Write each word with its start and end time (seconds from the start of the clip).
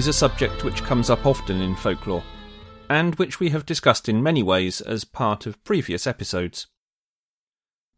Is 0.00 0.06
a 0.06 0.12
subject 0.14 0.64
which 0.64 0.82
comes 0.82 1.10
up 1.10 1.26
often 1.26 1.60
in 1.60 1.76
folklore, 1.76 2.24
and 2.88 3.14
which 3.16 3.38
we 3.38 3.50
have 3.50 3.66
discussed 3.66 4.08
in 4.08 4.22
many 4.22 4.42
ways 4.42 4.80
as 4.80 5.04
part 5.04 5.44
of 5.44 5.62
previous 5.62 6.06
episodes. 6.06 6.68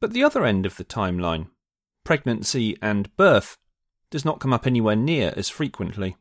But 0.00 0.12
the 0.12 0.24
other 0.24 0.44
end 0.44 0.66
of 0.66 0.76
the 0.76 0.84
timeline, 0.84 1.50
pregnancy 2.02 2.76
and 2.82 3.16
birth, 3.16 3.56
does 4.10 4.24
not 4.24 4.40
come 4.40 4.52
up 4.52 4.66
anywhere 4.66 4.96
near 4.96 5.32
as 5.36 5.48
frequently. 5.48 6.16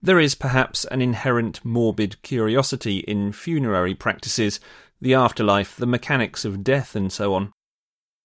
There 0.00 0.20
is 0.20 0.36
perhaps 0.36 0.84
an 0.84 1.02
inherent 1.02 1.64
morbid 1.64 2.22
curiosity 2.22 2.98
in 2.98 3.32
funerary 3.32 3.96
practices, 3.96 4.60
the 5.00 5.14
afterlife, 5.14 5.74
the 5.74 5.86
mechanics 5.88 6.44
of 6.44 6.62
death, 6.62 6.94
and 6.94 7.12
so 7.12 7.34
on. 7.34 7.52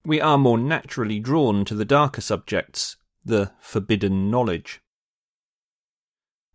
We 0.05 0.21
are 0.21 0.37
more 0.37 0.59
naturally 0.59 1.19
drawn 1.19 1.65
to 1.65 1.73
the 1.73 1.83
darker 1.83 2.21
subjects, 2.21 2.95
the 3.25 3.53
forbidden 3.59 4.29
knowledge. 4.29 4.81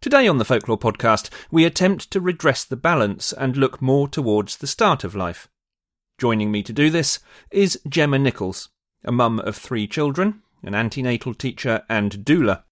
Today 0.05 0.29
on 0.29 0.37
the 0.37 0.45
Folklore 0.45 0.79
Podcast, 0.79 1.31
we 1.51 1.65
attempt 1.65 2.11
to 2.11 2.21
redress 2.21 2.63
the 2.63 2.77
balance 2.77 3.33
and 3.33 3.57
look 3.57 3.81
more 3.81 4.07
towards 4.07 4.59
the 4.59 4.67
start 4.67 5.03
of 5.03 5.15
life. 5.15 5.49
Joining 6.19 6.53
me 6.53 6.63
to 6.65 6.75
do 6.75 6.91
this 6.91 7.21
is 7.51 7.81
Jemma 7.89 8.21
Nicholls, 8.21 8.69
a 9.03 9.11
mum 9.11 9.39
of 9.39 9.57
three 9.57 9.87
children, 9.87 10.43
an 10.63 10.75
antenatal 10.75 11.33
teacher, 11.33 11.85
and 11.89 12.19
doula. 12.19 12.65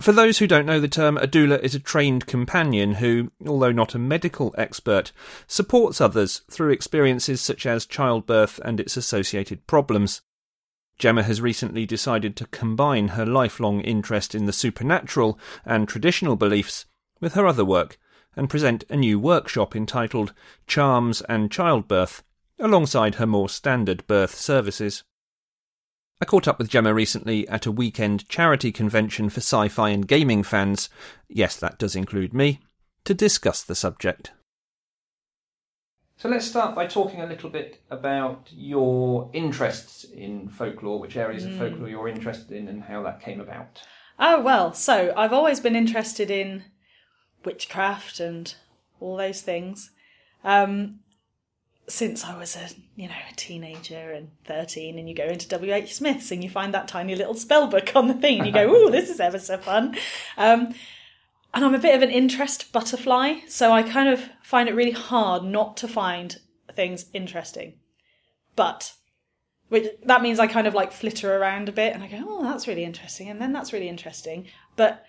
For 0.00 0.12
those 0.12 0.38
who 0.38 0.46
don't 0.46 0.66
know 0.66 0.78
the 0.78 0.86
term, 0.86 1.16
a 1.16 1.26
doula 1.26 1.60
is 1.64 1.74
a 1.74 1.80
trained 1.80 2.26
companion 2.26 2.94
who, 2.94 3.32
although 3.44 3.72
not 3.72 3.96
a 3.96 3.98
medical 3.98 4.54
expert, 4.56 5.10
supports 5.48 6.00
others 6.00 6.42
through 6.48 6.70
experiences 6.70 7.40
such 7.40 7.66
as 7.66 7.86
childbirth 7.86 8.60
and 8.64 8.78
its 8.78 8.96
associated 8.96 9.66
problems. 9.66 10.22
Jemma 10.98 11.24
has 11.24 11.40
recently 11.40 11.84
decided 11.84 12.36
to 12.36 12.46
combine 12.46 13.08
her 13.08 13.26
lifelong 13.26 13.80
interest 13.82 14.34
in 14.34 14.46
the 14.46 14.52
supernatural 14.52 15.38
and 15.64 15.88
traditional 15.88 16.36
beliefs 16.36 16.86
with 17.20 17.34
her 17.34 17.46
other 17.46 17.64
work 17.64 17.98
and 18.34 18.50
present 18.50 18.84
a 18.88 18.96
new 18.96 19.18
workshop 19.18 19.74
entitled 19.74 20.32
Charms 20.66 21.22
and 21.22 21.50
Childbirth 21.50 22.22
alongside 22.58 23.16
her 23.16 23.26
more 23.26 23.48
standard 23.48 24.06
birth 24.06 24.34
services. 24.34 25.04
I 26.20 26.24
caught 26.24 26.48
up 26.48 26.58
with 26.58 26.70
Jemma 26.70 26.94
recently 26.94 27.46
at 27.48 27.66
a 27.66 27.72
weekend 27.72 28.26
charity 28.28 28.72
convention 28.72 29.28
for 29.28 29.40
sci 29.40 29.68
fi 29.68 29.90
and 29.90 30.08
gaming 30.08 30.42
fans, 30.42 30.88
yes, 31.28 31.56
that 31.56 31.78
does 31.78 31.94
include 31.94 32.32
me, 32.32 32.60
to 33.04 33.12
discuss 33.12 33.62
the 33.62 33.74
subject. 33.74 34.32
So 36.18 36.30
let's 36.30 36.46
start 36.46 36.74
by 36.74 36.86
talking 36.86 37.20
a 37.20 37.26
little 37.26 37.50
bit 37.50 37.82
about 37.90 38.48
your 38.50 39.28
interests 39.34 40.04
in 40.04 40.48
folklore, 40.48 40.98
which 40.98 41.16
areas 41.16 41.44
of 41.44 41.54
folklore 41.56 41.88
you're 41.88 42.08
interested 42.08 42.52
in, 42.52 42.68
and 42.68 42.84
how 42.84 43.02
that 43.02 43.20
came 43.20 43.38
about. 43.38 43.82
Oh, 44.18 44.40
well, 44.40 44.72
so 44.72 45.12
I've 45.14 45.34
always 45.34 45.60
been 45.60 45.76
interested 45.76 46.30
in 46.30 46.64
witchcraft 47.44 48.18
and 48.18 48.54
all 48.98 49.18
those 49.18 49.42
things. 49.42 49.90
Um, 50.42 51.00
since 51.86 52.24
I 52.24 52.36
was 52.36 52.56
a, 52.56 52.68
you 52.96 53.08
know, 53.08 53.14
a 53.30 53.34
teenager 53.34 54.12
and 54.12 54.30
13 54.44 54.98
and 54.98 55.08
you 55.08 55.14
go 55.14 55.26
into 55.26 55.46
WH 55.46 55.88
Smith's 55.88 56.32
and 56.32 56.42
you 56.42 56.50
find 56.50 56.74
that 56.74 56.88
tiny 56.88 57.14
little 57.14 57.34
spell 57.34 57.68
book 57.68 57.92
on 57.94 58.08
the 58.08 58.14
thing 58.14 58.38
and 58.38 58.46
you 58.46 58.52
go, 58.52 58.68
ooh, 58.86 58.90
this 58.90 59.10
is 59.10 59.20
ever 59.20 59.38
so 59.38 59.58
fun. 59.58 59.96
Um, 60.36 60.74
and 61.56 61.64
I'm 61.64 61.74
a 61.74 61.78
bit 61.78 61.94
of 61.94 62.02
an 62.02 62.10
interest 62.10 62.70
butterfly, 62.70 63.36
so 63.48 63.72
I 63.72 63.82
kind 63.82 64.10
of 64.10 64.28
find 64.42 64.68
it 64.68 64.74
really 64.74 64.90
hard 64.90 65.42
not 65.42 65.78
to 65.78 65.88
find 65.88 66.36
things 66.74 67.06
interesting. 67.14 67.78
But 68.54 68.92
which 69.70 69.86
that 70.04 70.20
means 70.20 70.38
I 70.38 70.48
kind 70.48 70.66
of 70.66 70.74
like 70.74 70.92
flitter 70.92 71.34
around 71.34 71.70
a 71.70 71.72
bit 71.72 71.94
and 71.94 72.04
I 72.04 72.08
go, 72.08 72.22
oh, 72.28 72.44
that's 72.44 72.68
really 72.68 72.84
interesting, 72.84 73.30
and 73.30 73.40
then 73.40 73.54
that's 73.54 73.72
really 73.72 73.88
interesting. 73.88 74.48
But 74.76 75.02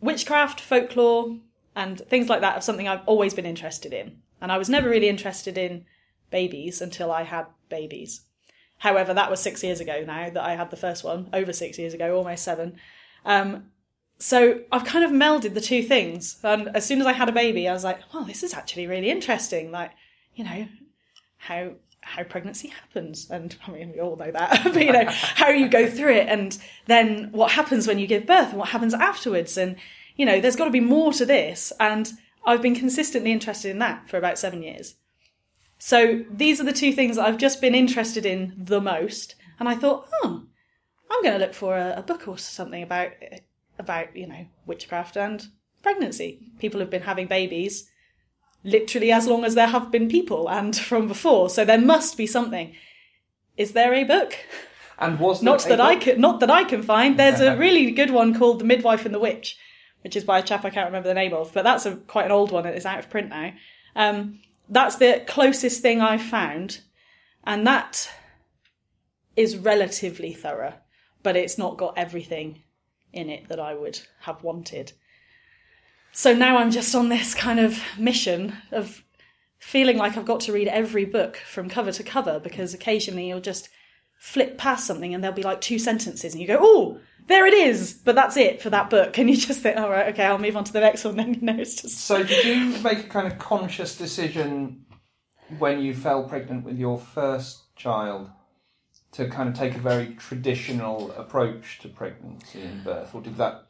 witchcraft, 0.00 0.58
folklore, 0.58 1.36
and 1.76 2.00
things 2.00 2.30
like 2.30 2.40
that 2.40 2.56
are 2.56 2.62
something 2.62 2.88
I've 2.88 3.06
always 3.06 3.34
been 3.34 3.44
interested 3.44 3.92
in. 3.92 4.22
And 4.40 4.50
I 4.50 4.56
was 4.56 4.70
never 4.70 4.88
really 4.88 5.10
interested 5.10 5.58
in 5.58 5.84
babies 6.30 6.80
until 6.80 7.12
I 7.12 7.24
had 7.24 7.44
babies. 7.68 8.22
However, 8.78 9.12
that 9.12 9.30
was 9.30 9.40
six 9.40 9.62
years 9.62 9.80
ago 9.80 10.02
now 10.06 10.30
that 10.30 10.42
I 10.42 10.54
had 10.54 10.70
the 10.70 10.78
first 10.78 11.04
one, 11.04 11.28
over 11.34 11.52
six 11.52 11.78
years 11.78 11.92
ago, 11.92 12.16
almost 12.16 12.42
seven. 12.42 12.78
Um, 13.26 13.66
so 14.20 14.60
I've 14.70 14.84
kind 14.84 15.02
of 15.02 15.10
melded 15.10 15.54
the 15.54 15.62
two 15.62 15.82
things. 15.82 16.38
And 16.44 16.68
as 16.74 16.84
soon 16.84 17.00
as 17.00 17.06
I 17.06 17.12
had 17.12 17.30
a 17.30 17.32
baby, 17.32 17.66
I 17.66 17.72
was 17.72 17.84
like, 17.84 18.00
well, 18.12 18.24
this 18.24 18.42
is 18.42 18.52
actually 18.52 18.86
really 18.86 19.10
interesting. 19.10 19.72
Like, 19.72 19.92
you 20.34 20.44
know, 20.44 20.68
how 21.38 21.72
how 22.02 22.22
pregnancy 22.24 22.68
happens. 22.68 23.30
And 23.30 23.56
I 23.66 23.70
mean, 23.70 23.92
we 23.92 24.00
all 24.00 24.16
know 24.16 24.30
that, 24.30 24.64
but 24.72 24.84
you 24.84 24.92
know, 24.92 25.06
how 25.08 25.48
you 25.48 25.68
go 25.68 25.88
through 25.88 26.14
it 26.14 26.28
and 26.28 26.56
then 26.86 27.30
what 27.32 27.52
happens 27.52 27.86
when 27.86 27.98
you 27.98 28.06
give 28.06 28.26
birth 28.26 28.50
and 28.50 28.58
what 28.58 28.68
happens 28.68 28.94
afterwards. 28.94 29.56
And, 29.56 29.76
you 30.16 30.26
know, 30.26 30.40
there's 30.40 30.56
got 30.56 30.66
to 30.66 30.70
be 30.70 30.80
more 30.80 31.12
to 31.14 31.24
this. 31.24 31.72
And 31.80 32.12
I've 32.44 32.62
been 32.62 32.74
consistently 32.74 33.32
interested 33.32 33.70
in 33.70 33.78
that 33.78 34.08
for 34.08 34.18
about 34.18 34.38
seven 34.38 34.62
years. 34.62 34.96
So 35.78 36.24
these 36.30 36.60
are 36.60 36.64
the 36.64 36.74
two 36.74 36.92
things 36.92 37.16
that 37.16 37.26
I've 37.26 37.38
just 37.38 37.60
been 37.60 37.74
interested 37.74 38.26
in 38.26 38.52
the 38.56 38.82
most. 38.82 39.34
And 39.58 39.66
I 39.66 39.76
thought, 39.76 40.08
oh, 40.22 40.42
I'm 41.10 41.22
going 41.22 41.38
to 41.38 41.44
look 41.44 41.54
for 41.54 41.76
a, 41.76 41.94
a 41.98 42.02
book 42.02 42.28
or 42.28 42.36
something 42.36 42.82
about 42.82 43.12
about 43.80 44.14
you 44.14 44.28
know 44.28 44.46
witchcraft 44.66 45.16
and 45.16 45.48
pregnancy. 45.82 46.52
People 46.60 46.78
have 46.78 46.90
been 46.90 47.02
having 47.02 47.26
babies 47.26 47.90
literally 48.62 49.10
as 49.10 49.26
long 49.26 49.44
as 49.44 49.54
there 49.54 49.66
have 49.66 49.90
been 49.90 50.08
people 50.08 50.48
and 50.48 50.76
from 50.90 51.08
before. 51.08 51.50
So 51.50 51.64
there 51.64 51.80
must 51.80 52.16
be 52.16 52.26
something. 52.26 52.74
Is 53.56 53.72
there 53.72 53.92
a 53.94 54.04
book? 54.04 54.36
And 54.98 55.18
was 55.18 55.42
not 55.42 55.64
that 55.64 55.80
I 55.80 55.96
can 55.96 56.20
not 56.20 56.40
that 56.40 56.50
I 56.50 56.64
can 56.64 56.82
find. 56.82 57.18
There's 57.18 57.40
a 57.40 57.56
really 57.64 57.90
good 57.90 58.10
one 58.10 58.38
called 58.38 58.60
The 58.60 58.66
Midwife 58.66 59.06
and 59.06 59.14
the 59.14 59.18
Witch, 59.18 59.56
which 60.02 60.14
is 60.14 60.24
by 60.24 60.38
a 60.38 60.42
chap 60.42 60.64
I 60.64 60.70
can't 60.70 60.86
remember 60.86 61.08
the 61.08 61.14
name 61.14 61.32
of, 61.32 61.52
but 61.54 61.64
that's 61.64 61.86
a 61.86 61.96
quite 61.96 62.26
an 62.26 62.32
old 62.32 62.52
one. 62.52 62.66
It's 62.66 62.84
out 62.84 62.98
of 62.98 63.08
print 63.08 63.30
now. 63.30 63.52
Um, 63.96 64.40
that's 64.68 64.96
the 64.96 65.24
closest 65.26 65.80
thing 65.80 66.02
I've 66.02 66.22
found, 66.22 66.82
and 67.44 67.66
that 67.66 68.10
is 69.36 69.56
relatively 69.56 70.34
thorough, 70.34 70.74
but 71.22 71.34
it's 71.34 71.56
not 71.56 71.78
got 71.78 71.96
everything 71.96 72.62
in 73.12 73.28
it 73.28 73.48
that 73.48 73.60
I 73.60 73.74
would 73.74 74.00
have 74.20 74.42
wanted. 74.42 74.92
So 76.12 76.34
now 76.34 76.58
I'm 76.58 76.70
just 76.70 76.94
on 76.94 77.08
this 77.08 77.34
kind 77.34 77.60
of 77.60 77.80
mission 77.98 78.54
of 78.72 79.04
feeling 79.58 79.96
like 79.96 80.16
I've 80.16 80.24
got 80.24 80.40
to 80.40 80.52
read 80.52 80.68
every 80.68 81.04
book 81.04 81.36
from 81.36 81.68
cover 81.68 81.92
to 81.92 82.02
cover 82.02 82.40
because 82.40 82.74
occasionally 82.74 83.28
you'll 83.28 83.40
just 83.40 83.68
flip 84.18 84.58
past 84.58 84.86
something 84.86 85.14
and 85.14 85.22
there'll 85.22 85.36
be 85.36 85.42
like 85.42 85.60
two 85.60 85.78
sentences 85.78 86.32
and 86.32 86.40
you 86.40 86.46
go, 86.46 86.58
oh, 86.60 86.98
there 87.26 87.46
it 87.46 87.54
is, 87.54 87.92
but 87.92 88.14
that's 88.14 88.36
it 88.36 88.60
for 88.60 88.70
that 88.70 88.90
book. 88.90 89.18
And 89.18 89.30
you 89.30 89.36
just 89.36 89.60
think, 89.60 89.76
all 89.76 89.90
right, 89.90 90.08
okay, 90.12 90.24
I'll 90.24 90.38
move 90.38 90.56
on 90.56 90.64
to 90.64 90.72
the 90.72 90.80
next 90.80 91.04
one. 91.04 91.16
Then 91.16 91.34
you 91.40 91.40
know, 91.40 91.56
it's 91.56 91.80
just. 91.80 92.00
So, 92.00 92.22
did 92.24 92.44
you 92.44 92.82
make 92.82 92.98
a 92.98 93.08
kind 93.08 93.26
of 93.26 93.38
conscious 93.38 93.96
decision 93.96 94.84
when 95.58 95.80
you 95.80 95.94
fell 95.94 96.24
pregnant 96.24 96.64
with 96.64 96.78
your 96.78 96.98
first 96.98 97.74
child 97.76 98.30
to 99.12 99.28
kind 99.28 99.48
of 99.48 99.54
take 99.54 99.74
a 99.74 99.80
very 99.80 100.14
traditional 100.14 101.10
approach 101.12 101.78
to 101.80 101.88
pregnancy 101.88 102.62
and 102.62 102.80
mm. 102.80 102.84
birth, 102.84 103.14
or 103.14 103.20
did 103.20 103.36
that 103.36 103.66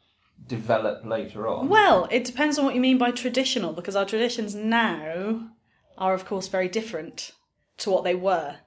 develop 0.47 1.05
later 1.05 1.47
on? 1.47 1.69
Well, 1.69 2.07
it 2.11 2.23
depends 2.23 2.57
on 2.57 2.65
what 2.65 2.75
you 2.75 2.81
mean 2.81 2.97
by 2.97 3.11
traditional, 3.11 3.73
because 3.73 3.95
our 3.95 4.05
traditions 4.05 4.53
now 4.55 5.49
are, 5.97 6.13
of 6.13 6.25
course, 6.25 6.47
very 6.47 6.67
different 6.67 7.31
to 7.77 7.89
what 7.89 8.03
they 8.03 8.15
were. 8.15 8.57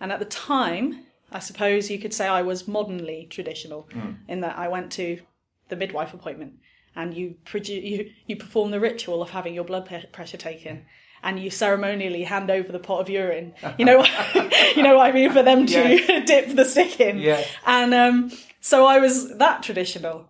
And 0.00 0.10
at 0.10 0.18
the 0.18 0.24
time, 0.24 1.04
I 1.30 1.38
suppose 1.38 1.90
you 1.90 1.98
could 1.98 2.14
say 2.14 2.26
I 2.26 2.42
was 2.42 2.68
modernly 2.68 3.26
traditional 3.30 3.88
mm. 3.92 4.16
in 4.28 4.40
that 4.40 4.58
I 4.58 4.68
went 4.68 4.90
to 4.92 5.20
the 5.68 5.76
midwife 5.76 6.12
appointment 6.12 6.54
and 6.94 7.14
you, 7.14 7.36
produ- 7.44 7.82
you, 7.82 8.10
you 8.26 8.36
perform 8.36 8.70
the 8.70 8.80
ritual 8.80 9.22
of 9.22 9.30
having 9.30 9.54
your 9.54 9.64
blood 9.64 9.86
pe- 9.86 10.06
pressure 10.06 10.36
taken. 10.36 10.84
And 11.22 11.38
you 11.38 11.50
ceremonially 11.50 12.24
hand 12.24 12.50
over 12.50 12.72
the 12.72 12.80
pot 12.80 13.00
of 13.00 13.08
urine. 13.08 13.54
You 13.78 13.84
know, 13.84 13.98
what, 13.98 14.10
you 14.76 14.82
know 14.82 14.96
what 14.96 15.06
I 15.06 15.12
mean 15.12 15.30
for 15.32 15.42
them 15.42 15.66
to 15.66 15.72
Yeah. 15.96 16.20
dip 16.24 16.56
the 16.56 16.64
stick 16.64 16.98
in. 17.00 17.18
Yeah. 17.18 17.44
And 17.64 17.94
um, 17.94 18.32
so 18.60 18.86
I 18.86 18.98
was 18.98 19.36
that 19.38 19.62
traditional, 19.62 20.28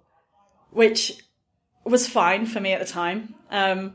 which 0.70 1.18
was 1.84 2.06
fine 2.08 2.44
for 2.46 2.60
me 2.60 2.72
at 2.72 2.80
the 2.80 2.86
time. 2.92 3.34
Um, 3.50 3.94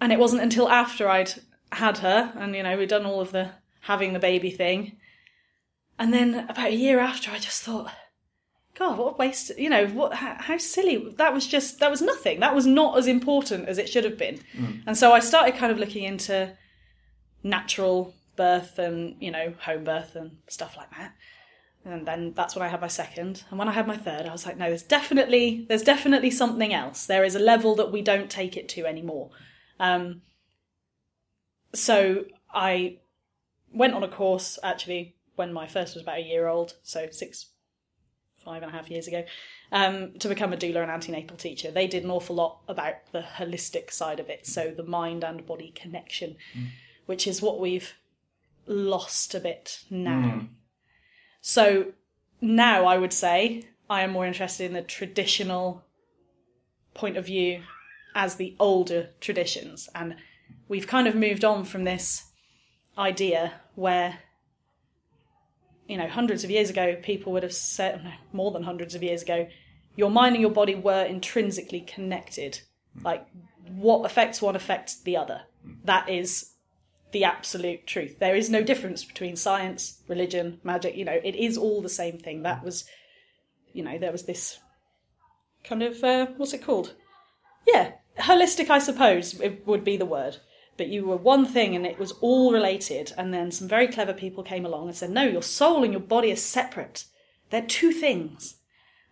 and 0.00 0.12
it 0.12 0.18
wasn't 0.18 0.42
until 0.42 0.68
after 0.68 1.08
I'd 1.08 1.32
had 1.72 1.98
her, 1.98 2.32
and 2.36 2.54
you 2.54 2.62
know, 2.62 2.76
we'd 2.76 2.88
done 2.88 3.06
all 3.06 3.20
of 3.20 3.32
the 3.32 3.50
having 3.82 4.12
the 4.12 4.18
baby 4.18 4.50
thing. 4.50 4.96
And 5.98 6.12
then 6.12 6.46
about 6.48 6.68
a 6.68 6.74
year 6.74 6.98
after, 6.98 7.30
I 7.30 7.38
just 7.38 7.62
thought, 7.62 7.90
God, 8.78 8.98
what 8.98 9.14
a 9.14 9.16
waste! 9.16 9.52
You 9.58 9.70
know, 9.70 9.86
what? 9.88 10.14
How, 10.14 10.36
how 10.38 10.58
silly! 10.58 11.14
That 11.16 11.32
was 11.32 11.46
just 11.46 11.80
that 11.80 11.90
was 11.90 12.02
nothing. 12.02 12.40
That 12.40 12.54
was 12.54 12.66
not 12.66 12.98
as 12.98 13.06
important 13.06 13.68
as 13.68 13.78
it 13.78 13.88
should 13.88 14.04
have 14.04 14.18
been. 14.18 14.40
And 14.86 14.96
so 14.96 15.12
I 15.12 15.20
started 15.20 15.56
kind 15.56 15.72
of 15.72 15.78
looking 15.78 16.04
into 16.04 16.52
natural 17.42 18.14
birth 18.36 18.78
and 18.78 19.16
you 19.20 19.30
know 19.30 19.54
home 19.60 19.84
birth 19.84 20.14
and 20.14 20.38
stuff 20.48 20.76
like 20.76 20.90
that. 20.90 21.14
And 21.84 22.06
then 22.06 22.32
that's 22.34 22.56
when 22.56 22.64
I 22.64 22.68
had 22.68 22.80
my 22.80 22.88
second. 22.88 23.44
And 23.48 23.58
when 23.58 23.68
I 23.68 23.72
had 23.72 23.86
my 23.86 23.96
third, 23.96 24.26
I 24.26 24.32
was 24.32 24.44
like, 24.44 24.58
no, 24.58 24.68
there's 24.68 24.82
definitely 24.82 25.64
there's 25.68 25.82
definitely 25.82 26.30
something 26.30 26.74
else. 26.74 27.06
There 27.06 27.24
is 27.24 27.34
a 27.34 27.40
level 27.40 27.76
that 27.76 27.92
we 27.92 28.02
don't 28.02 28.30
take 28.30 28.56
it 28.56 28.68
to 28.70 28.86
anymore. 28.86 29.30
Um, 29.78 30.22
so 31.72 32.24
I 32.52 32.98
went 33.72 33.94
on 33.94 34.02
a 34.02 34.08
course 34.08 34.58
actually 34.62 35.14
when 35.36 35.52
my 35.52 35.66
first 35.66 35.94
was 35.94 36.02
about 36.02 36.18
a 36.18 36.22
year 36.22 36.46
old, 36.48 36.74
so 36.82 37.08
six, 37.10 37.46
five 38.46 38.62
and 38.62 38.70
a 38.72 38.74
half 38.74 38.90
years 38.90 39.06
ago, 39.08 39.24
um, 39.72 40.12
to 40.20 40.28
become 40.28 40.52
a 40.54 40.56
doula 40.56 40.80
and 40.82 40.90
antenatal 40.90 41.36
teacher. 41.36 41.70
They 41.70 41.86
did 41.86 42.04
an 42.04 42.10
awful 42.10 42.36
lot 42.36 42.60
about 42.68 42.94
the 43.12 43.24
holistic 43.38 43.92
side 43.92 44.20
of 44.20 44.30
it, 44.30 44.46
so 44.46 44.70
the 44.70 44.84
mind 44.84 45.24
and 45.24 45.46
body 45.46 45.72
connection, 45.82 46.36
which 47.06 47.26
is 47.26 47.42
what 47.42 47.60
we've 47.60 47.92
lost 48.66 49.34
a 49.34 49.40
bit 49.40 49.80
now. 49.90 50.42
So 51.40 51.92
now 52.40 52.86
I 52.86 52.98
would 52.98 53.12
say 53.12 53.68
I 53.88 54.02
am 54.02 54.12
more 54.12 54.26
interested 54.26 54.64
in 54.64 54.72
the 54.72 54.82
traditional 54.82 55.84
point 56.94 57.16
of 57.16 57.26
view 57.26 57.62
as 58.14 58.36
the 58.36 58.56
older 58.58 59.10
traditions. 59.20 59.88
And 59.94 60.16
we've 60.68 60.86
kind 60.86 61.06
of 61.06 61.14
moved 61.14 61.44
on 61.44 61.64
from 61.64 61.84
this 61.84 62.24
idea 62.98 63.60
where, 63.74 64.18
you 65.88 65.96
know, 65.96 66.08
hundreds 66.08 66.44
of 66.44 66.50
years 66.50 66.70
ago, 66.70 66.96
people 67.02 67.32
would 67.32 67.42
have 67.42 67.54
said, 67.54 68.02
no, 68.04 68.12
more 68.32 68.50
than 68.50 68.62
hundreds 68.62 68.94
of 68.94 69.02
years 69.02 69.22
ago, 69.22 69.48
your 69.94 70.10
mind 70.10 70.34
and 70.34 70.42
your 70.42 70.50
body 70.50 70.74
were 70.74 71.04
intrinsically 71.04 71.80
connected. 71.80 72.60
Like, 73.02 73.26
what 73.68 74.04
affects 74.04 74.42
one 74.42 74.56
affects 74.56 75.00
the 75.00 75.16
other. 75.16 75.42
That 75.84 76.08
is 76.08 76.52
the 77.12 77.24
absolute 77.24 77.86
truth. 77.86 78.18
There 78.18 78.36
is 78.36 78.50
no 78.50 78.62
difference 78.62 79.04
between 79.04 79.36
science, 79.36 80.02
religion, 80.08 80.60
magic, 80.62 80.96
you 80.96 81.04
know, 81.04 81.18
it 81.22 81.34
is 81.34 81.56
all 81.56 81.80
the 81.80 81.88
same 81.88 82.18
thing. 82.18 82.42
That 82.42 82.64
was, 82.64 82.84
you 83.72 83.82
know, 83.82 83.98
there 83.98 84.12
was 84.12 84.24
this 84.24 84.58
kind 85.64 85.82
of, 85.82 86.02
uh, 86.02 86.26
what's 86.36 86.52
it 86.52 86.64
called? 86.64 86.94
Yeah, 87.66 87.92
holistic, 88.18 88.70
I 88.70 88.78
suppose, 88.78 89.40
it 89.40 89.66
would 89.66 89.84
be 89.84 89.96
the 89.96 90.04
word. 90.04 90.38
But 90.76 90.88
you 90.88 91.06
were 91.06 91.16
one 91.16 91.46
thing 91.46 91.74
and 91.74 91.86
it 91.86 91.98
was 91.98 92.12
all 92.20 92.52
related. 92.52 93.12
And 93.16 93.32
then 93.32 93.50
some 93.50 93.68
very 93.68 93.88
clever 93.88 94.12
people 94.12 94.42
came 94.42 94.66
along 94.66 94.88
and 94.88 94.96
said, 94.96 95.10
no, 95.10 95.24
your 95.24 95.42
soul 95.42 95.82
and 95.82 95.92
your 95.92 96.00
body 96.00 96.30
are 96.32 96.36
separate. 96.36 97.04
They're 97.50 97.62
two 97.62 97.92
things. 97.92 98.56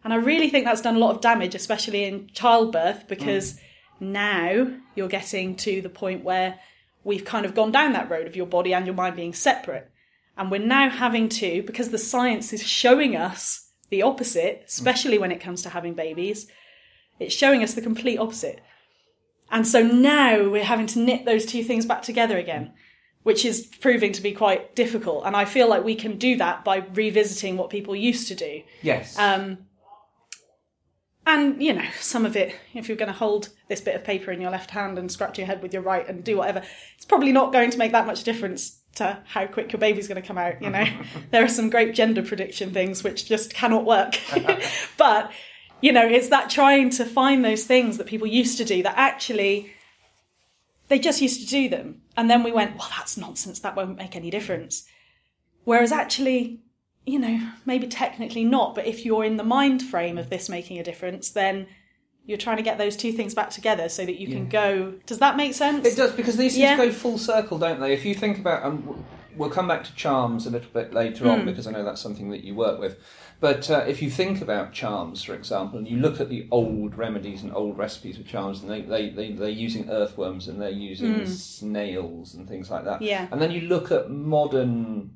And 0.02 0.12
I 0.12 0.16
really 0.16 0.50
think 0.50 0.66
that's 0.66 0.82
done 0.82 0.96
a 0.96 0.98
lot 0.98 1.14
of 1.14 1.22
damage, 1.22 1.54
especially 1.54 2.04
in 2.04 2.28
childbirth, 2.34 3.08
because 3.08 3.54
mm. 3.54 3.58
now 4.00 4.72
you're 4.94 5.08
getting 5.08 5.56
to 5.56 5.80
the 5.80 5.88
point 5.88 6.24
where 6.24 6.60
we've 7.04 7.24
kind 7.24 7.46
of 7.46 7.54
gone 7.54 7.72
down 7.72 7.92
that 7.92 8.10
road 8.10 8.26
of 8.26 8.36
your 8.36 8.46
body 8.46 8.74
and 8.74 8.84
your 8.84 8.94
mind 8.94 9.16
being 9.16 9.32
separate. 9.32 9.90
And 10.36 10.50
we're 10.50 10.58
now 10.58 10.90
having 10.90 11.28
to, 11.30 11.62
because 11.62 11.90
the 11.90 11.98
science 11.98 12.52
is 12.52 12.62
showing 12.62 13.16
us 13.16 13.70
the 13.88 14.02
opposite, 14.02 14.64
especially 14.66 15.18
when 15.18 15.32
it 15.32 15.40
comes 15.40 15.62
to 15.62 15.70
having 15.70 15.94
babies, 15.94 16.48
it's 17.18 17.34
showing 17.34 17.62
us 17.62 17.74
the 17.74 17.80
complete 17.80 18.18
opposite. 18.18 18.60
And 19.50 19.66
so 19.66 19.82
now 19.82 20.48
we're 20.48 20.64
having 20.64 20.86
to 20.88 20.98
knit 20.98 21.24
those 21.24 21.46
two 21.46 21.62
things 21.62 21.86
back 21.86 22.02
together 22.02 22.38
again, 22.38 22.72
which 23.22 23.44
is 23.44 23.66
proving 23.80 24.12
to 24.12 24.22
be 24.22 24.32
quite 24.32 24.74
difficult. 24.74 25.24
And 25.26 25.36
I 25.36 25.44
feel 25.44 25.68
like 25.68 25.84
we 25.84 25.94
can 25.94 26.18
do 26.18 26.36
that 26.36 26.64
by 26.64 26.78
revisiting 26.94 27.56
what 27.56 27.70
people 27.70 27.94
used 27.94 28.28
to 28.28 28.34
do. 28.34 28.62
Yes. 28.82 29.18
Um, 29.18 29.58
and, 31.26 31.62
you 31.62 31.72
know, 31.72 31.84
some 32.00 32.26
of 32.26 32.36
it, 32.36 32.54
if 32.74 32.88
you're 32.88 32.98
going 32.98 33.10
to 33.10 33.18
hold 33.18 33.48
this 33.68 33.80
bit 33.80 33.94
of 33.94 34.04
paper 34.04 34.30
in 34.30 34.40
your 34.40 34.50
left 34.50 34.70
hand 34.70 34.98
and 34.98 35.10
scratch 35.10 35.38
your 35.38 35.46
head 35.46 35.62
with 35.62 35.72
your 35.72 35.82
right 35.82 36.06
and 36.06 36.22
do 36.22 36.36
whatever, 36.36 36.62
it's 36.96 37.06
probably 37.06 37.32
not 37.32 37.52
going 37.52 37.70
to 37.70 37.78
make 37.78 37.92
that 37.92 38.06
much 38.06 38.24
difference 38.24 38.80
to 38.96 39.18
how 39.24 39.46
quick 39.46 39.72
your 39.72 39.80
baby's 39.80 40.06
going 40.06 40.20
to 40.20 40.26
come 40.26 40.38
out, 40.38 40.60
you 40.60 40.70
know. 40.70 40.84
there 41.30 41.42
are 41.42 41.48
some 41.48 41.70
great 41.70 41.94
gender 41.94 42.22
prediction 42.22 42.72
things 42.72 43.02
which 43.02 43.26
just 43.26 43.54
cannot 43.54 43.84
work. 43.84 44.18
but, 44.98 45.32
you 45.84 45.92
know, 45.92 46.08
it's 46.08 46.28
that 46.28 46.48
trying 46.48 46.88
to 46.88 47.04
find 47.04 47.44
those 47.44 47.64
things 47.64 47.98
that 47.98 48.06
people 48.06 48.26
used 48.26 48.56
to 48.56 48.64
do 48.64 48.82
that 48.82 48.94
actually 48.96 49.70
they 50.88 50.98
just 50.98 51.20
used 51.20 51.42
to 51.42 51.46
do 51.46 51.68
them. 51.68 52.00
And 52.16 52.30
then 52.30 52.42
we 52.42 52.52
went, 52.52 52.78
well, 52.78 52.88
that's 52.96 53.18
nonsense. 53.18 53.60
That 53.60 53.76
won't 53.76 53.98
make 53.98 54.16
any 54.16 54.30
difference. 54.30 54.84
Whereas 55.64 55.92
actually, 55.92 56.60
you 57.04 57.18
know, 57.18 57.38
maybe 57.66 57.86
technically 57.86 58.44
not, 58.44 58.74
but 58.74 58.86
if 58.86 59.04
you're 59.04 59.24
in 59.24 59.36
the 59.36 59.44
mind 59.44 59.82
frame 59.82 60.16
of 60.16 60.30
this 60.30 60.48
making 60.48 60.78
a 60.78 60.82
difference, 60.82 61.28
then 61.28 61.66
you're 62.24 62.38
trying 62.38 62.56
to 62.56 62.62
get 62.62 62.78
those 62.78 62.96
two 62.96 63.12
things 63.12 63.34
back 63.34 63.50
together 63.50 63.90
so 63.90 64.06
that 64.06 64.18
you 64.18 64.28
can 64.28 64.48
go. 64.48 64.94
Does 65.04 65.18
that 65.18 65.36
make 65.36 65.52
sense? 65.52 65.86
It 65.86 65.96
does 65.96 66.12
because 66.12 66.38
these 66.38 66.52
things 66.54 66.62
Yeah. 66.62 66.76
go 66.78 66.92
full 66.92 67.18
circle, 67.18 67.58
don't 67.58 67.80
they? 67.80 67.92
If 67.92 68.06
you 68.06 68.14
think 68.14 68.38
about, 68.38 68.64
um, 68.64 69.04
we'll 69.36 69.50
come 69.50 69.68
back 69.68 69.84
to 69.84 69.94
charms 69.94 70.46
a 70.46 70.50
little 70.50 70.70
bit 70.72 70.92
later 70.94 71.24
Hmm. 71.24 71.30
on 71.30 71.44
because 71.46 71.66
I 71.66 71.70
know 71.72 71.84
that's 71.84 72.00
something 72.00 72.30
that 72.30 72.44
you 72.44 72.54
work 72.54 72.78
with. 72.80 72.98
But 73.40 73.68
uh, 73.70 73.84
if 73.86 74.00
you 74.00 74.08
think 74.10 74.40
about 74.40 74.72
charms, 74.72 75.22
for 75.22 75.34
example, 75.34 75.78
and 75.78 75.86
you 75.88 75.96
look 75.98 76.20
at 76.20 76.28
the 76.30 76.46
old 76.50 76.96
remedies 76.96 77.42
and 77.42 77.52
old 77.54 77.76
recipes 77.76 78.16
for 78.16 78.22
charms, 78.22 78.62
and 78.62 78.70
they, 78.70 78.82
they, 78.82 79.10
they, 79.10 79.32
they're 79.32 79.48
using 79.48 79.90
earthworms 79.90 80.48
and 80.48 80.60
they're 80.62 80.70
using 80.70 81.26
snails 81.26 82.34
and 82.34 82.48
things 82.48 82.70
like 82.70 82.84
that. 82.84 82.98
Hmm. 82.98 83.04
Yeah. 83.04 83.28
And 83.30 83.42
then 83.42 83.50
you 83.50 83.62
look 83.62 83.90
at 83.90 84.10
modern 84.10 85.10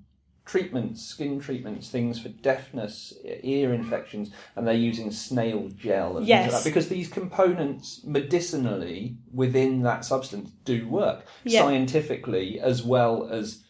treatments, 0.45 1.03
skin 1.03 1.39
treatments, 1.39 1.91
things 1.91 2.19
for 2.19 2.31
deafness, 2.31 3.13
ear 3.43 3.75
infections, 3.75 4.31
and 4.57 4.67
they're 4.67 4.73
using 4.75 5.11
snail 5.11 5.69
gel 5.77 6.17
and 6.17 6.27
things 6.27 6.29
Yes. 6.29 6.53
like 6.53 6.63
that 6.65 6.69
because 6.69 6.89
these 6.89 7.09
components 7.09 8.01
medicinally 8.03 9.17
within 9.33 9.83
that 9.83 10.05
substance 10.07 10.51
do 10.65 10.89
work 10.89 11.25
Yeah. 11.45 11.61
scientifically 11.63 12.59
as 12.61 12.83
well 12.83 13.29
as 13.31 13.63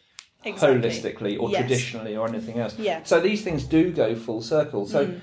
Exactly. 0.43 0.79
holistically 0.89 1.39
or 1.39 1.49
Yes. 1.49 1.59
traditionally 1.67 2.15
or 2.15 2.27
anything 2.27 2.59
else. 2.59 2.77
Yeah. 2.79 3.03
So 3.03 3.19
these 3.19 3.43
things 3.43 3.63
do 3.65 3.91
go 3.91 4.15
full 4.15 4.41
circle. 4.41 4.85
So 4.85 5.05
Mm. 5.07 5.21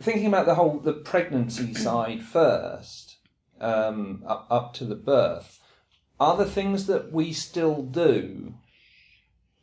thinking 0.00 0.26
about 0.26 0.46
the 0.46 0.56
whole 0.56 0.80
the 0.80 0.92
pregnancy 0.92 1.72
side 1.86 2.22
first, 2.22 3.18
um, 3.60 4.24
up 4.26 4.46
up 4.50 4.74
to 4.74 4.84
the 4.84 4.96
birth, 4.96 5.60
are 6.18 6.36
the 6.36 6.44
things 6.50 6.86
that 6.86 7.12
we 7.12 7.32
still 7.32 7.82
do 7.82 8.54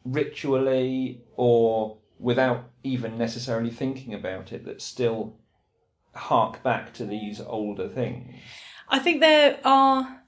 ritually 0.06 1.22
or 1.36 1.98
without 2.20 2.66
even 2.84 3.18
necessarily 3.18 3.70
thinking 3.70 4.14
about 4.14 4.52
it 4.52 4.66
that 4.66 4.82
still 4.82 5.36
hark 6.16 6.62
back 6.64 6.94
to 6.94 7.06
these 7.06 7.42
older 7.42 7.88
things? 7.90 8.36
I 8.90 9.00
think 9.00 9.20
there 9.22 9.60
are 9.64 10.22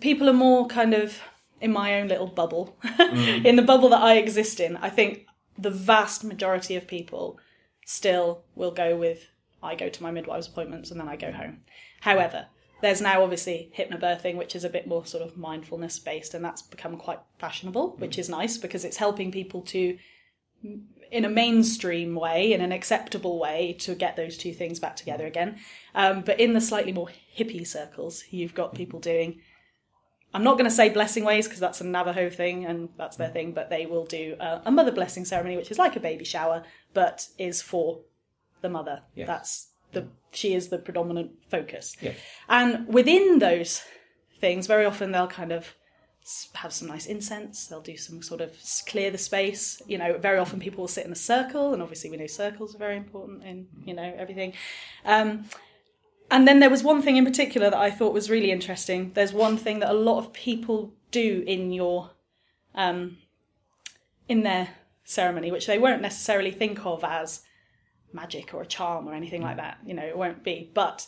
people 0.00 0.28
are 0.28 0.34
more 0.34 0.66
kind 0.66 0.94
of 0.94 1.20
in 1.62 1.72
my 1.72 1.98
own 1.98 2.08
little 2.08 2.26
bubble, 2.26 2.76
mm. 2.84 3.44
in 3.44 3.56
the 3.56 3.62
bubble 3.62 3.88
that 3.88 4.02
I 4.02 4.16
exist 4.16 4.60
in. 4.60 4.76
I 4.76 4.90
think 4.90 5.26
the 5.56 5.70
vast 5.70 6.24
majority 6.24 6.76
of 6.76 6.86
people 6.86 7.38
still 7.86 8.44
will 8.54 8.70
go 8.70 8.96
with 8.96 9.28
I 9.62 9.74
go 9.76 9.88
to 9.88 10.02
my 10.02 10.10
midwife's 10.10 10.48
appointments 10.48 10.90
and 10.90 10.98
then 10.98 11.08
I 11.08 11.16
go 11.16 11.30
home. 11.30 11.60
However, 12.00 12.46
there's 12.80 13.00
now 13.00 13.22
obviously 13.22 13.72
hypnobirthing, 13.78 14.36
which 14.36 14.56
is 14.56 14.64
a 14.64 14.68
bit 14.68 14.88
more 14.88 15.06
sort 15.06 15.22
of 15.22 15.36
mindfulness 15.36 15.98
based, 16.00 16.34
and 16.34 16.44
that's 16.44 16.62
become 16.62 16.96
quite 16.96 17.20
fashionable, 17.38 17.92
mm. 17.92 17.98
which 18.00 18.18
is 18.18 18.28
nice 18.28 18.58
because 18.58 18.84
it's 18.84 18.96
helping 18.96 19.30
people 19.30 19.62
to 19.62 19.98
in 21.10 21.24
a 21.24 21.28
mainstream 21.28 22.14
way, 22.14 22.52
in 22.52 22.60
an 22.60 22.72
acceptable 22.72 23.38
way, 23.38 23.76
to 23.78 23.94
get 23.94 24.16
those 24.16 24.38
two 24.38 24.52
things 24.52 24.80
back 24.80 24.96
together 24.96 25.24
mm. 25.24 25.28
again. 25.28 25.58
Um, 25.94 26.22
but 26.22 26.40
in 26.40 26.54
the 26.54 26.60
slightly 26.60 26.92
more 26.92 27.08
hippie 27.38 27.66
circles, 27.66 28.24
you've 28.30 28.54
got 28.54 28.74
people 28.74 28.98
doing. 28.98 29.40
I'm 30.34 30.44
not 30.44 30.54
going 30.54 30.68
to 30.68 30.74
say 30.74 30.88
blessing 30.88 31.24
ways 31.24 31.46
because 31.46 31.60
that's 31.60 31.80
a 31.80 31.84
Navajo 31.84 32.30
thing 32.30 32.64
and 32.64 32.88
that's 32.96 33.16
their 33.16 33.28
mm. 33.28 33.32
thing, 33.32 33.52
but 33.52 33.68
they 33.70 33.86
will 33.86 34.06
do 34.06 34.36
a, 34.40 34.62
a 34.66 34.70
mother 34.70 34.92
blessing 34.92 35.24
ceremony, 35.24 35.56
which 35.56 35.70
is 35.70 35.78
like 35.78 35.94
a 35.96 36.00
baby 36.00 36.24
shower, 36.24 36.64
but 36.94 37.28
is 37.38 37.60
for 37.60 38.00
the 38.62 38.68
mother. 38.68 39.02
Yes. 39.14 39.26
That's 39.26 39.68
the 39.92 40.02
mm. 40.02 40.08
she 40.30 40.54
is 40.54 40.68
the 40.68 40.78
predominant 40.78 41.32
focus. 41.50 41.96
Yeah. 42.00 42.14
And 42.48 42.88
within 42.88 43.40
those 43.40 43.82
things, 44.40 44.66
very 44.66 44.86
often 44.86 45.12
they'll 45.12 45.26
kind 45.26 45.52
of 45.52 45.74
have 46.54 46.72
some 46.72 46.88
nice 46.88 47.06
incense. 47.06 47.66
They'll 47.66 47.80
do 47.80 47.96
some 47.96 48.22
sort 48.22 48.40
of 48.40 48.56
clear 48.86 49.10
the 49.10 49.18
space. 49.18 49.82
You 49.86 49.98
know, 49.98 50.16
very 50.18 50.38
often 50.38 50.60
people 50.60 50.82
will 50.82 50.88
sit 50.88 51.04
in 51.04 51.12
a 51.12 51.16
circle, 51.16 51.74
and 51.74 51.82
obviously 51.82 52.10
we 52.10 52.16
know 52.16 52.26
circles 52.26 52.74
are 52.74 52.78
very 52.78 52.96
important 52.96 53.44
in 53.44 53.64
mm. 53.64 53.86
you 53.86 53.94
know 53.94 54.14
everything. 54.16 54.54
Um, 55.04 55.44
and 56.32 56.48
then 56.48 56.60
there 56.60 56.70
was 56.70 56.82
one 56.82 57.02
thing 57.02 57.16
in 57.16 57.26
particular 57.26 57.68
that 57.68 57.78
I 57.78 57.90
thought 57.90 58.14
was 58.14 58.30
really 58.30 58.50
interesting. 58.50 59.12
There's 59.14 59.34
one 59.34 59.58
thing 59.58 59.80
that 59.80 59.90
a 59.90 59.94
lot 59.94 60.18
of 60.18 60.32
people 60.32 60.94
do 61.10 61.44
in 61.46 61.72
your 61.72 62.10
um, 62.74 63.18
in 64.28 64.42
their 64.42 64.70
ceremony, 65.04 65.52
which 65.52 65.66
they 65.66 65.78
won't 65.78 66.00
necessarily 66.00 66.50
think 66.50 66.86
of 66.86 67.04
as 67.04 67.42
magic 68.14 68.54
or 68.54 68.62
a 68.62 68.66
charm 68.66 69.06
or 69.06 69.12
anything 69.12 69.42
like 69.42 69.58
that. 69.58 69.76
You 69.84 69.92
know, 69.92 70.04
it 70.04 70.16
won't 70.16 70.42
be, 70.42 70.70
but 70.72 71.06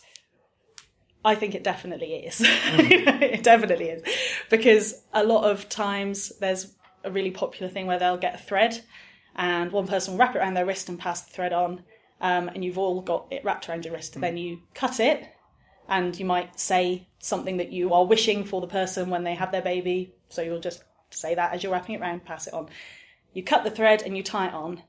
I 1.25 1.35
think 1.35 1.55
it 1.55 1.65
definitely 1.65 2.13
is. 2.13 2.43
it 2.45 3.43
definitely 3.43 3.89
is. 3.89 4.03
Because 4.51 5.05
a 5.15 5.25
lot 5.25 5.51
of 5.51 5.71
times 5.71 6.33
there's 6.39 6.75
a 7.03 7.11
really 7.11 7.31
popular 7.31 7.73
thing 7.73 7.87
where 7.87 7.99
they'll 7.99 8.19
get 8.19 8.35
a 8.35 8.39
thread 8.43 8.83
and 9.37 9.73
one 9.73 9.87
person 9.87 10.13
will 10.13 10.19
wrap 10.19 10.35
it 10.35 10.39
around 10.39 10.55
their 10.55 10.67
wrist 10.67 10.91
and 10.91 10.99
pass 10.99 11.23
the 11.23 11.33
thread 11.33 11.55
on. 11.55 11.83
Um, 12.25 12.49
and 12.49 12.65
you've 12.65 12.79
all 12.79 13.03
got 13.03 13.27
it 13.31 13.45
wrapped 13.45 13.69
around 13.69 13.85
your 13.85 13.93
wrist. 13.93 14.19
Then 14.19 14.39
you 14.39 14.63
cut 14.73 14.99
it 14.99 15.29
and 15.91 16.19
you 16.19 16.25
might 16.25 16.59
say 16.59 17.07
something 17.19 17.59
that 17.59 17.71
you 17.71 17.93
are 17.93 18.07
wishing 18.07 18.45
for 18.45 18.63
the 18.63 18.67
person 18.67 19.11
when 19.11 19.25
they 19.25 19.35
have 19.35 19.53
their 19.53 19.61
baby. 19.61 20.15
So 20.31 20.41
you'll 20.41 20.59
just 20.59 20.83
say 21.11 21.35
that 21.35 21.53
as 21.53 21.63
you're 21.63 21.71
wrapping 21.71 21.97
it 21.97 22.01
around, 22.01 22.25
pass 22.25 22.47
it 22.47 22.55
on. 22.55 22.71
You 23.35 23.45
cut 23.45 23.63
the 23.63 23.71
thread 23.71 24.01
and 24.01 24.17
you 24.17 24.23
tie 24.23 24.47
it 24.47 24.55
on. 24.55 24.83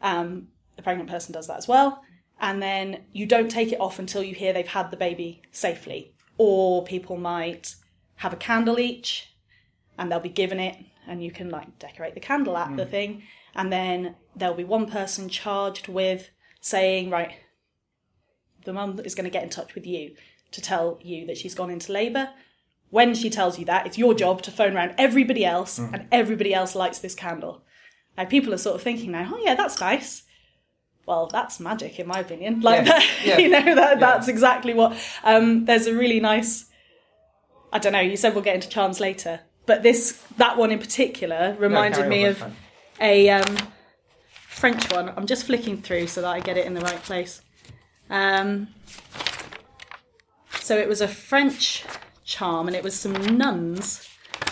Um, 0.00 0.48
the 0.76 0.82
pregnant 0.82 1.10
person 1.10 1.34
does 1.34 1.48
that 1.48 1.58
as 1.58 1.68
well. 1.68 2.02
And 2.40 2.62
then 2.62 3.04
you 3.12 3.26
don't 3.26 3.50
take 3.50 3.70
it 3.70 3.80
off 3.80 3.98
until 3.98 4.22
you 4.22 4.34
hear 4.34 4.54
they've 4.54 4.66
had 4.66 4.90
the 4.90 4.96
baby 4.96 5.42
safely. 5.52 6.14
Or 6.38 6.82
people 6.82 7.18
might 7.18 7.74
have 8.16 8.32
a 8.32 8.36
candle 8.36 8.80
each 8.80 9.34
and 9.98 10.10
they'll 10.10 10.18
be 10.18 10.30
given 10.30 10.60
it 10.60 10.78
and 11.06 11.22
you 11.22 11.30
can 11.30 11.50
like 11.50 11.78
decorate 11.78 12.14
the 12.14 12.20
candle 12.20 12.56
at 12.56 12.74
the 12.74 12.86
thing. 12.86 13.22
And 13.54 13.70
then 13.70 14.16
there'll 14.34 14.54
be 14.54 14.64
one 14.64 14.86
person 14.86 15.28
charged 15.28 15.88
with 15.88 16.30
saying, 16.64 17.10
right, 17.10 17.32
the 18.64 18.72
mum 18.72 18.98
is 19.04 19.14
going 19.14 19.24
to 19.24 19.30
get 19.30 19.42
in 19.42 19.50
touch 19.50 19.74
with 19.74 19.86
you 19.86 20.16
to 20.50 20.62
tell 20.62 20.98
you 21.02 21.26
that 21.26 21.36
she's 21.36 21.54
gone 21.54 21.70
into 21.70 21.92
labour. 21.92 22.30
When 22.88 23.14
she 23.14 23.28
tells 23.28 23.58
you 23.58 23.66
that, 23.66 23.86
it's 23.86 23.98
your 23.98 24.14
job 24.14 24.40
to 24.42 24.50
phone 24.50 24.74
around 24.74 24.94
everybody 24.96 25.44
else, 25.44 25.78
and 25.78 26.08
everybody 26.10 26.54
else 26.54 26.74
lights 26.74 27.00
this 27.00 27.14
candle. 27.14 27.64
Now, 28.16 28.24
people 28.24 28.54
are 28.54 28.58
sort 28.58 28.76
of 28.76 28.82
thinking 28.82 29.12
now, 29.12 29.30
oh, 29.34 29.42
yeah, 29.44 29.54
that's 29.54 29.78
nice. 29.78 30.22
Well, 31.04 31.26
that's 31.26 31.60
magic, 31.60 31.98
in 31.98 32.06
my 32.06 32.20
opinion. 32.20 32.60
Like, 32.60 32.86
Yeah, 32.86 32.92
that, 32.92 33.10
yeah, 33.24 33.38
you 33.38 33.48
know, 33.50 33.74
that, 33.74 34.00
that's 34.00 34.28
exactly 34.28 34.72
what. 34.72 34.96
Um, 35.22 35.66
there's 35.66 35.86
a 35.86 35.94
really 35.94 36.18
nice. 36.18 36.64
I 37.74 37.78
don't 37.78 37.92
know. 37.92 38.00
You 38.00 38.16
said 38.16 38.34
we'll 38.34 38.44
get 38.44 38.54
into 38.54 38.70
charms 38.70 39.00
later, 39.00 39.40
but 39.66 39.82
this 39.82 40.22
that 40.38 40.56
one 40.56 40.70
in 40.70 40.78
particular 40.78 41.56
reminded 41.58 42.08
me 42.08 42.24
of 42.24 42.42
a 43.00 43.28
um, 43.28 43.56
French 44.54 44.90
one. 44.92 45.12
I'm 45.16 45.26
just 45.26 45.44
flicking 45.46 45.82
through 45.82 46.06
so 46.06 46.22
that 46.22 46.30
I 46.30 46.40
get 46.40 46.56
it 46.56 46.64
in 46.64 46.74
the 46.74 46.80
right 46.80 47.02
place. 47.02 47.42
Um, 48.08 48.68
so 50.60 50.78
it 50.78 50.88
was 50.88 51.00
a 51.00 51.08
French 51.08 51.84
charm, 52.24 52.68
and 52.68 52.76
it 52.76 52.82
was 52.82 52.98
some 52.98 53.14
nuns 53.36 54.08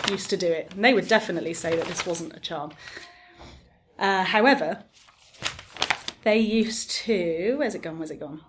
used 0.09 0.29
to 0.29 0.37
do 0.37 0.47
it. 0.47 0.73
And 0.73 0.83
they 0.83 0.93
would 0.93 1.07
definitely 1.07 1.53
say 1.53 1.75
that 1.75 1.85
this 1.87 2.05
wasn't 2.05 2.35
a 2.35 2.39
charm. 2.39 2.73
Uh, 3.97 4.23
however, 4.23 4.83
they 6.23 6.37
used 6.37 6.91
to. 6.91 7.55
Where's 7.57 7.73
it 7.73 7.81
gone? 7.81 7.97
Where's 7.97 8.11
it 8.11 8.19
gone? 8.19 8.41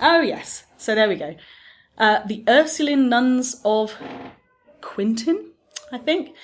Oh, 0.00 0.20
yes. 0.20 0.64
So 0.76 0.94
there 0.94 1.08
we 1.08 1.16
go. 1.16 1.34
Uh, 1.96 2.20
the 2.26 2.44
Ursuline 2.46 3.08
nuns 3.08 3.60
of 3.64 3.96
Quintin, 4.82 5.52
I 5.90 5.98
think. 5.98 6.34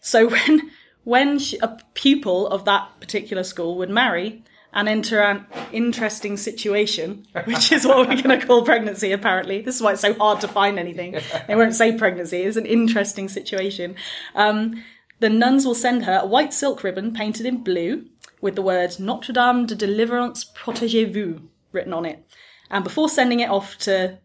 So 0.00 0.28
when 0.30 0.70
when 1.04 1.38
she, 1.38 1.58
a 1.58 1.78
pupil 1.94 2.46
of 2.48 2.64
that 2.64 3.00
particular 3.00 3.42
school 3.42 3.76
would 3.76 3.90
marry 3.90 4.42
and 4.72 4.88
enter 4.88 5.20
an 5.20 5.46
interesting 5.72 6.36
situation, 6.36 7.26
which 7.44 7.72
is 7.72 7.86
what 7.86 8.08
we're 8.08 8.22
going 8.22 8.38
to 8.38 8.46
call 8.46 8.64
pregnancy, 8.64 9.12
apparently. 9.12 9.62
This 9.62 9.76
is 9.76 9.82
why 9.82 9.92
it's 9.92 10.02
so 10.02 10.14
hard 10.14 10.40
to 10.42 10.48
find 10.48 10.78
anything. 10.78 11.18
They 11.46 11.56
won't 11.56 11.74
say 11.74 11.96
pregnancy. 11.96 12.42
It's 12.42 12.56
an 12.56 12.66
interesting 12.66 13.28
situation. 13.28 13.96
Um, 14.34 14.84
the 15.20 15.30
nuns 15.30 15.66
will 15.66 15.74
send 15.74 16.04
her 16.04 16.20
a 16.22 16.26
white 16.26 16.52
silk 16.52 16.84
ribbon 16.84 17.12
painted 17.12 17.46
in 17.46 17.64
blue 17.64 18.06
with 18.40 18.54
the 18.54 18.62
words 18.62 19.00
Notre 19.00 19.32
Dame 19.32 19.66
de 19.66 19.74
Deliverance 19.74 20.44
Protégez-vous 20.44 21.40
written 21.72 21.92
on 21.92 22.04
it. 22.04 22.24
And 22.70 22.84
before 22.84 23.08
sending 23.08 23.40
it 23.40 23.50
off 23.50 23.78
to 23.78 24.18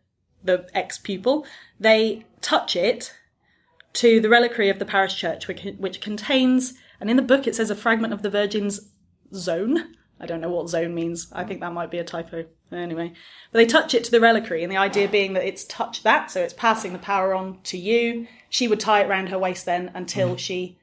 the 0.44 0.68
ex 0.74 0.98
pupil, 0.98 1.46
they 1.80 2.26
touch 2.42 2.76
it 2.76 3.14
to 3.94 4.20
the 4.20 4.30
reliquary 4.30 4.70
of 4.70 4.80
the 4.80 4.86
parish 4.86 5.16
church, 5.16 5.48
which, 5.48 5.64
which 5.78 6.02
contains, 6.02 6.74
and 7.00 7.10
in 7.10 7.16
the 7.16 7.22
book 7.22 7.48
it 7.48 7.56
says 7.56 7.70
a 7.70 7.76
fragment 7.76 8.14
of 8.14 8.22
the 8.22 8.30
Virgin's 8.30 8.90
zone. 9.34 9.96
I 10.20 10.26
don't 10.26 10.42
know 10.42 10.50
what 10.50 10.70
zone 10.70 10.96
means. 10.96 11.28
I 11.34 11.44
think 11.44 11.60
that 11.60 11.74
might 11.74 11.92
be 11.92 11.98
a 11.98 12.04
typo. 12.04 12.46
Anyway, 12.72 13.14
but 13.52 13.60
they 13.60 13.66
touch 13.66 13.94
it 13.94 14.04
to 14.06 14.12
the 14.12 14.22
reliquary, 14.22 14.64
and 14.64 14.72
the 14.72 14.78
idea 14.78 15.08
being 15.08 15.34
that 15.34 15.46
it's 15.48 15.64
touch 15.66 16.02
that, 16.04 16.32
so 16.32 16.42
it's 16.42 16.54
passing 16.54 16.94
the 16.94 17.00
power 17.00 17.34
on 17.34 17.60
to 17.64 17.78
you. 17.78 18.28
She 18.50 18.68
would 18.68 18.80
tie 18.80 19.02
it 19.02 19.10
around 19.10 19.30
her 19.30 19.38
waist 19.38 19.66
then 19.66 19.92
until 19.94 20.36
mm. 20.36 20.40
she 20.40 20.80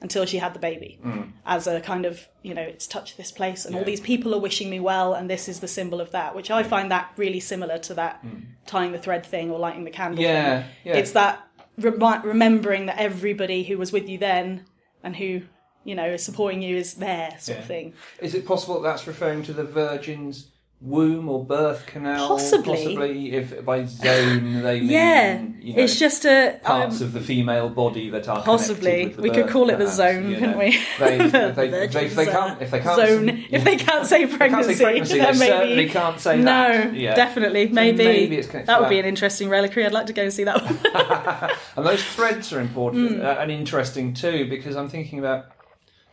until 0.00 0.24
she 0.24 0.38
had 0.38 0.54
the 0.54 0.58
baby 0.58 0.98
mm. 1.04 1.30
as 1.44 1.66
a 1.66 1.80
kind 1.80 2.06
of 2.06 2.28
you 2.42 2.54
know 2.54 2.62
it's 2.62 2.86
touched 2.86 3.16
this 3.16 3.32
place 3.32 3.64
and 3.64 3.74
all 3.74 3.84
these 3.84 4.00
people 4.00 4.34
are 4.34 4.40
wishing 4.40 4.70
me 4.70 4.78
well 4.78 5.12
and 5.14 5.28
this 5.28 5.48
is 5.48 5.60
the 5.60 5.68
symbol 5.68 6.00
of 6.00 6.12
that 6.12 6.36
which 6.36 6.50
i 6.50 6.62
find 6.62 6.90
that 6.90 7.10
really 7.16 7.40
similar 7.40 7.78
to 7.78 7.94
that 7.94 8.24
mm. 8.24 8.44
tying 8.66 8.92
the 8.92 8.98
thread 8.98 9.26
thing 9.26 9.50
or 9.50 9.58
lighting 9.58 9.84
the 9.84 9.90
candle 9.90 10.22
Yeah, 10.22 10.62
thing. 10.62 10.70
yeah. 10.84 10.96
it's 10.96 11.12
that 11.12 11.47
remi- 11.78 12.26
remembering 12.26 12.86
that 12.86 12.98
everybody 12.98 13.62
who 13.62 13.78
was 13.78 13.92
with 13.92 14.08
you 14.08 14.18
then 14.18 14.64
and 15.02 15.16
who 15.16 15.42
you 15.84 15.94
know 15.94 16.06
is 16.10 16.24
supporting 16.24 16.62
you 16.62 16.76
is 16.76 16.94
there 16.94 17.34
sort 17.38 17.58
of 17.58 17.64
thing. 17.64 17.94
Is 18.20 18.34
it 18.34 18.46
possible 18.46 18.80
that 18.80 18.88
that's 18.88 19.06
referring 19.06 19.42
to 19.44 19.52
the 19.52 19.64
Virgin's 19.64 20.48
womb 20.80 21.28
or 21.28 21.44
birth 21.44 21.86
canal? 21.86 22.28
Possibly. 22.28 22.84
Possibly, 22.84 23.32
if 23.32 23.64
by 23.64 23.84
zone 23.84 24.62
they 24.62 24.80
mean 24.80 24.90
yeah 24.90 25.42
you 25.60 25.74
know, 25.74 25.82
it's 25.82 25.98
just 25.98 26.24
a 26.24 26.60
parts 26.62 27.00
um, 27.00 27.08
of 27.08 27.12
the 27.12 27.20
female 27.20 27.68
body 27.68 28.10
that 28.10 28.28
are 28.28 28.42
Possibly. 28.42 29.14
We 29.18 29.30
could 29.30 29.48
call 29.48 29.70
it 29.70 29.78
the 29.78 29.88
zone, 29.88 30.30
you 30.30 30.36
couldn't 30.36 30.58
we? 30.58 30.78
They, 30.98 31.18
they, 31.18 31.50
they, 31.88 32.08
they 32.08 32.28
uh, 32.28 32.30
can't, 32.30 32.62
if 32.62 32.70
they 32.70 32.80
can't 32.80 32.96
zone 32.96 33.28
if 33.50 33.64
they 33.64 33.76
can't 33.76 34.06
say 34.12 34.26
can't 34.26 34.38
pregnancy, 34.38 34.74
say 34.74 34.84
pregnancy, 34.84 35.18
then 35.18 35.38
they 35.38 35.38
maybe 35.38 35.58
certainly 35.58 35.88
can't 35.88 36.20
say 36.20 36.36
no 36.38 36.44
that. 36.44 36.94
Yeah. 36.94 37.14
definitely 37.14 37.68
maybe, 37.68 38.04
maybe 38.04 38.40
that 38.40 38.66
to 38.66 38.80
would 38.80 38.88
be 38.88 38.98
an 38.98 39.04
interesting 39.04 39.48
reliquary 39.48 39.86
i'd 39.86 39.92
like 39.92 40.06
to 40.06 40.12
go 40.12 40.22
and 40.22 40.32
see 40.32 40.44
that 40.44 40.62
one 40.62 41.50
And 41.78 41.86
those 41.86 42.02
threads 42.02 42.52
are 42.52 42.60
important 42.60 43.22
uh, 43.22 43.36
and 43.38 43.52
interesting 43.52 44.12
too 44.12 44.48
because 44.48 44.74
I'm 44.74 44.88
thinking 44.88 45.20
about 45.20 45.46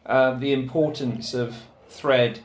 uh, 0.06 0.36
the 0.36 0.54
importance 0.54 1.34
of 1.34 1.64
thread 1.90 2.42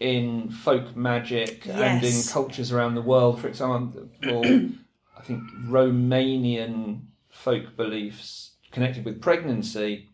in 0.00 0.50
folk 0.50 0.96
magic 0.96 1.66
and 1.68 2.02
in 2.04 2.22
cultures 2.30 2.72
around 2.72 2.94
the 2.94 3.02
world. 3.02 3.40
For 3.40 3.48
example, 3.48 4.08
I 4.22 5.22
think 5.22 5.42
Romanian 5.66 7.02
folk 7.30 7.76
beliefs 7.76 8.52
connected 8.72 9.04
with 9.04 9.20
pregnancy 9.20 10.08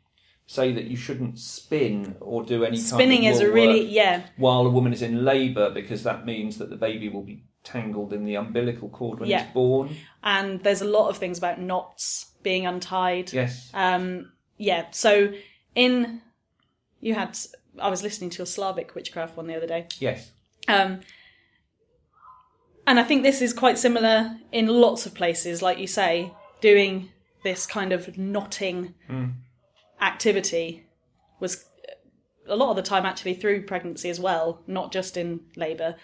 say 0.47 0.73
that 0.73 0.85
you 0.85 0.97
shouldn't 0.97 1.39
spin 1.39 2.17
or 2.21 2.43
do 2.45 2.65
any 2.65 2.77
spinning 2.77 3.23
kind 3.23 3.35
is 3.35 3.41
of 3.41 3.49
a 3.49 3.53
really 3.53 3.85
yeah 3.87 4.23
while 4.37 4.67
a 4.67 4.69
woman 4.71 4.93
is 4.93 5.01
in 5.01 5.25
labour 5.25 5.71
because 5.71 6.03
that 6.03 6.27
means 6.27 6.59
that 6.59 6.71
the 6.71 6.77
baby 6.77 7.09
will 7.09 7.23
be 7.23 7.45
tangled 7.63 8.13
in 8.13 8.25
the 8.25 8.35
umbilical 8.35 8.89
cord 8.89 9.21
when 9.21 9.29
Yeah. 9.29 9.45
it's 9.45 9.53
born. 9.55 9.95
and 10.25 10.61
there's 10.63 10.81
a 10.83 10.87
lot 10.87 11.09
of 11.09 11.19
things 11.19 11.39
about 11.39 11.61
knots 11.61 12.33
being 12.43 12.67
untied 12.67 13.33
Yes. 13.33 13.71
um 13.75 14.33
yeah 14.59 14.87
so 14.91 15.33
in 15.75 16.21
you 17.01 17.15
had 17.15 17.39
i 17.79 17.89
was 17.89 18.03
listening 18.03 18.31
to 18.31 18.39
your 18.39 18.47
slavic 18.47 18.95
witchcraft 18.95 19.37
one 19.37 19.47
the 19.47 19.57
other 19.57 19.67
day 19.67 19.87
yes. 19.99 20.33
Um, 20.69 21.00
and 22.87 23.00
I 23.00 23.03
think 23.05 23.23
this 23.23 23.41
is 23.41 23.53
quite 23.53 23.79
similar 23.79 24.37
in 24.53 24.67
lots 24.67 25.07
of 25.07 25.15
places, 25.15 25.62
like 25.62 25.79
you 25.79 25.87
say, 25.87 26.33
doing 26.61 27.11
this 27.45 27.67
kind 27.67 27.93
of 27.93 28.17
knotting 28.19 28.95
activity 30.00 30.87
was 31.41 31.65
a 32.47 32.57
lot 32.57 32.71
of 32.71 32.77
the 32.77 32.83
time 32.83 33.07
actually 33.07 33.35
through 33.35 33.65
pregnancy 33.67 34.11
as 34.11 34.19
well, 34.21 34.62
not 34.67 34.93
just 34.93 35.17
in 35.17 35.41
labour, 35.57 35.97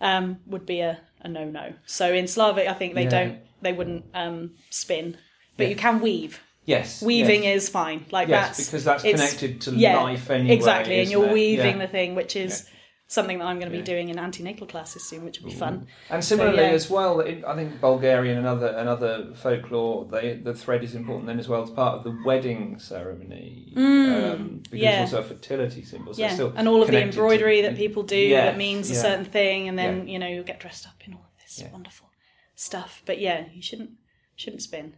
um, 0.00 0.38
would 0.46 0.66
be 0.66 0.80
a, 0.80 1.00
a 1.20 1.28
no 1.28 1.44
no. 1.44 1.74
So 1.86 2.12
in 2.12 2.26
Slavic, 2.26 2.68
I 2.68 2.74
think 2.74 2.94
they 2.94 3.04
Yeah. 3.04 3.08
don't, 3.10 3.38
they 3.62 3.72
wouldn't 3.72 4.04
um, 4.14 4.54
spin, 4.70 5.16
but 5.56 5.64
Yeah. 5.64 5.70
you 5.70 5.76
can 5.76 6.00
weave. 6.00 6.40
Yes. 6.66 7.02
Weaving 7.02 7.44
yes. 7.44 7.64
is 7.64 7.68
fine. 7.68 8.06
Like 8.10 8.28
Yes, 8.28 8.56
that's 8.56 8.66
because 8.68 8.84
that's 8.84 9.02
connected 9.02 9.60
to 9.62 9.70
yeah, 9.72 10.00
life 10.02 10.30
anyway. 10.30 10.54
Exactly, 10.54 11.00
and 11.00 11.10
you're 11.10 11.26
it? 11.26 11.32
weaving 11.32 11.76
Yeah. 11.78 11.86
the 11.86 11.90
thing, 11.92 12.14
which 12.14 12.36
is 12.36 12.68
something 13.06 13.38
that 13.38 13.44
I'm 13.44 13.58
going 13.58 13.70
to 13.70 13.72
be 13.72 13.78
Yeah. 13.78 13.84
doing 13.84 14.08
in 14.08 14.18
antenatal 14.18 14.66
classes 14.66 15.04
soon, 15.08 15.24
which 15.26 15.40
will 15.40 15.50
be 15.50 15.54
fun. 15.54 15.86
And 16.08 16.24
similarly 16.24 16.62
yeah. 16.62 16.70
as 16.70 16.88
well, 16.88 17.20
in, 17.20 17.44
I 17.44 17.54
think 17.54 17.80
Bulgarian 17.80 18.38
and 18.38 18.46
other 18.46 18.68
and 18.68 18.88
other 18.88 19.34
folklore, 19.34 20.06
they, 20.10 20.36
the 20.42 20.54
thread 20.54 20.82
is 20.82 20.94
important 20.94 21.26
then 21.26 21.38
as 21.38 21.46
well 21.46 21.62
as 21.62 21.70
part 21.70 21.98
of 21.98 22.04
the 22.04 22.16
wedding 22.24 22.78
ceremony. 22.78 23.72
um, 23.76 24.60
because 24.62 24.78
Mm, 24.78 24.82
yeah. 24.82 25.02
it's 25.04 25.12
also 25.12 25.22
a 25.24 25.28
fertility 25.28 25.84
symbol. 25.84 26.14
So 26.14 26.22
yeah, 26.22 26.32
still 26.32 26.52
and 26.56 26.66
all 26.66 26.80
of 26.80 26.86
the 26.88 26.92
connected 26.92 27.12
to- 27.12 27.18
embroidery 27.20 27.60
that 27.60 27.76
people 27.76 28.02
do 28.04 28.16
Yeah, 28.16 28.46
that 28.46 28.56
means 28.56 28.90
a 28.90 28.94
certain 28.94 29.26
thing, 29.26 29.68
and 29.68 29.78
then 29.78 30.06
Yeah. 30.08 30.12
you 30.12 30.18
know 30.18 30.26
you'll 30.26 30.44
get 30.44 30.58
dressed 30.60 30.86
up 30.86 30.96
in 31.06 31.12
all 31.12 31.20
of 31.30 31.42
this 31.42 31.60
Yeah. 31.60 31.70
wonderful 31.72 32.08
stuff. 32.54 33.02
But 33.04 33.20
yeah, 33.20 33.44
you 33.52 33.60
shouldn't 33.62 33.90
shouldn't 34.34 34.62
spin. 34.62 34.94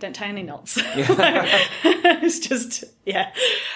Don't 0.00 0.14
tie 0.14 0.26
any 0.26 0.42
knots. 0.42 0.76
it's 1.84 2.38
just 2.40 2.84
yeah, 3.04 3.32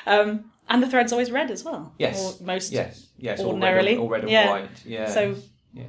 um, 0.06 0.50
and 0.68 0.82
the 0.82 0.88
thread's 0.88 1.12
always 1.12 1.30
red 1.30 1.50
as 1.50 1.62
well. 1.62 1.94
Yes. 1.98 2.40
or 2.40 2.44
most 2.44 2.72
Yes, 2.72 3.06
yes, 3.18 3.40
ordinarily. 3.40 3.96
or 3.96 4.08
red, 4.08 4.08
or 4.08 4.10
red 4.12 4.20
and 4.22 4.30
Yeah. 4.30 4.50
white. 4.50 4.84
Yeah. 4.86 5.10
So 5.10 5.36
yeah, 5.72 5.84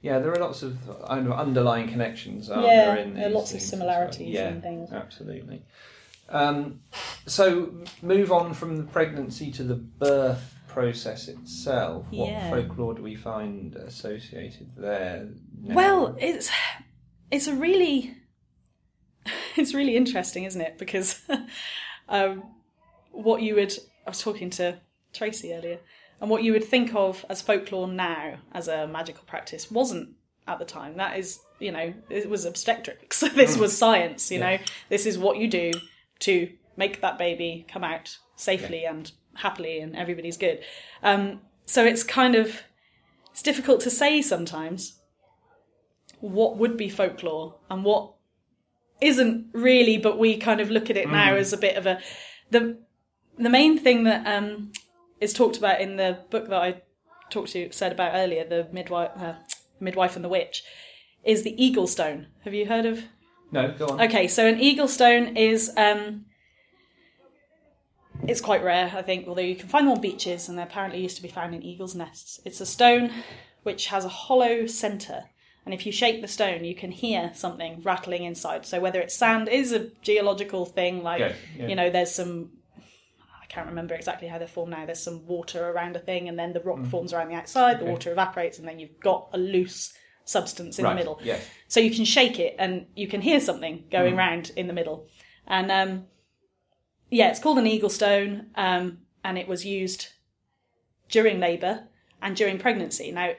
yeah. 0.00 0.18
there 0.20 0.32
are 0.32 0.38
lots 0.38 0.62
of 0.62 0.88
underlying 1.04 1.88
connections. 1.88 2.48
Aren't 2.50 2.66
Yeah, 2.66 2.84
there, 2.94 2.96
in 2.98 3.14
there 3.14 3.26
are 3.26 3.30
lots 3.30 3.52
of 3.52 3.60
similarities 3.60 4.34
well? 4.34 4.46
and 4.48 4.62
things. 4.62 4.92
Absolutely. 4.92 5.62
Um, 6.28 6.80
so 7.26 7.72
move 8.02 8.32
on 8.32 8.52
from 8.54 8.76
the 8.76 8.82
pregnancy 8.84 9.50
to 9.52 9.62
the 9.64 9.76
birth 9.76 10.54
process 10.68 11.28
itself. 11.28 12.04
What 12.10 12.28
Yeah. 12.28 12.50
folklore 12.50 12.94
do 12.94 13.02
we 13.02 13.14
find 13.16 13.74
associated 13.76 14.70
there? 14.76 15.28
now? 15.62 15.74
Well, 15.74 16.16
it's 16.20 16.50
it's 17.30 17.46
a 17.48 17.54
really 17.54 18.14
it's 19.56 19.74
really 19.74 19.96
interesting, 19.96 20.44
isn't 20.44 20.60
it? 20.60 20.78
Because 20.78 21.20
um, 22.08 22.44
what 23.12 23.42
you 23.42 23.54
would 23.56 23.72
I 24.06 24.10
was 24.10 24.20
talking 24.20 24.50
to 24.50 24.78
Tracy 25.12 25.52
earlier, 25.52 25.78
and 26.20 26.30
what 26.30 26.42
you 26.42 26.52
would 26.52 26.64
think 26.64 26.94
of 26.94 27.24
as 27.28 27.42
folklore 27.42 27.88
now 27.88 28.38
as 28.52 28.68
a 28.68 28.86
magical 28.86 29.24
practice 29.26 29.70
wasn't 29.70 30.10
at 30.46 30.58
the 30.58 30.64
time. 30.64 30.96
That 30.96 31.18
is, 31.18 31.40
you 31.58 31.72
know, 31.72 31.92
it 32.08 32.30
was 32.30 32.44
obstetrics. 32.44 33.20
this 33.34 33.56
was 33.56 33.76
science. 33.76 34.30
You 34.30 34.40
know, 34.40 34.58
this 34.88 35.06
is 35.06 35.18
what 35.18 35.38
you 35.38 35.48
do 35.48 35.72
to 36.20 36.50
make 36.76 37.00
that 37.00 37.18
baby 37.18 37.66
come 37.68 37.84
out 37.84 38.16
safely 38.36 38.84
and 38.84 39.10
happily, 39.34 39.80
and 39.80 39.96
everybody's 39.96 40.36
good. 40.36 40.60
Um, 41.02 41.40
so 41.64 41.84
it's 41.84 42.02
kind 42.02 42.34
of 42.34 42.62
it's 43.30 43.42
difficult 43.42 43.80
to 43.80 43.90
say 43.90 44.22
sometimes 44.22 45.00
what 46.20 46.56
would 46.56 46.76
be 46.76 46.88
folklore 46.88 47.56
and 47.68 47.84
what 47.84 48.15
isn't 49.00 49.46
really 49.52 49.98
but 49.98 50.18
we 50.18 50.36
kind 50.36 50.60
of 50.60 50.70
look 50.70 50.88
at 50.88 50.96
it 50.96 51.08
now 51.08 51.34
as 51.34 51.52
a 51.52 51.58
bit 51.58 51.76
of 51.76 51.86
a 51.86 52.00
the 52.50 52.78
the 53.38 53.50
main 53.50 53.78
thing 53.78 54.04
that 54.04 54.26
um 54.26 54.72
is 55.20 55.32
talked 55.32 55.56
about 55.56 55.80
in 55.80 55.96
the 55.96 56.18
book 56.30 56.48
that 56.48 56.60
I 56.60 56.82
talked 57.30 57.52
to 57.52 57.58
you 57.58 57.72
said 57.72 57.92
about 57.92 58.12
earlier, 58.14 58.46
the 58.46 58.68
midwife, 58.72 59.10
uh, 59.16 59.34
midwife 59.80 60.16
and 60.16 60.24
the 60.24 60.28
witch, 60.28 60.64
is 61.24 61.42
the 61.42 61.62
eagle 61.62 61.86
stone. 61.86 62.26
Have 62.44 62.54
you 62.54 62.66
heard 62.66 62.86
of? 62.86 63.04
No, 63.52 63.72
go 63.72 63.86
on. 63.86 64.00
Okay, 64.02 64.28
so 64.28 64.46
an 64.46 64.60
eagle 64.60 64.88
stone 64.88 65.36
is 65.36 65.70
um, 65.76 66.26
it's 68.26 68.40
quite 68.40 68.62
rare, 68.62 68.92
I 68.94 69.02
think, 69.02 69.26
although 69.28 69.40
you 69.40 69.56
can 69.56 69.68
find 69.68 69.86
them 69.86 69.94
on 69.94 70.00
beaches, 70.00 70.48
and 70.48 70.58
they 70.58 70.62
apparently 70.62 71.00
used 71.00 71.16
to 71.16 71.22
be 71.22 71.28
found 71.28 71.54
in 71.54 71.62
eagles' 71.62 71.94
nests. 71.94 72.40
It's 72.44 72.60
a 72.60 72.66
stone 72.66 73.10
which 73.62 73.86
has 73.86 74.04
a 74.04 74.08
hollow 74.08 74.66
centre, 74.66 75.24
and 75.66 75.74
if 75.74 75.84
you 75.84 75.92
shake 75.92 76.22
the 76.22 76.28
stone, 76.28 76.64
you 76.64 76.74
can 76.74 76.90
hear 76.92 77.32
something 77.34 77.82
rattling 77.82 78.22
inside. 78.24 78.64
So 78.64 78.80
whether 78.80 79.00
it's 79.00 79.14
sand 79.16 79.48
is 79.48 79.72
a 79.72 79.88
geological 80.00 80.64
thing, 80.64 81.02
like 81.02 81.20
Yeah, 81.20 81.32
yeah. 81.58 81.66
you 81.66 81.74
know, 81.74 81.90
there's 81.90 82.12
some. 82.12 82.52
I 83.42 83.46
can't 83.48 83.66
remember 83.68 83.94
exactly 83.94 84.28
how 84.28 84.38
they're 84.38 84.46
formed 84.48 84.70
now. 84.72 84.86
There's 84.86 85.02
some 85.02 85.26
water 85.26 85.68
around 85.70 85.96
a 85.96 85.98
thing, 85.98 86.28
and 86.28 86.38
then 86.38 86.52
the 86.52 86.60
Mm. 86.60 86.66
rock 86.66 86.86
forms 86.86 87.12
around 87.12 87.28
the 87.28 87.34
outside. 87.34 87.80
The 87.80 87.84
water 87.84 88.12
evaporates, 88.12 88.58
and 88.58 88.66
then 88.68 88.78
you've 88.78 89.00
got 89.00 89.28
a 89.32 89.38
loose 89.38 89.92
substance 90.24 90.78
in 90.78 90.84
right. 90.84 90.92
the 90.92 90.96
middle. 90.96 91.20
Yes. 91.22 91.46
So 91.68 91.78
you 91.80 91.90
can 91.90 92.04
shake 92.04 92.40
it 92.40 92.56
and 92.58 92.86
you 92.96 93.06
can 93.06 93.20
hear 93.20 93.38
something 93.40 93.84
going 93.90 94.14
Mm. 94.14 94.18
round 94.18 94.50
in 94.56 94.66
the 94.66 94.72
middle. 94.72 95.06
And 95.46 95.70
um, 95.70 96.06
yeah, 97.10 97.28
it's 97.30 97.38
called 97.40 97.58
an 97.58 97.66
eagle 97.66 97.90
stone, 97.90 98.46
um, 98.56 98.98
and 99.24 99.36
it 99.38 99.46
was 99.48 99.64
used 99.64 100.08
during 101.08 101.38
labour 101.40 101.84
and 102.22 102.36
during 102.36 102.58
pregnancy. 102.58 103.10
Now, 103.12 103.32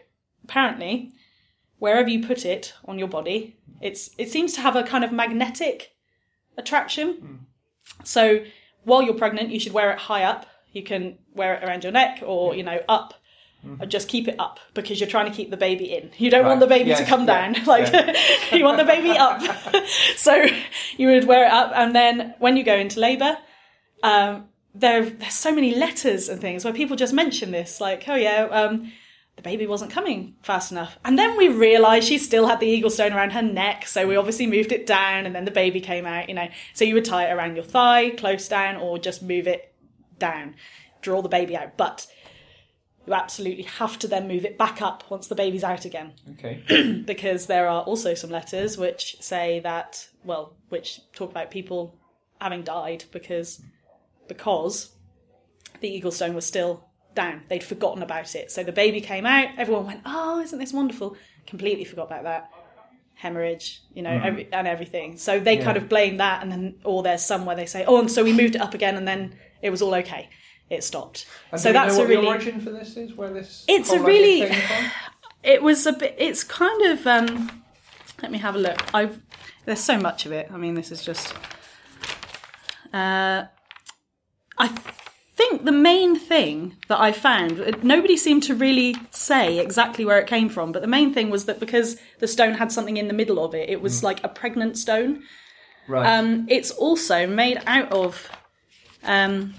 apparently, 0.45 1.11
wherever 1.79 2.09
you 2.09 2.25
put 2.25 2.45
it 2.45 2.73
on 2.85 2.97
your 2.99 3.07
body, 3.07 3.55
it's 3.81 4.09
it 4.17 4.29
seems 4.29 4.53
to 4.53 4.61
have 4.61 4.75
a 4.75 4.83
kind 4.83 5.03
of 5.03 5.11
magnetic 5.11 5.93
attraction. 6.57 7.45
So 8.03 8.43
while 8.83 9.01
you're 9.01 9.13
pregnant, 9.13 9.49
you 9.49 9.59
should 9.59 9.73
wear 9.73 9.91
it 9.91 9.99
high 9.99 10.23
up. 10.23 10.45
You 10.71 10.83
can 10.83 11.17
wear 11.33 11.55
it 11.55 11.63
around 11.63 11.83
your 11.83 11.91
neck 11.93 12.21
or 12.25 12.55
you 12.55 12.63
know 12.63 12.79
up. 12.87 13.13
Or 13.81 13.85
just 13.85 14.07
keep 14.07 14.29
it 14.29 14.35
up 14.39 14.61
because 14.73 15.01
you're 15.01 15.09
trying 15.09 15.29
to 15.29 15.35
keep 15.35 15.49
the 15.49 15.57
baby 15.57 15.93
in. 15.93 16.11
You 16.17 16.29
don't 16.29 16.45
want 16.45 16.61
the 16.61 16.67
Right. 16.67 16.85
baby 16.85 16.95
to 16.95 17.03
come 17.03 17.27
yeah, 17.27 17.51
down. 17.51 17.65
Like 17.65 17.91
you 18.53 18.63
want 18.63 18.77
the 18.77 18.85
baby 18.85 19.09
up. 19.09 19.41
so 20.15 20.45
you 20.95 21.07
would 21.09 21.25
wear 21.25 21.45
it 21.47 21.51
up, 21.51 21.73
and 21.75 21.93
then 21.93 22.33
when 22.39 22.55
you 22.55 22.63
go 22.63 22.75
into 22.77 23.01
labour, 23.01 23.37
um, 24.03 24.45
there 24.73 25.09
there's 25.09 25.33
so 25.33 25.53
many 25.53 25.75
letters 25.75 26.29
and 26.29 26.39
things 26.39 26.63
where 26.63 26.73
people 26.73 26.95
just 26.95 27.13
mention 27.13 27.51
this, 27.51 27.81
like, 27.81 28.07
oh 28.07 28.15
yeah, 28.15 28.43
um, 28.51 28.93
the 29.37 29.43
baby 29.43 29.67
wasn't 29.67 29.91
coming 29.91 30.35
fast 30.41 30.71
enough, 30.71 30.97
and 31.05 31.17
then 31.17 31.37
we 31.37 31.47
realised 31.47 32.07
she 32.07 32.17
still 32.17 32.47
had 32.47 32.59
the 32.59 32.65
eagle 32.65 32.89
stone 32.89 33.13
around 33.13 33.31
her 33.31 33.41
neck, 33.41 33.87
so 33.87 34.05
we 34.07 34.15
obviously 34.17 34.47
moved 34.47 34.71
it 34.71 34.85
down, 34.85 35.25
and 35.25 35.33
then 35.35 35.45
the 35.45 35.51
baby 35.51 35.79
came 35.79 36.05
out. 36.05 36.27
You 36.27 36.35
know, 36.35 36.47
so 36.73 36.83
you 36.83 36.95
would 36.95 37.05
tie 37.05 37.29
it 37.29 37.31
around 37.33 37.55
your 37.55 37.63
thigh, 37.63 38.09
close 38.09 38.47
down, 38.47 38.75
or 38.77 38.97
just 38.97 39.21
move 39.21 39.47
it 39.47 39.73
down, 40.19 40.55
draw 41.01 41.21
the 41.21 41.29
baby 41.29 41.55
out, 41.55 41.77
but. 41.77 42.05
You 43.05 43.13
absolutely 43.13 43.63
have 43.63 43.97
to 43.99 44.07
then 44.09 44.27
move 44.27 44.43
it 44.43 44.57
back 44.57 44.81
up 44.81 45.09
once 45.09 45.27
the 45.27 45.35
baby's 45.35 45.63
out 45.63 45.85
again 45.85 46.11
Okay. 46.31 47.03
because 47.05 47.45
there 47.45 47.69
are 47.69 47.81
also 47.83 48.13
some 48.13 48.29
letters 48.29 48.77
which 48.77 49.15
say 49.21 49.61
that 49.61 50.09
well 50.25 50.57
which 50.67 50.99
talk 51.13 51.31
about 51.31 51.49
people 51.49 51.95
having 52.41 52.63
died 52.63 53.05
because 53.13 53.61
because 54.27 54.91
the 55.79 55.87
eagle 55.87 56.11
stone 56.11 56.33
was 56.35 56.45
still 56.45 56.86
down 57.17 57.41
they'd 57.49 57.63
forgotten 57.63 58.01
about 58.01 58.33
it. 58.35 58.49
So 58.51 58.63
the 58.63 58.71
baby 58.71 59.01
came 59.01 59.25
out 59.25 59.49
everyone 59.57 59.85
went 59.85 60.01
oh 60.05 60.39
isn't 60.39 60.57
this 60.59 60.71
wonderful? 60.71 61.17
Completely 61.45 61.83
forgot 61.83 62.07
about 62.07 62.23
that. 62.23 62.49
Hemorrhage 63.15 63.81
you 63.93 64.03
know 64.03 64.11
every, 64.23 64.47
and 64.53 64.67
everything. 64.67 65.17
So 65.17 65.39
they 65.39 65.57
kind 65.57 65.75
of 65.75 65.89
blame 65.89 66.17
that 66.17 66.41
and 66.43 66.51
then 66.51 66.75
or 66.85 67.03
there's 67.03 67.25
some 67.25 67.45
where 67.45 67.55
they 67.55 67.65
say 67.65 67.83
oh 67.85 67.99
and 67.99 68.09
so 68.09 68.23
we 68.23 68.31
moved 68.31 68.55
it 68.55 68.61
up 68.61 68.73
again 68.73 68.95
and 68.95 69.07
then 69.07 69.35
it 69.61 69.69
was 69.71 69.81
all 69.81 69.95
okay. 69.95 70.29
It 70.69 70.83
stopped. 70.83 71.25
And 71.51 71.59
so 71.59 71.73
that's 71.73 71.95
know 71.95 72.01
a 72.01 72.03
what 72.03 72.09
really 72.09 72.21
the 72.23 72.27
origin 72.27 72.59
for 72.61 72.71
this 72.71 72.95
is? 72.97 73.13
Where 73.13 73.31
this? 73.31 73.65
It's 73.67 73.91
a 73.91 73.99
really- 73.99 74.51
it 75.43 75.63
was 75.63 75.85
a 75.85 75.93
bit 75.93 76.15
it's 76.17 76.43
kind 76.43 76.81
of 76.91 77.07
um 77.07 77.63
let 78.21 78.31
me 78.31 78.37
have 78.37 78.55
a 78.55 78.59
look. 78.59 78.79
I've 78.93 79.19
there's 79.65 79.79
so 79.79 79.99
much 79.99 80.25
of 80.25 80.31
it. 80.31 80.49
I 80.51 80.57
mean 80.57 80.75
this 80.75 80.91
is 80.91 81.03
just 81.03 81.33
uh 82.93 83.45
i 84.59 84.67
think 85.37 85.63
the 85.65 85.71
main 85.71 86.15
thing 86.17 86.75
that 86.87 86.99
i 86.99 87.11
found 87.11 87.53
nobody 87.83 88.17
seemed 88.17 88.43
to 88.43 88.55
really 88.55 88.95
say 89.11 89.59
exactly 89.59 90.03
where 90.05 90.19
it 90.19 90.27
came 90.27 90.49
from 90.49 90.71
but 90.71 90.81
the 90.81 90.87
main 90.97 91.13
thing 91.13 91.29
was 91.29 91.45
that 91.45 91.59
because 91.59 91.97
the 92.19 92.27
stone 92.27 92.55
had 92.55 92.71
something 92.71 92.97
in 92.97 93.07
the 93.07 93.13
middle 93.13 93.39
of 93.45 93.53
it 93.53 93.69
it 93.69 93.81
was 93.81 94.03
like 94.03 94.23
a 94.23 94.29
pregnant 94.29 94.77
stone 94.77 95.21
Right. 95.89 96.05
um, 96.17 96.45
it's 96.49 96.71
also 96.71 97.25
made 97.27 97.61
out 97.65 97.89
of 97.93 98.29
um, 99.03 99.53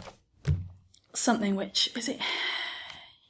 something 1.15 1.57
which 1.57 1.91
is 1.97 2.07
it 2.09 2.21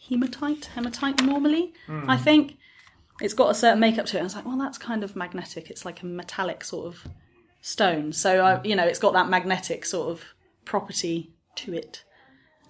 hematite, 0.08 0.64
hematite 0.74 1.22
normally. 1.22 1.72
I 1.88 2.16
think 2.16 2.56
it's 3.20 3.34
got 3.34 3.50
a 3.50 3.54
certain 3.54 3.80
makeup 3.80 4.06
to 4.06 4.16
it. 4.16 4.20
I 4.20 4.24
was 4.24 4.34
like, 4.34 4.46
well, 4.46 4.58
that's 4.58 4.78
kind 4.78 5.04
of 5.04 5.14
magnetic. 5.14 5.70
It's 5.70 5.84
like 5.84 6.02
a 6.02 6.06
metallic 6.06 6.64
sort 6.64 6.86
of 6.86 7.06
stone, 7.60 8.12
so 8.12 8.44
I, 8.44 8.62
you 8.64 8.74
know, 8.74 8.84
it's 8.84 8.98
got 8.98 9.12
that 9.12 9.28
magnetic 9.28 9.84
sort 9.84 10.10
of 10.10 10.24
property 10.64 11.30
to 11.56 11.74
it. 11.74 12.04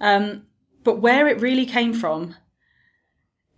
Um, 0.00 0.46
but 0.84 1.00
where 1.00 1.28
it 1.28 1.40
really 1.40 1.66
came 1.66 1.92
from 1.92 2.34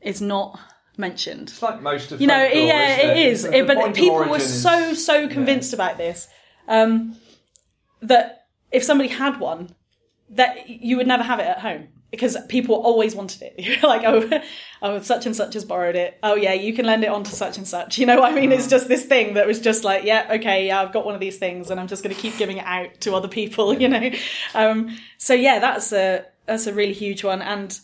is 0.01 0.21
not 0.21 0.59
mentioned 0.97 1.49
it's 1.49 1.63
like 1.63 1.81
most 1.81 2.13
of 2.13 2.21
you 2.21 2.27
know, 2.27 2.35
folklore, 2.45 2.67
yeah, 2.67 2.97
it 2.97 3.17
is. 3.29 3.45
It- 3.45 3.67
but 3.67 3.95
people 3.95 4.17
were 4.19 4.37
is- 4.37 4.63
so 4.63 4.95
so 4.95 5.29
convinced 5.29 5.73
about 5.73 5.97
this 5.97 6.29
um, 6.69 7.17
that 8.03 8.47
if 8.71 8.85
somebody 8.85 9.09
had 9.09 9.41
one, 9.41 9.75
that 10.31 10.69
you 10.69 10.97
would 10.97 11.07
never 11.07 11.23
have 11.23 11.41
it 11.41 11.47
at 11.47 11.59
home 11.59 11.89
because 12.11 12.37
people 12.49 12.75
always 12.77 13.15
wanted 13.15 13.43
it. 13.43 13.55
You're 13.59 13.89
like, 13.89 14.03
oh, 14.05 14.41
oh, 14.83 15.01
such 15.01 15.27
and 15.27 15.35
such 15.35 15.55
has 15.55 15.65
borrowed 15.65 15.97
it. 15.97 16.19
Oh 16.23 16.35
yeah, 16.35 16.53
you 16.55 16.73
can 16.73 16.85
lend 16.87 17.03
it 17.05 17.09
on 17.09 17.23
to 17.25 17.31
such 17.31 17.57
and 17.57 17.67
such. 17.67 17.99
You 17.99 18.07
know, 18.07 18.21
what 18.21 18.33
I 18.33 18.35
mean, 18.35 18.53
it's 18.53 18.67
just 18.67 18.89
this 18.89 19.05
thing 19.05 19.35
that 19.35 19.47
was 19.47 19.61
just 19.61 19.85
like, 19.85 20.05
yeah, 20.05 20.27
okay, 20.33 20.67
yeah, 20.67 20.81
I've 20.83 20.93
got 20.93 21.05
one 21.05 21.15
of 21.15 21.21
these 21.21 21.39
things, 21.39 21.71
and 21.71 21.81
I'm 21.81 21.87
just 21.89 22.03
going 22.03 22.15
to 22.15 22.21
keep 22.21 22.37
giving 22.37 22.59
it 22.59 22.65
out 22.67 23.01
to 23.03 23.15
other 23.15 23.29
people. 23.29 23.75
You 23.81 23.89
know, 23.89 24.11
um, 24.55 24.97
so 25.19 25.33
yeah, 25.35 25.59
that's 25.61 25.93
a 25.93 26.27
that's 26.47 26.67
a 26.67 26.75
really 26.75 26.93
huge 26.93 27.25
one, 27.25 27.43
and 27.43 27.79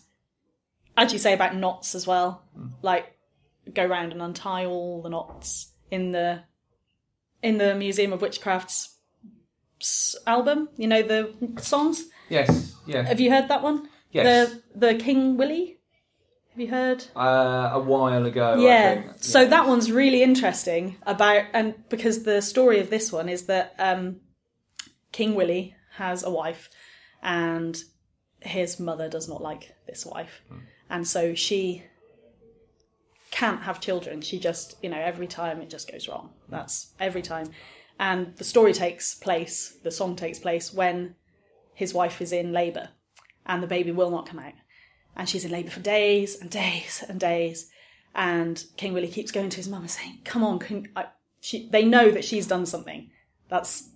as 0.96 1.12
you 1.12 1.18
say 1.18 1.32
about 1.32 1.56
knots 1.56 1.94
as 1.94 2.06
well, 2.06 2.44
like 2.82 3.12
go 3.72 3.84
round 3.84 4.12
and 4.12 4.22
untie 4.22 4.64
all 4.64 5.02
the 5.02 5.08
knots 5.08 5.72
in 5.90 6.12
the 6.12 6.42
in 7.42 7.58
the 7.58 7.74
Museum 7.74 8.12
of 8.12 8.22
Witchcraft's 8.22 8.96
album. 10.26 10.68
You 10.76 10.88
know 10.88 11.02
the 11.02 11.34
songs. 11.60 12.04
Yes. 12.28 12.74
Yes. 12.86 13.08
Have 13.08 13.20
you 13.20 13.30
heard 13.30 13.48
that 13.48 13.62
one? 13.62 13.88
Yes. 14.10 14.50
The 14.50 14.62
the 14.74 14.94
King 14.94 15.36
Willie. 15.36 15.78
Have 16.50 16.60
you 16.62 16.70
heard? 16.70 17.04
uh, 17.14 17.70
a 17.74 17.78
while 17.78 18.24
ago. 18.24 18.54
I 18.54 18.58
yeah. 18.58 19.12
So 19.16 19.46
that 19.46 19.68
one's 19.68 19.92
really 19.92 20.22
interesting 20.22 20.96
about 21.02 21.44
and 21.52 21.74
because 21.90 22.22
the 22.22 22.40
story 22.40 22.80
of 22.80 22.88
this 22.88 23.12
one 23.12 23.28
is 23.28 23.44
that 23.44 23.74
um, 23.78 24.20
King 25.12 25.34
Willie 25.34 25.76
has 25.96 26.24
a 26.24 26.30
wife 26.30 26.70
and 27.22 27.76
his 28.46 28.80
mother 28.80 29.08
does 29.08 29.28
not 29.28 29.42
like 29.42 29.74
this 29.86 30.06
wife, 30.06 30.42
hmm. 30.48 30.58
and 30.88 31.06
so 31.06 31.34
she 31.34 31.84
can't 33.30 33.62
have 33.62 33.80
children. 33.80 34.22
She 34.22 34.38
just, 34.38 34.76
you 34.82 34.88
know, 34.88 35.00
every 35.00 35.26
time 35.26 35.60
it 35.60 35.68
just 35.68 35.90
goes 35.90 36.08
wrong. 36.08 36.30
Hmm. 36.46 36.52
That's 36.52 36.92
every 36.98 37.22
time. 37.22 37.50
And 37.98 38.36
the 38.36 38.44
story 38.44 38.72
takes 38.72 39.14
place, 39.14 39.76
the 39.82 39.90
song 39.90 40.16
takes 40.16 40.38
place 40.38 40.72
when 40.72 41.14
his 41.74 41.94
wife 41.94 42.20
is 42.20 42.32
in 42.32 42.52
labour 42.52 42.90
and 43.44 43.62
the 43.62 43.66
baby 43.66 43.90
will 43.90 44.10
not 44.10 44.26
come 44.26 44.38
out. 44.38 44.52
And 45.16 45.28
she's 45.28 45.44
in 45.44 45.50
labour 45.50 45.70
for 45.70 45.80
days 45.80 46.40
and 46.40 46.50
days 46.50 47.04
and 47.08 47.18
days. 47.18 47.70
And 48.14 48.62
King 48.76 48.92
Willie 48.92 49.08
keeps 49.08 49.30
going 49.30 49.50
to 49.50 49.56
his 49.56 49.68
mum 49.68 49.82
and 49.82 49.90
saying, 49.90 50.20
Come 50.24 50.42
on, 50.42 50.58
can 50.58 50.88
I, 50.96 51.06
she, 51.40 51.68
they 51.68 51.84
know 51.84 52.10
that 52.10 52.24
she's 52.24 52.46
done 52.46 52.66
something. 52.66 53.10
That's 53.48 53.88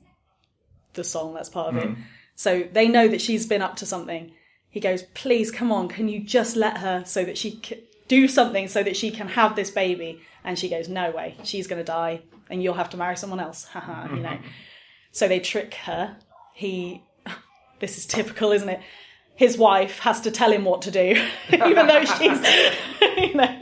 the 0.94 1.04
song, 1.04 1.34
that's 1.34 1.48
part 1.48 1.68
of 1.68 1.76
it. 1.82 1.88
Hmm. 1.88 2.02
So 2.36 2.68
they 2.72 2.88
know 2.88 3.08
that 3.08 3.20
she's 3.20 3.46
been 3.46 3.62
up 3.62 3.76
to 3.76 3.86
something. 3.86 4.32
He 4.70 4.80
goes, 4.80 5.02
Please, 5.14 5.50
come 5.50 5.72
on, 5.72 5.88
can 5.88 6.08
you 6.08 6.20
just 6.20 6.56
let 6.56 6.78
her 6.78 7.04
so 7.04 7.24
that 7.24 7.36
she 7.36 7.52
can 7.52 7.78
do 8.08 8.28
something 8.28 8.68
so 8.68 8.82
that 8.82 8.96
she 8.96 9.10
can 9.10 9.28
have 9.28 9.56
this 9.56 9.70
baby? 9.70 10.20
And 10.44 10.58
she 10.58 10.68
goes, 10.68 10.88
No 10.88 11.10
way, 11.10 11.36
she's 11.42 11.66
going 11.66 11.80
to 11.80 11.84
die 11.84 12.22
and 12.50 12.62
you'll 12.62 12.74
have 12.74 12.90
to 12.90 12.96
marry 12.96 13.16
someone 13.16 13.40
else. 13.40 13.64
Haha, 13.72 14.14
you 14.14 14.22
know. 14.22 14.38
So 15.12 15.26
they 15.26 15.40
trick 15.40 15.74
her. 15.74 16.18
He, 16.54 17.02
this 17.80 17.98
is 17.98 18.06
typical, 18.06 18.52
isn't 18.52 18.68
it? 18.68 18.80
His 19.34 19.58
wife 19.58 19.98
has 20.00 20.20
to 20.20 20.30
tell 20.30 20.52
him 20.52 20.64
what 20.64 20.82
to 20.82 20.92
do, 20.92 21.20
even 21.52 21.88
though 21.88 22.04
she's, 22.04 22.40
you 23.18 23.34
know. 23.34 23.60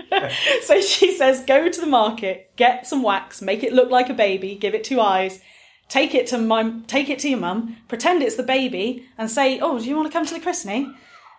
So 0.64 0.82
she 0.82 1.16
says, 1.16 1.42
go 1.46 1.70
to 1.70 1.80
the 1.80 1.86
market, 1.86 2.50
get 2.56 2.86
some 2.86 3.02
wax, 3.02 3.40
make 3.40 3.62
it 3.62 3.72
look 3.72 3.88
like 3.88 4.10
a 4.10 4.14
baby, 4.14 4.56
give 4.56 4.74
it 4.74 4.84
two 4.84 5.00
eyes, 5.00 5.40
take 5.88 6.14
it 6.14 6.26
to 6.28 6.38
my, 6.38 6.72
take 6.86 7.08
it 7.08 7.18
to 7.20 7.28
your 7.28 7.38
mum, 7.38 7.76
pretend 7.88 8.22
it's 8.22 8.36
the 8.36 8.42
baby, 8.42 9.06
and 9.16 9.30
say, 9.30 9.58
oh, 9.60 9.78
do 9.78 9.84
you 9.86 9.96
want 9.96 10.06
to 10.06 10.12
come 10.12 10.26
to 10.26 10.34
the 10.34 10.40
christening? 10.40 10.94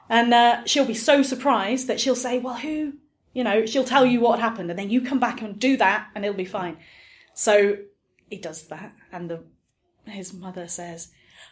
And 0.09 0.33
uh, 0.33 0.65
she'll 0.65 0.85
be 0.85 0.93
so 0.95 1.21
surprised 1.21 1.87
that 1.87 1.99
she'll 1.99 2.15
say, 2.15 2.39
well, 2.39 2.55
who, 2.55 2.93
you 3.33 3.43
know, 3.43 3.65
she'll 3.65 3.83
tell 3.83 4.05
you 4.05 4.19
what 4.19 4.39
happened, 4.39 4.69
and 4.69 4.79
then 4.79 4.89
you 4.89 5.01
come 5.01 5.19
back 5.19 5.41
and 5.41 5.59
do 5.59 5.77
that, 5.77 6.07
and 6.15 6.25
it'll 6.25 6.35
be 6.37 6.45
fine. 6.45 6.77
So 7.33 7.77
he 8.29 8.37
does 8.37 8.67
that, 8.67 8.93
and 9.11 9.29
the 9.29 9.43
his 10.05 10.33
mother 10.33 10.67
says, 10.67 11.09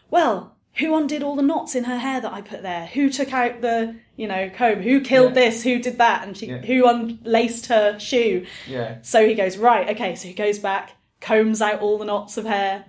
"Well, 0.09 0.57
who 0.77 0.95
undid 0.95 1.21
all 1.21 1.35
the 1.35 1.43
knots 1.43 1.75
in 1.75 1.83
her 1.83 1.97
hair 1.99 2.19
that 2.21 2.33
I 2.33 2.41
put 2.41 2.63
there? 2.63 2.87
Who 2.87 3.09
took 3.11 3.31
out 3.31 3.61
the, 3.61 3.95
you 4.15 4.27
know, 4.27 4.49
comb? 4.49 4.81
Who 4.81 5.01
killed 5.01 5.35
Yeah. 5.35 5.41
this? 5.45 5.63
Who 5.63 5.77
did 5.77 5.99
that? 5.99 6.25
And 6.25 6.35
she, 6.35 6.47
Yeah. 6.47 6.57
who 6.57 6.87
unlaced 6.87 7.67
her 7.67 7.99
shoe? 7.99 8.47
Yeah. 8.67 8.97
So 9.03 9.27
he 9.27 9.35
goes, 9.35 9.57
right, 9.57 9.89
okay, 9.91 10.15
so 10.15 10.27
he 10.27 10.33
goes 10.33 10.57
back, 10.57 10.91
combs 11.21 11.61
out 11.61 11.79
all 11.81 11.97
the 11.97 12.05
knots 12.05 12.37
of 12.37 12.45
hair, 12.45 12.85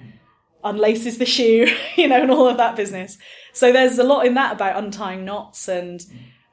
unlaces 0.64 1.18
the 1.18 1.26
shoe, 1.26 1.68
you 1.96 2.08
know, 2.08 2.22
and 2.22 2.30
all 2.30 2.48
of 2.48 2.56
that 2.56 2.76
business. 2.76 3.18
So 3.52 3.72
there's 3.72 3.98
a 3.98 4.04
lot 4.04 4.26
in 4.26 4.34
that 4.34 4.54
about 4.54 4.76
untying 4.76 5.24
knots 5.24 5.68
and, 5.68 6.04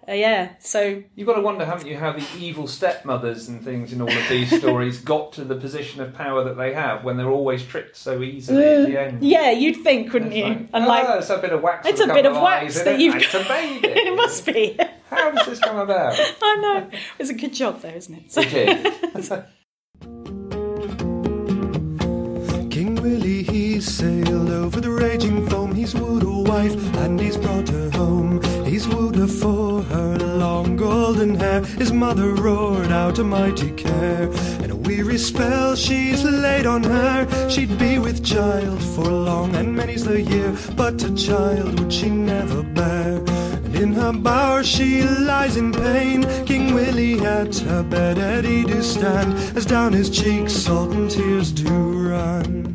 uh, 0.07 0.13
yeah, 0.13 0.51
so 0.59 1.01
You've 1.15 1.25
got 1.27 1.33
to 1.35 1.41
wonder, 1.41 1.65
haven't 1.65 1.88
you, 1.88 1.97
how 1.97 2.11
the 2.11 2.23
evil 2.38 2.67
stepmothers 2.67 3.47
and 3.47 3.63
things 3.63 3.91
in 3.91 4.01
all 4.01 4.07
of 4.11 4.29
these 4.29 4.55
stories 4.59 4.99
got 4.99 5.33
to 5.33 5.43
the 5.43 5.55
position 5.55 5.99
of 6.01 6.13
power 6.13 6.43
that 6.43 6.57
they 6.57 6.73
have 6.73 7.03
when 7.03 7.17
they're 7.17 7.29
always 7.31 7.63
tricked 7.65 7.97
so 7.97 8.21
easily 8.21 8.63
at 8.63 8.85
the 8.88 8.99
end. 9.01 9.23
yeah, 9.23 9.49
you'd 9.49 9.83
think, 9.83 10.13
wouldn't 10.13 10.31
It's 10.33 10.38
you? 10.38 10.43
like, 10.45 10.57
and 10.73 10.85
"Oh, 10.85 10.88
like, 10.88 11.19
it's 11.19 11.29
a 11.31 11.39
bit 11.39 11.51
of 11.53 11.61
wax. 11.63 11.88
it's 11.88 12.01
a 12.01 12.07
bit 12.07 12.25
of 12.27 12.33
wax 12.35 12.77
eyes 12.77 12.83
that 12.83 12.99
you've 12.99 13.15
It's 13.15 13.33
a 13.33 13.43
baby. 13.43 13.88
it 13.88 14.15
must 14.15 14.45
be. 14.45 14.77
How 15.09 15.31
does 15.31 15.47
this 15.47 15.59
come 15.59 15.77
about? 15.77 16.15
I 16.19 16.55
know. 16.57 16.89
It's 17.17 17.31
a 17.31 17.33
good 17.35 17.53
job, 17.53 17.81
though, 17.81 17.89
isn't 17.89 18.13
it? 18.15 18.31
So- 18.31 18.41
It 18.41 18.53
is. 19.15 19.31
Willie, 23.06 23.44
he 23.44 23.80
sailed 23.80 24.50
over 24.50 24.82
the 24.82 24.89
raging 24.89 25.48
foam. 25.48 25.76
He's 25.76 25.94
wooed 25.94 26.24
a 26.24 26.52
wife 26.52 26.76
and 26.96 27.20
he's 27.20 27.38
brought 27.38 27.70
her 27.70 27.91
home. 27.91 28.41
He's 28.65 28.88
wooed 28.88 29.15
her 29.18 29.28
for 29.28 29.84
her 29.84 30.18
long 30.18 30.76
golden 30.76 31.36
hair. 31.36 31.63
His 31.63 31.94
mother 31.94 32.34
roared 32.34 32.91
out 32.91 33.20
a 33.20 33.24
mighty 33.24 33.70
care. 33.74 34.24
And 34.63 34.72
a 34.72 34.76
weary 34.76 35.20
spell 35.20 35.76
she's 35.76 36.24
laid 36.24 36.65
on 36.65 36.82
her. 36.82 37.48
She'd 37.48 37.78
be 37.78 38.00
with 38.00 38.26
child 38.26 38.82
for 38.82 39.06
long, 39.06 39.54
and 39.56 39.76
many's 39.76 40.04
the 40.04 40.20
year. 40.20 40.58
But 40.76 41.04
a 41.04 41.13
child 41.13 41.80
would 41.80 41.94
she 41.94 42.10
never 42.10 42.63
bear. 42.63 43.18
And 43.65 43.76
in 43.76 43.94
her 43.94 44.13
bower 44.13 44.63
she 44.63 45.04
lies 45.04 45.58
in 45.58 45.72
pain. 45.72 46.24
King 46.48 46.74
Willie 46.74 47.20
at 47.20 47.56
her 47.70 47.84
bed, 47.84 48.18
Eddie 48.18 48.63
do 48.63 48.82
stand, 48.82 49.36
as 49.56 49.68
down 49.68 49.94
his 49.94 50.10
cheeks 50.10 50.54
salt 50.54 50.91
and 50.91 51.12
tears 51.12 51.52
do 51.52 52.10
run. 52.10 52.74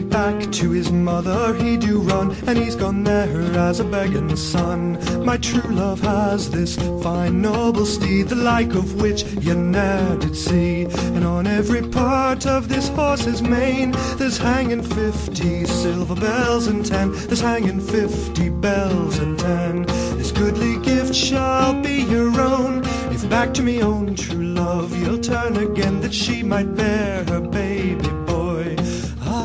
Back 0.00 0.50
to 0.52 0.70
his 0.70 0.90
mother 0.90 1.54
he 1.54 1.76
do 1.76 2.00
run, 2.00 2.32
and 2.46 2.58
he's 2.58 2.74
gone 2.74 3.04
there 3.04 3.42
as 3.58 3.80
a 3.80 3.84
begging 3.84 4.34
son. 4.36 4.98
My 5.24 5.36
true 5.36 5.70
love 5.70 6.00
has 6.00 6.50
this 6.50 6.76
fine 7.02 7.40
noble 7.40 7.86
steed, 7.86 8.28
the 8.28 8.34
like 8.34 8.74
of 8.74 9.00
which 9.00 9.24
you 9.40 9.54
ne'er 9.54 10.16
did 10.16 10.36
see. 10.36 10.84
And 11.14 11.24
on 11.24 11.46
every 11.46 11.82
part 11.82 12.46
of 12.46 12.68
this 12.68 12.88
horse's 12.88 13.42
mane, 13.42 13.92
there's 14.16 14.38
hanging 14.38 14.82
fifty 14.82 15.64
silver 15.64 16.16
bells 16.16 16.66
and 16.66 16.84
ten. 16.84 17.12
There's 17.12 17.40
hanging 17.40 17.80
fifty 17.80 18.50
bells 18.50 19.18
and 19.18 19.38
ten. 19.38 19.82
This 20.16 20.32
goodly 20.32 20.78
gift 20.78 21.14
shall 21.14 21.80
be 21.82 22.02
your 22.02 22.40
own. 22.40 22.82
If 23.12 23.28
back 23.28 23.54
to 23.54 23.62
me 23.62 23.82
own 23.82 24.16
true 24.16 24.44
love 24.44 24.96
you'll 24.96 25.20
turn 25.20 25.56
again, 25.56 26.00
that 26.00 26.14
she 26.14 26.42
might 26.42 26.74
bear 26.74 27.24
her 27.24 27.40
baby 27.40 28.23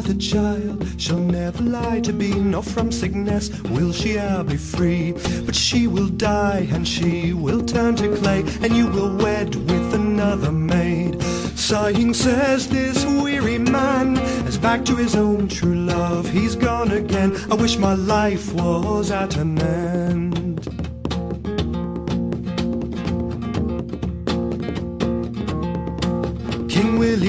the 0.10 0.16
child 0.16 0.84
shall 1.00 1.20
never 1.20 1.62
lie 1.62 2.00
to 2.00 2.12
be, 2.12 2.34
nor 2.34 2.64
from 2.64 2.92
sickness 2.92 3.52
will 3.70 3.94
she 3.94 4.14
e'er 4.14 4.44
be 4.44 4.58
free. 4.58 5.12
But 5.46 5.56
she 5.56 5.86
will 5.86 6.08
die, 6.08 6.68
and 6.72 6.88
she 6.88 7.34
will 7.34 7.64
turn 7.64 7.96
to 7.98 8.16
clay, 8.18 8.40
and 8.64 8.76
you 8.76 8.88
will 8.88 9.16
wed 9.18 9.54
with 9.54 9.94
another 9.94 10.52
maid. 10.52 11.22
Sighing 11.56 12.16
says 12.16 12.68
this 12.68 13.06
weary 13.06 13.60
man, 13.60 14.18
as 14.48 14.58
back 14.58 14.84
to 14.86 14.96
his 14.96 15.16
own 15.16 15.48
true 15.48 15.76
love 15.76 16.28
he's 16.28 16.56
gone 16.56 16.92
again. 16.92 17.38
I 17.52 17.54
wish 17.54 17.78
my 17.78 17.94
life 17.94 18.52
was 18.52 19.12
at 19.12 19.38
an 19.38 19.60
end. 19.60 20.29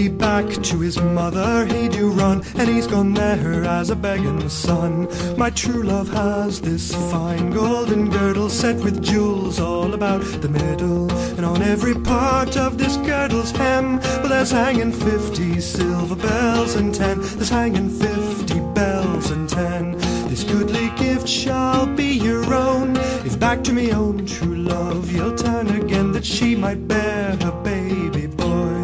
Back 0.08 0.48
to 0.64 0.80
his 0.80 0.98
mother 0.98 1.66
he 1.66 1.88
do 1.88 2.10
run, 2.10 2.42
and 2.56 2.68
he's 2.68 2.86
gone 2.86 3.12
there 3.12 3.64
as 3.64 3.90
a 3.90 3.96
begging 3.96 4.48
son. 4.48 5.08
My 5.36 5.50
true 5.50 5.82
love 5.82 6.08
has 6.08 6.60
this 6.60 6.94
fine 7.10 7.50
golden 7.50 8.10
girdle 8.10 8.48
set 8.48 8.76
with 8.76 9.02
jewels 9.02 9.60
all 9.60 9.92
about 9.92 10.22
the 10.40 10.48
middle, 10.48 11.10
and 11.36 11.44
on 11.44 11.62
every 11.62 11.94
part 11.94 12.56
of 12.56 12.78
this 12.78 12.96
girdle's 12.98 13.50
hem, 13.50 13.98
well, 13.98 14.28
there's 14.28 14.50
hanging 14.50 14.92
fifty 14.92 15.60
silver 15.60 16.16
bells 16.16 16.76
and 16.76 16.94
ten. 16.94 17.20
There's 17.20 17.50
hanging 17.50 17.90
fifty 17.90 18.60
bells 18.74 19.30
and 19.30 19.48
ten. 19.48 19.98
This 20.28 20.44
goodly 20.44 20.90
gift 20.96 21.28
shall 21.28 21.86
be 21.86 22.08
your 22.08 22.54
own. 22.54 22.96
If 23.26 23.38
back 23.38 23.62
to 23.64 23.72
me 23.72 23.92
own 23.92 24.26
true 24.26 24.56
love 24.56 25.10
you'll 25.10 25.36
turn 25.36 25.68
again, 25.68 26.12
that 26.12 26.24
she 26.24 26.56
might 26.56 26.88
bear 26.88 27.36
her 27.36 27.62
baby 27.62 28.26
boy. 28.26 28.79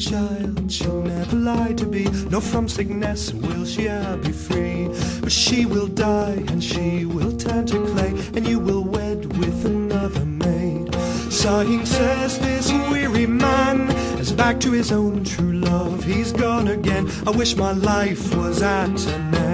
Ah, 0.00 0.36
she'll 0.68 1.02
never 1.02 1.34
lie 1.34 1.72
to 1.72 1.84
be, 1.84 2.04
nor 2.30 2.40
from 2.40 2.68
sickness 2.68 3.32
will 3.32 3.66
she 3.66 3.86
e'er 3.86 4.16
be 4.22 4.30
free. 4.30 4.86
But 5.20 5.32
she 5.32 5.66
will 5.66 5.88
die, 5.88 6.44
and 6.46 6.62
she 6.62 7.04
will 7.04 7.36
turn 7.36 7.66
to 7.66 7.84
clay, 7.84 8.10
and 8.36 8.46
you 8.46 8.60
will 8.60 8.84
wed 8.84 9.36
with 9.38 9.64
another 9.64 10.24
maid. 10.24 10.94
Sighing 11.32 11.84
says 11.84 12.38
this 12.38 12.70
weary 12.92 13.26
man, 13.26 13.90
as 14.20 14.30
back 14.30 14.60
to 14.60 14.70
his 14.70 14.92
own 14.92 15.24
true 15.24 15.54
love 15.54 16.04
he's 16.04 16.30
gone 16.30 16.68
again. 16.68 17.10
I 17.26 17.30
wish 17.30 17.56
my 17.56 17.72
life 17.72 18.36
was 18.36 18.62
at 18.62 19.04
an 19.06 19.34
end. 19.34 19.47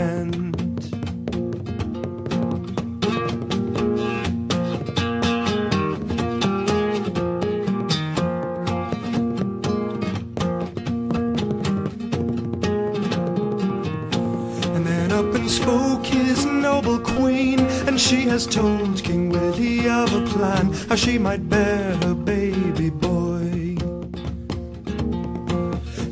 How 20.94 20.98
she 20.98 21.18
might 21.18 21.48
bear 21.48 21.96
her 22.04 22.14
baby 22.14 22.88
boy. 22.88 23.76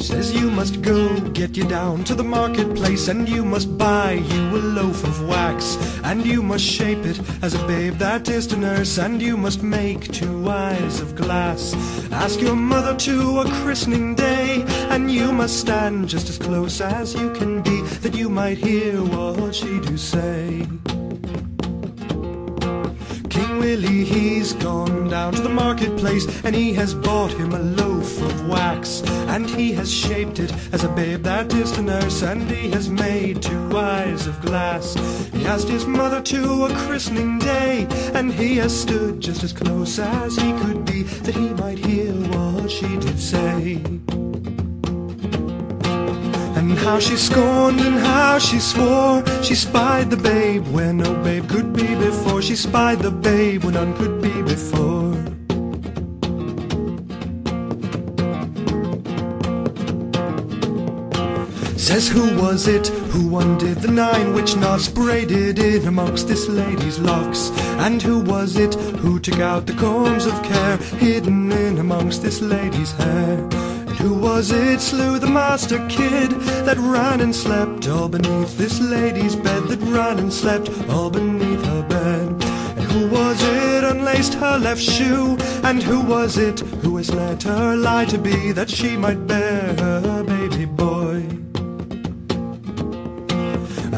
Says 0.00 0.34
you 0.34 0.50
must 0.50 0.82
go, 0.82 1.20
get 1.30 1.56
you 1.56 1.62
down 1.68 2.02
to 2.02 2.16
the 2.16 2.24
marketplace, 2.24 3.06
and 3.06 3.28
you 3.28 3.44
must 3.44 3.78
buy 3.78 4.14
you 4.14 4.42
a 4.56 4.60
loaf 4.78 5.04
of 5.04 5.28
wax, 5.28 5.76
and 6.02 6.26
you 6.26 6.42
must 6.42 6.64
shape 6.64 7.06
it 7.06 7.20
as 7.44 7.54
a 7.54 7.64
babe 7.68 7.94
that 7.98 8.28
is 8.28 8.44
to 8.48 8.56
nurse, 8.56 8.98
and 8.98 9.22
you 9.22 9.36
must 9.36 9.62
make 9.62 10.10
two 10.10 10.48
eyes 10.48 11.00
of 11.00 11.14
glass. 11.14 11.74
Ask 12.10 12.40
your 12.40 12.56
mother 12.56 12.96
to 13.06 13.38
a 13.38 13.44
christening 13.62 14.16
day, 14.16 14.64
and 14.90 15.12
you 15.12 15.30
must 15.30 15.60
stand 15.60 16.08
just 16.08 16.28
as 16.28 16.38
close 16.38 16.80
as 16.80 17.14
you 17.14 17.30
can 17.34 17.62
be, 17.62 17.82
that 18.02 18.16
you 18.16 18.28
might 18.28 18.58
hear 18.58 19.00
what 19.00 19.54
she 19.54 19.78
do 19.78 19.96
say. 19.96 20.66
He's 24.12 24.52
gone 24.54 25.08
down 25.08 25.32
to 25.34 25.42
the 25.42 25.48
marketplace 25.48 26.26
and 26.44 26.54
he 26.54 26.72
has 26.74 26.94
bought 26.94 27.32
him 27.32 27.52
a 27.52 27.58
loaf 27.58 28.20
of 28.22 28.48
wax. 28.48 29.02
And 29.32 29.48
he 29.48 29.72
has 29.72 29.92
shaped 29.92 30.38
it 30.38 30.52
as 30.72 30.84
a 30.84 30.88
babe 30.88 31.22
that 31.22 31.52
is 31.54 31.72
to 31.72 31.82
nurse, 31.82 32.22
and 32.22 32.50
he 32.50 32.70
has 32.70 32.88
made 32.90 33.42
two 33.42 33.76
eyes 33.76 34.26
of 34.26 34.40
glass. 34.42 34.94
He 35.32 35.46
asked 35.46 35.68
his 35.68 35.86
mother 35.86 36.20
to 36.20 36.66
a 36.66 36.74
christening 36.86 37.38
day, 37.38 37.86
and 38.14 38.32
he 38.32 38.56
has 38.56 38.78
stood 38.78 39.20
just 39.20 39.42
as 39.42 39.52
close 39.52 39.98
as 39.98 40.36
he 40.36 40.52
could 40.60 40.84
be, 40.84 41.02
that 41.02 41.34
he 41.34 41.48
might 41.54 41.78
hear 41.78 42.12
what 42.12 42.70
she 42.70 42.96
did 42.98 43.18
say. 43.18 43.82
How 46.92 46.98
she 46.98 47.16
scorned 47.16 47.80
and 47.80 47.98
how 47.98 48.38
she 48.38 48.58
swore. 48.60 49.24
She 49.42 49.54
spied 49.54 50.10
the 50.10 50.16
babe 50.18 50.66
where 50.74 50.92
no 50.92 51.14
babe 51.24 51.48
could 51.48 51.72
be 51.72 51.94
before. 51.94 52.42
She 52.42 52.54
spied 52.54 52.98
the 52.98 53.10
babe 53.10 53.64
where 53.64 53.72
none 53.72 53.96
could 53.96 54.20
be 54.20 54.42
before. 54.42 55.14
Says 61.78 62.08
who 62.08 62.38
was 62.38 62.68
it 62.68 62.88
who 62.88 63.38
undid 63.38 63.78
the 63.78 63.90
nine 63.90 64.34
witch 64.34 64.54
knots 64.56 64.88
braided 64.88 65.58
in 65.58 65.88
amongst 65.88 66.28
this 66.28 66.46
lady's 66.46 66.98
locks? 66.98 67.48
And 67.86 68.02
who 68.02 68.20
was 68.20 68.56
it 68.56 68.74
who 69.00 69.18
took 69.18 69.40
out 69.40 69.64
the 69.64 69.72
combs 69.72 70.26
of 70.26 70.42
care 70.42 70.76
hidden 70.76 71.50
in 71.52 71.78
amongst 71.78 72.20
this 72.22 72.42
lady's 72.42 72.92
hair? 72.92 73.71
Who 74.02 74.14
was 74.14 74.50
it 74.50 74.80
slew 74.80 75.20
the 75.20 75.28
master 75.28 75.78
kid 75.88 76.32
that 76.66 76.76
ran 76.76 77.20
and 77.20 77.32
slept 77.32 77.86
all 77.86 78.08
beneath 78.08 78.58
this 78.58 78.80
lady's 78.80 79.36
bed? 79.36 79.62
That 79.68 79.80
ran 79.82 80.18
and 80.18 80.32
slept 80.32 80.70
all 80.90 81.08
beneath 81.08 81.64
her 81.64 81.82
bed. 81.88 82.28
And 82.76 82.84
who 82.90 83.06
was 83.06 83.40
it 83.40 83.84
unlaced 83.84 84.34
her 84.34 84.58
left 84.58 84.82
shoe? 84.82 85.36
And 85.62 85.80
who 85.80 86.00
was 86.00 86.36
it 86.36 86.58
who 86.82 86.96
has 86.96 87.14
let 87.14 87.44
her 87.44 87.76
lie 87.76 88.06
to 88.06 88.18
be 88.18 88.50
that 88.50 88.68
she 88.68 88.96
might 88.96 89.24
bear 89.28 89.51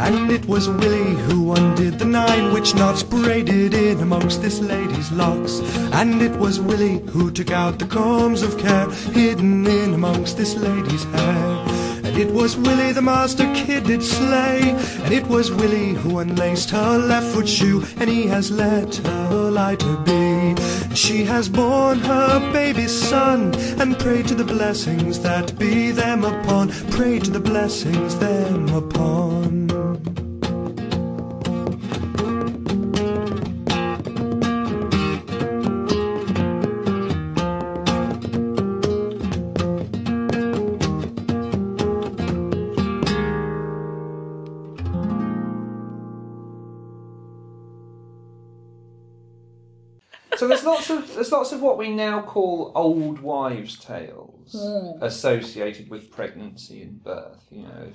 And 0.05 0.31
it 0.31 0.45
was 0.45 0.69
Willie 0.69 1.15
who 1.25 1.55
undid 1.55 1.99
the 1.99 2.05
nine 2.05 2.53
witch 2.53 2.75
knots 2.75 3.03
braided 3.03 3.73
in 3.73 4.01
amongst 4.01 4.43
this 4.43 4.61
lady's 4.61 5.11
locks. 5.11 5.61
And 5.93 6.21
it 6.21 6.33
was 6.33 6.61
Willie 6.61 6.99
who 7.09 7.31
took 7.31 7.51
out 7.51 7.79
the 7.79 7.87
combs 7.87 8.43
of 8.43 8.59
care 8.59 8.91
hidden 8.91 9.67
in 9.67 9.95
amongst 9.95 10.37
this 10.37 10.57
lady's 10.57 11.05
hair. 11.05 11.65
And 12.05 12.19
it 12.19 12.31
was 12.31 12.55
Willie 12.55 12.93
the 12.93 13.01
master 13.01 13.51
kid 13.55 13.85
did 13.85 14.03
slay. 14.03 14.77
And 15.05 15.15
it 15.15 15.27
was 15.27 15.51
Willie 15.51 15.95
who 15.95 16.19
unlaced 16.19 16.69
her 16.69 16.99
left 16.99 17.35
foot 17.35 17.49
shoe. 17.49 17.83
And 17.97 18.11
he 18.11 18.27
has 18.27 18.51
let 18.51 18.97
her 18.97 19.51
lighter 19.51 19.97
be. 20.05 20.13
And 20.13 20.99
she 20.99 21.25
has 21.25 21.49
borne 21.49 22.01
her 22.01 22.53
baby 22.53 22.89
son. 22.89 23.55
And 23.81 23.99
prayed 23.99 24.29
to 24.29 24.35
the 24.35 24.45
blessings 24.45 25.21
that 25.21 25.59
be 25.59 25.93
them 25.93 26.25
upon. 26.25 26.69
Pray 26.91 27.21
to 27.21 27.31
the 27.31 27.41
blessings 27.41 28.19
them 28.19 28.69
upon. 28.69 29.84
There's 50.65 50.89
lots 50.89 50.91
of 50.91 51.15
there's 51.15 51.33
lots 51.33 51.53
of 51.53 51.61
what 51.61 51.79
we 51.79 51.91
now 51.91 52.23
call 52.23 52.73
old 52.75 53.21
wives' 53.21 53.79
tales 53.79 54.53
hmm. 54.53 55.03
associated 55.03 55.91
with 55.91 56.11
pregnancy 56.11 56.83
and 56.83 57.03
birth. 57.03 57.45
You 57.51 57.63
know, 57.63 57.93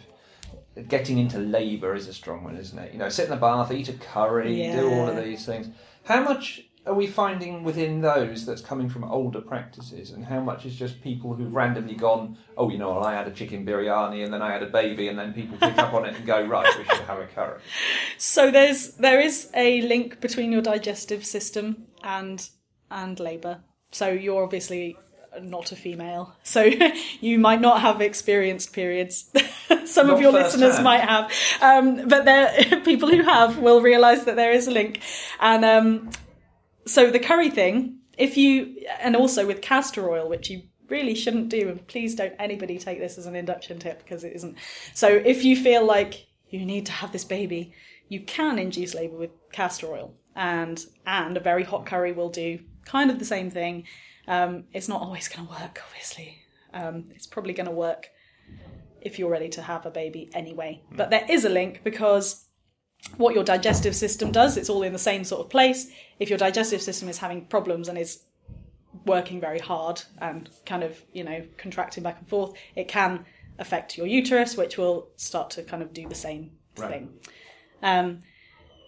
getting 0.88 1.18
into 1.18 1.40
labour 1.40 1.96
is 1.96 2.08
a 2.08 2.14
strong 2.14 2.44
one, 2.44 2.58
isn't 2.58 2.78
it? 2.78 2.94
You 2.94 3.00
know, 3.00 3.10
sit 3.10 3.26
in 3.26 3.32
the 3.32 3.38
bath, 3.38 3.72
eat 3.72 3.90
a 3.90 3.94
curry, 3.94 4.72
do 4.72 4.90
all 4.90 5.10
of 5.10 5.24
these 5.24 5.46
things. 5.46 5.68
How 6.04 6.24
much 6.24 6.64
are 6.86 6.94
we 6.94 7.08
finding 7.08 7.64
within 7.64 8.02
those 8.02 8.46
that's 8.46 8.62
coming 8.62 8.90
from 8.90 9.04
older 9.04 9.42
practices, 9.42 10.12
and 10.12 10.26
how 10.26 10.40
much 10.40 10.66
is 10.66 10.76
just 10.76 11.02
people 11.02 11.36
who've 11.36 11.54
randomly 11.54 11.96
gone, 11.96 12.38
oh, 12.58 12.70
you 12.70 12.78
know, 12.78 12.92
well, 12.92 13.04
I 13.04 13.14
had 13.14 13.28
a 13.28 13.32
chicken 13.32 13.66
biryani 13.66 14.24
and 14.24 14.34
then 14.34 14.42
I 14.42 14.52
had 14.52 14.64
a 14.64 14.70
baby, 14.70 15.08
and 15.08 15.18
then 15.18 15.34
people 15.34 15.58
pick 15.58 15.78
up 15.78 15.94
on 15.94 16.06
it 16.06 16.16
and 16.16 16.26
go, 16.26 16.46
right, 16.46 16.78
we 16.78 16.86
should 16.86 17.06
have 17.06 17.20
a 17.20 17.28
curry. 17.28 17.62
So 18.18 18.52
there's 18.52 18.96
there 18.96 19.22
is 19.22 19.50
a 19.54 19.82
link 19.82 20.20
between 20.20 20.52
your 20.52 20.62
digestive 20.62 21.26
system 21.26 21.88
and 22.04 22.50
and 22.92 23.20
labour. 23.20 23.62
So 23.92 24.10
you're 24.10 24.44
obviously 24.44 24.98
not 25.42 25.72
a 25.72 25.76
female, 25.76 26.36
so 26.44 26.64
you 27.22 27.40
might 27.40 27.62
not 27.62 27.82
have 27.82 28.02
experienced 28.02 28.74
periods. 28.74 29.30
Some 29.86 30.08
Not 30.08 30.16
of 30.16 30.22
your 30.22 30.32
listeners 30.32 30.80
might 30.80 31.02
have, 31.02 31.32
um, 31.62 32.08
but 32.08 32.26
there 32.26 32.82
people 32.86 33.10
who 33.10 33.24
have 33.24 33.58
will 33.58 33.82
realise 33.82 34.24
that 34.24 34.36
there 34.36 34.52
is 34.52 34.68
a 34.68 34.72
link. 34.72 35.02
And 35.40 35.66
um, 35.66 36.10
so 36.86 37.10
the 37.12 37.20
curry 37.20 37.50
thing, 37.50 38.00
if 38.18 38.38
you 38.38 38.78
and 39.00 39.16
also 39.16 39.46
with 39.46 39.62
castor 39.62 40.10
oil, 40.10 40.30
which 40.30 40.50
you 40.50 40.64
really 40.90 41.16
shouldn't 41.16 41.50
do, 41.50 41.70
and 41.70 41.88
please 41.88 42.16
don't 42.16 42.34
anybody 42.40 42.78
take 42.78 43.00
this 43.00 43.18
as 43.18 43.26
an 43.26 43.36
induction 43.36 43.80
tip 43.80 44.04
because 44.04 44.24
it 44.24 44.34
isn't. 44.36 44.58
So 44.94 45.08
if 45.08 45.44
you 45.44 45.56
feel 45.56 45.86
like 45.86 46.28
you 46.50 46.66
need 46.66 46.86
to 46.88 46.92
have 46.92 47.12
this 47.12 47.26
baby, 47.26 47.74
you 48.08 48.22
can 48.22 48.58
induce 48.58 48.96
labour 48.96 49.18
with 49.18 49.32
castor 49.52 49.88
oil, 49.88 50.16
and 50.36 50.84
and 51.06 51.38
a 51.38 51.40
very 51.40 51.64
hot 51.64 51.86
curry 51.86 52.12
will 52.12 52.30
do 52.30 52.60
kind 52.90 53.12
of 53.12 53.20
the 53.20 53.26
same 53.26 53.50
thing. 53.52 53.84
Um, 54.28 54.66
it's 54.74 54.88
not 54.88 55.02
always 55.02 55.28
going 55.28 55.46
to 55.48 55.52
work, 55.54 55.82
obviously. 55.88 56.40
Um, 56.74 57.06
it's 57.16 57.28
probably 57.28 57.54
going 57.54 57.68
to 57.68 57.72
work 57.88 58.10
if 59.02 59.18
you're 59.18 59.30
ready 59.30 59.50
to 59.50 59.62
have 59.62 59.86
a 59.86 59.92
baby 59.92 60.30
anyway. 60.34 60.82
But 61.00 61.10
there 61.10 61.26
is 61.30 61.46
a 61.46 61.50
link 61.50 61.82
because 61.84 62.46
what 63.18 63.34
your 63.36 63.44
digestive 63.44 63.96
system 63.96 64.32
does, 64.32 64.58
it's 64.58 64.70
all 64.70 64.84
in 64.84 64.94
the 64.94 65.00
same 65.00 65.24
sort 65.24 65.42
of 65.42 65.50
place. 65.50 65.90
If 66.20 66.30
your 66.30 66.38
digestive 66.38 66.82
system 66.82 67.08
is 67.10 67.18
having 67.18 67.46
problems 67.46 67.88
and 67.90 67.98
is 67.98 68.24
working 69.06 69.40
very 69.40 69.60
hard 69.60 70.02
and 70.20 70.50
kind 70.66 70.84
of, 70.84 71.02
you 71.14 71.24
know, 71.24 71.44
contracting 71.58 72.04
back 72.04 72.18
and 72.20 72.28
forth, 72.28 72.54
it 72.76 72.88
can 72.88 73.26
affect 73.58 73.98
your 73.98 74.08
uterus, 74.08 74.58
which 74.58 74.78
will 74.78 75.10
start 75.16 75.50
to 75.52 75.64
kind 75.64 75.82
of 75.84 75.94
do 75.94 76.08
the 76.08 76.16
same 76.16 76.52
Right. 76.78 76.92
thing. 76.92 77.10
Um, 77.82 78.20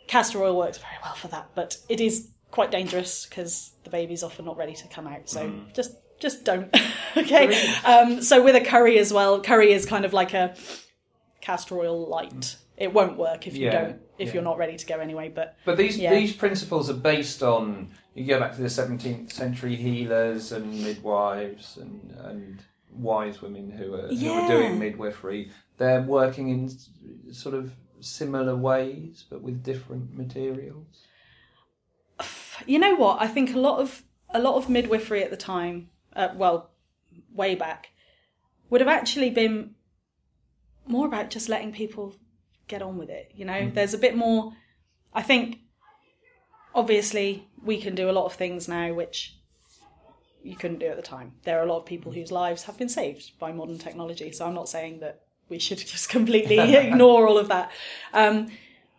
castor 0.08 0.44
oil 0.44 0.58
works 0.58 0.78
very 0.78 0.98
well 1.04 1.16
for 1.16 1.28
that, 1.30 1.50
but 1.56 1.78
it 1.90 2.00
is 2.02 2.30
quite 2.52 2.72
dangerous 2.72 3.26
because 3.26 3.72
the 3.84 3.90
baby's 3.90 4.24
often 4.24 4.46
not 4.46 4.58
ready 4.58 4.74
to 4.74 4.88
come 4.88 5.08
out. 5.08 5.30
So 5.30 5.52
just 5.74 5.96
just 6.20 6.44
don't. 6.44 6.74
okay. 7.18 7.74
Um, 7.84 8.22
so 8.22 8.44
with 8.44 8.56
a 8.56 8.62
curry 8.62 9.00
as 9.00 9.12
well, 9.12 9.42
curry 9.42 9.72
is 9.72 9.86
kind 9.86 10.06
of 10.06 10.14
like 10.14 10.34
a 10.34 10.56
castor 11.42 11.80
oil 11.80 12.08
light. 12.08 12.58
It 12.78 12.94
won't 12.94 13.18
work 13.18 13.48
if 13.48 13.56
you 13.56 13.66
Yeah, 13.66 13.72
don't 13.82 14.02
if 14.18 14.28
yeah. 14.28 14.34
you're 14.36 14.44
not 14.44 14.58
ready 14.58 14.78
to 14.78 14.86
go 14.86 15.00
anyway. 15.00 15.30
But 15.30 15.56
But 15.66 15.78
these 15.78 15.98
Yeah. 15.98 16.14
these 16.14 16.34
principles 16.36 16.90
are 16.90 16.96
based 16.96 17.42
on 17.44 17.90
you 18.14 18.26
go 18.26 18.40
back 18.40 18.56
to 18.56 18.62
the 18.62 18.70
seventeenth 18.70 19.32
century 19.32 19.76
healers 19.76 20.52
and 20.52 20.84
midwives 20.84 21.78
and 21.78 22.12
and 22.20 22.60
wise 22.94 23.42
women 23.42 23.72
who 23.72 23.94
are 23.94 24.08
who 24.08 24.32
are 24.34 24.48
doing 24.48 24.78
midwifery. 24.80 25.52
They're 25.78 26.02
working 26.02 26.50
in 26.50 26.70
sort 27.34 27.56
of 27.56 27.72
similar 28.00 28.56
ways, 28.56 29.26
but 29.30 29.42
with 29.42 29.64
different 29.64 30.16
materials. 30.18 31.04
You 32.66 32.80
know 32.80 32.96
what? 32.96 33.22
I 33.22 33.28
think 33.28 33.54
a 33.54 33.60
lot 33.60 33.80
of 33.80 34.04
a 34.34 34.40
lot 34.40 34.56
of 34.56 34.70
midwifery 34.70 35.24
at 35.24 35.30
the 35.30 35.38
time, 35.38 35.90
uh, 36.16 36.30
well, 36.36 36.72
way 37.34 37.56
back, 37.56 37.90
would 38.70 38.82
have 38.82 38.88
actually 38.88 39.30
been 39.30 39.76
more 40.88 41.06
about 41.06 41.30
just 41.30 41.50
letting 41.50 41.72
people 41.72 42.16
get 42.68 42.82
on 42.82 42.98
with 42.98 43.10
it. 43.10 43.32
You 43.36 43.46
know, 43.46 43.70
there's 43.74 43.94
a 43.94 43.98
bit 43.98 44.16
more. 44.16 44.54
I 45.14 45.22
think, 45.22 45.60
obviously, 46.74 47.48
we 47.64 47.82
can 47.82 47.96
do 47.96 48.10
a 48.10 48.14
lot 48.14 48.26
of 48.26 48.34
things 48.34 48.68
now 48.68 48.94
which 48.94 49.36
you 50.44 50.56
couldn't 50.56 50.80
do 50.80 50.88
at 50.88 50.96
the 50.96 51.02
time. 51.02 51.34
There 51.44 51.60
are 51.60 51.64
a 51.64 51.72
lot 51.72 51.80
of 51.80 51.86
people 51.86 52.12
whose 52.12 52.32
lives 52.32 52.64
have 52.64 52.78
been 52.78 52.90
saved 52.90 53.38
by 53.38 53.52
modern 53.52 53.78
technology. 53.78 54.32
So 54.32 54.48
I'm 54.48 54.56
not 54.56 54.70
saying 54.70 55.00
that 55.02 55.22
we 55.50 55.60
should 55.60 55.78
just 55.96 56.10
completely 56.10 56.58
ignore 56.76 57.28
all 57.28 57.38
of 57.38 57.50
that. 57.50 57.72
Um, 58.14 58.50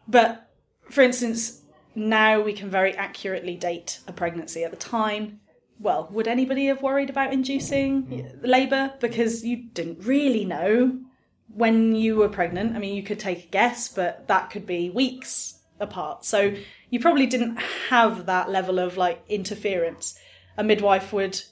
but 0.07 0.51
for 0.91 1.03
instance, 1.03 1.62
now 1.95 2.41
we 2.41 2.53
can 2.53 2.71
very 2.71 2.95
accurately 2.95 3.57
date 3.57 4.01
a 4.07 4.13
pregnancy 4.13 4.65
at 4.65 4.71
the 4.71 4.77
time. 4.77 5.41
Well, 5.79 6.09
would 6.13 6.29
anybody 6.29 6.67
have 6.67 6.83
worried 6.83 7.11
about 7.11 7.33
inducing 7.33 8.31
labour 8.43 8.95
because 9.01 9.45
you 9.45 9.69
didn't 9.73 10.05
really 10.05 10.45
know 10.45 11.01
when 11.49 11.95
you 11.95 12.17
were 12.17 12.29
pregnant? 12.29 12.77
I 12.77 12.79
mean, 12.79 12.95
you 12.95 13.03
could 13.03 13.19
take 13.19 13.45
a 13.45 13.49
guess, 13.49 13.89
but 13.89 14.29
that 14.29 14.51
could 14.51 14.67
be 14.67 14.91
weeks 14.91 15.59
apart. 15.81 16.25
So 16.25 16.55
you 16.91 17.01
probably 17.01 17.27
didn't 17.27 17.57
have 17.89 18.27
that 18.27 18.49
level 18.51 18.79
of 18.79 18.97
like 18.97 19.23
interference. 19.29 20.19
A 20.57 20.63
midwife 20.63 21.13
would 21.13 21.43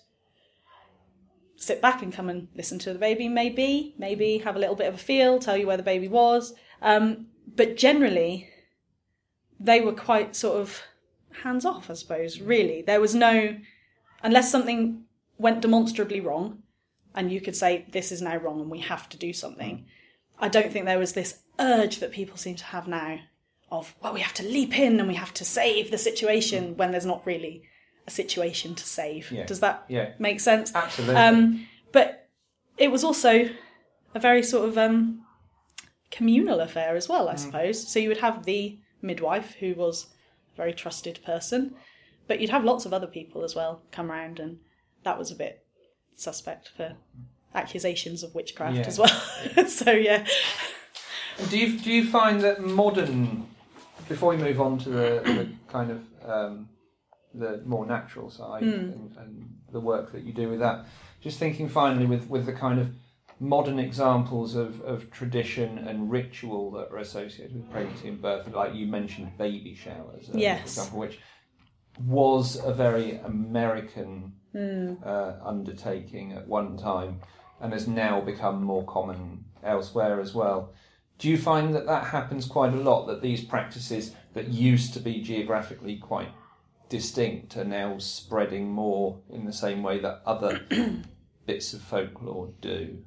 sit 1.56 1.82
back 1.82 2.02
and 2.02 2.12
come 2.12 2.30
and 2.30 2.48
listen 2.54 2.78
to 2.80 2.92
the 2.92 2.98
baby, 2.98 3.28
maybe, 3.28 3.94
maybe 3.98 4.38
have 4.38 4.56
a 4.56 4.58
little 4.58 4.76
bit 4.76 4.88
of 4.88 4.94
a 4.94 4.98
feel, 4.98 5.38
tell 5.38 5.56
you 5.56 5.66
where 5.66 5.76
the 5.76 5.82
baby 5.82 6.08
was. 6.08 6.54
Um, 6.80 7.26
but 7.54 7.76
generally, 7.76 8.49
they 9.60 9.80
were 9.80 9.92
quite 9.92 10.34
sort 10.34 10.58
of 10.60 10.80
hands 11.42 11.64
off, 11.64 11.90
I 11.90 11.94
suppose, 11.94 12.40
really. 12.40 12.82
There 12.82 13.00
was 13.00 13.14
no, 13.14 13.56
unless 14.22 14.50
something 14.50 15.04
went 15.38 15.60
demonstrably 15.60 16.20
wrong, 16.20 16.62
and 17.14 17.30
you 17.30 17.40
could 17.40 17.56
say, 17.56 17.86
this 17.92 18.10
is 18.10 18.22
now 18.22 18.36
wrong 18.36 18.60
and 18.60 18.70
we 18.70 18.80
have 18.80 19.08
to 19.10 19.18
do 19.18 19.32
something. 19.32 19.84
I 20.38 20.48
don't 20.48 20.72
think 20.72 20.86
there 20.86 20.98
was 20.98 21.12
this 21.12 21.40
urge 21.58 21.98
that 21.98 22.12
people 22.12 22.36
seem 22.36 22.56
to 22.56 22.64
have 22.64 22.88
now 22.88 23.18
of, 23.70 23.94
well, 24.02 24.14
we 24.14 24.20
have 24.20 24.34
to 24.34 24.42
leap 24.44 24.78
in 24.78 24.98
and 24.98 25.08
we 25.08 25.14
have 25.16 25.34
to 25.34 25.44
save 25.44 25.90
the 25.90 25.98
situation 25.98 26.76
when 26.76 26.90
there's 26.92 27.06
not 27.06 27.26
really 27.26 27.62
a 28.06 28.10
situation 28.10 28.74
to 28.76 28.84
save. 28.84 29.30
Yeah. 29.30 29.44
Does 29.44 29.60
that 29.60 29.84
Yeah. 29.88 30.12
make 30.18 30.40
sense? 30.40 30.74
Absolutely. 30.74 31.16
Um, 31.16 31.66
but 31.92 32.28
it 32.78 32.90
was 32.90 33.04
also 33.04 33.50
a 34.14 34.20
very 34.20 34.42
sort 34.42 34.68
of 34.68 34.78
um, 34.78 35.24
communal 36.10 36.60
affair 36.60 36.96
as 36.96 37.08
well, 37.08 37.28
I 37.28 37.36
suppose. 37.36 37.86
So 37.86 37.98
you 37.98 38.08
would 38.08 38.18
have 38.18 38.44
the 38.44 38.78
midwife, 39.02 39.54
who 39.60 39.74
was 39.74 40.06
a 40.54 40.56
very 40.56 40.72
trusted 40.72 41.20
person, 41.24 41.74
but 42.26 42.40
you'd 42.40 42.50
have 42.50 42.64
lots 42.64 42.84
of 42.86 42.92
other 42.92 43.06
people 43.06 43.42
as 43.44 43.54
well 43.54 43.82
come 43.92 44.10
round, 44.10 44.38
and 44.40 44.58
that 45.04 45.18
was 45.18 45.30
a 45.30 45.34
bit 45.34 45.64
suspect 46.14 46.68
for 46.76 46.94
accusations 47.54 48.22
of 48.22 48.34
witchcraft 48.34 48.76
Yeah. 48.76 48.86
as 48.86 48.98
well. 48.98 49.08
so 49.68 49.90
yeah, 49.92 50.26
Do 51.48 51.58
you 51.58 51.78
do 51.78 51.90
you 51.92 52.06
find 52.06 52.40
that 52.42 52.60
modern? 52.62 53.46
Before 54.08 54.30
we 54.30 54.36
move 54.36 54.60
on 54.60 54.76
to 54.78 54.88
the, 54.88 55.20
the 55.24 55.48
kind 55.68 55.90
of 55.92 56.00
um, 56.28 56.68
the 57.32 57.62
more 57.64 57.86
natural 57.86 58.28
side 58.28 58.64
and, 58.64 59.16
and 59.16 59.54
the 59.70 59.78
work 59.78 60.10
that 60.12 60.24
you 60.24 60.32
do 60.32 60.48
with 60.48 60.58
that, 60.58 60.84
just 61.20 61.38
thinking 61.38 61.68
finally 61.68 62.06
with 62.06 62.28
with 62.28 62.44
the 62.46 62.52
kind 62.52 62.80
of 62.80 62.88
modern 63.40 63.78
examples 63.78 64.54
of, 64.54 64.80
of 64.82 65.10
tradition 65.10 65.78
and 65.78 66.10
ritual 66.10 66.70
that 66.72 66.90
are 66.92 66.98
associated 66.98 67.56
with 67.56 67.70
pregnancy 67.70 68.08
and 68.08 68.20
birth, 68.20 68.46
like 68.52 68.74
you 68.74 68.86
mentioned, 68.86 69.36
baby 69.38 69.74
showers, 69.74 70.28
uh, 70.28 70.32
Yes. 70.36 70.58
for 70.60 70.64
example, 70.66 70.98
which 71.00 71.18
was 72.06 72.56
a 72.62 72.72
very 72.72 73.16
American 73.18 74.32
Hmm. 74.52 74.94
uh, 75.04 75.34
undertaking 75.44 76.32
at 76.32 76.48
one 76.48 76.76
time 76.76 77.20
and 77.60 77.72
has 77.72 77.86
now 77.86 78.20
become 78.20 78.60
more 78.64 78.82
common 78.84 79.44
elsewhere 79.62 80.20
as 80.20 80.34
well. 80.34 80.72
Do 81.18 81.28
you 81.30 81.38
find 81.38 81.72
that 81.74 81.86
that 81.86 82.04
happens 82.08 82.46
quite 82.46 82.72
a 82.72 82.76
lot? 82.76 83.06
That 83.06 83.22
these 83.22 83.44
practices 83.44 84.12
that 84.34 84.48
used 84.48 84.92
to 84.94 85.00
be 85.00 85.22
geographically 85.22 85.98
quite 85.98 86.30
distinct 86.88 87.56
are 87.56 87.64
now 87.64 87.98
spreading 87.98 88.70
more 88.72 89.20
in 89.30 89.44
the 89.44 89.52
same 89.52 89.84
way 89.84 90.00
that 90.00 90.20
other 90.26 90.60
bits 91.46 91.72
of 91.72 91.82
folklore 91.82 92.52
do. 92.60 92.98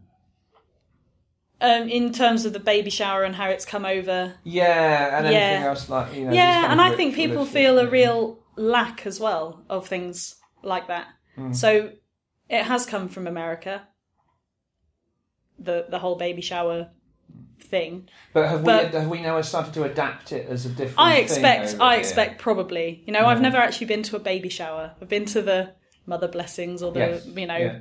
Um, 1.63 1.87
in 1.87 2.11
terms 2.11 2.43
of 2.45 2.51
the 2.51 2.59
baby 2.59 2.89
shower 2.89 3.23
and 3.23 3.33
how 3.33 3.47
it's 3.47 3.63
come 3.65 3.85
over. 3.85 4.33
Yeah, 4.43 5.17
and 5.17 5.25
Yeah. 5.27 5.31
anything 5.39 5.63
else 5.69 5.89
like 5.89 6.13
you 6.13 6.25
know. 6.25 6.33
yeah, 6.33 6.69
and 6.69 6.81
I 6.81 6.93
think 6.95 7.15
people 7.15 7.45
feel 7.45 7.79
a 7.79 7.89
real 7.89 8.39
lack 8.57 9.05
as 9.07 9.17
well 9.19 9.63
of 9.69 9.87
things 9.87 10.35
like 10.61 10.87
that. 10.87 11.07
Hmm. 11.35 11.53
So 11.53 11.91
it 12.49 12.63
has 12.63 12.85
come 12.85 13.07
from 13.07 13.27
America. 13.27 13.87
The 15.59 15.85
the 15.89 15.99
whole 15.99 16.15
baby 16.17 16.41
shower 16.41 16.89
thing. 17.61 18.09
But 18.33 18.49
have 18.49 18.63
but- 18.65 18.91
we 18.91 18.99
have 18.99 19.07
we 19.09 19.21
now 19.21 19.39
started 19.41 19.73
to 19.75 19.83
adapt 19.83 20.31
it 20.33 20.47
as 20.49 20.65
a 20.65 20.69
different? 20.69 20.99
I 20.99 21.15
expect 21.17 21.77
I 21.79 21.91
here? 21.93 21.99
expect 21.99 22.41
probably. 22.41 23.03
You 23.05 23.13
know, 23.13 23.25
I've 23.25 23.41
never 23.41 23.57
actually 23.57 23.87
been 23.87 24.03
to 24.03 24.15
a 24.15 24.19
baby 24.19 24.49
shower. 24.49 24.95
I've 25.01 25.09
been 25.09 25.25
to 25.27 25.41
the 25.41 25.73
mother 26.05 26.27
blessings 26.27 26.83
or 26.83 26.91
the 26.91 26.99
Yes. 26.99 27.25
you 27.25 27.47
know 27.47 27.57
Yeah. 27.57 27.79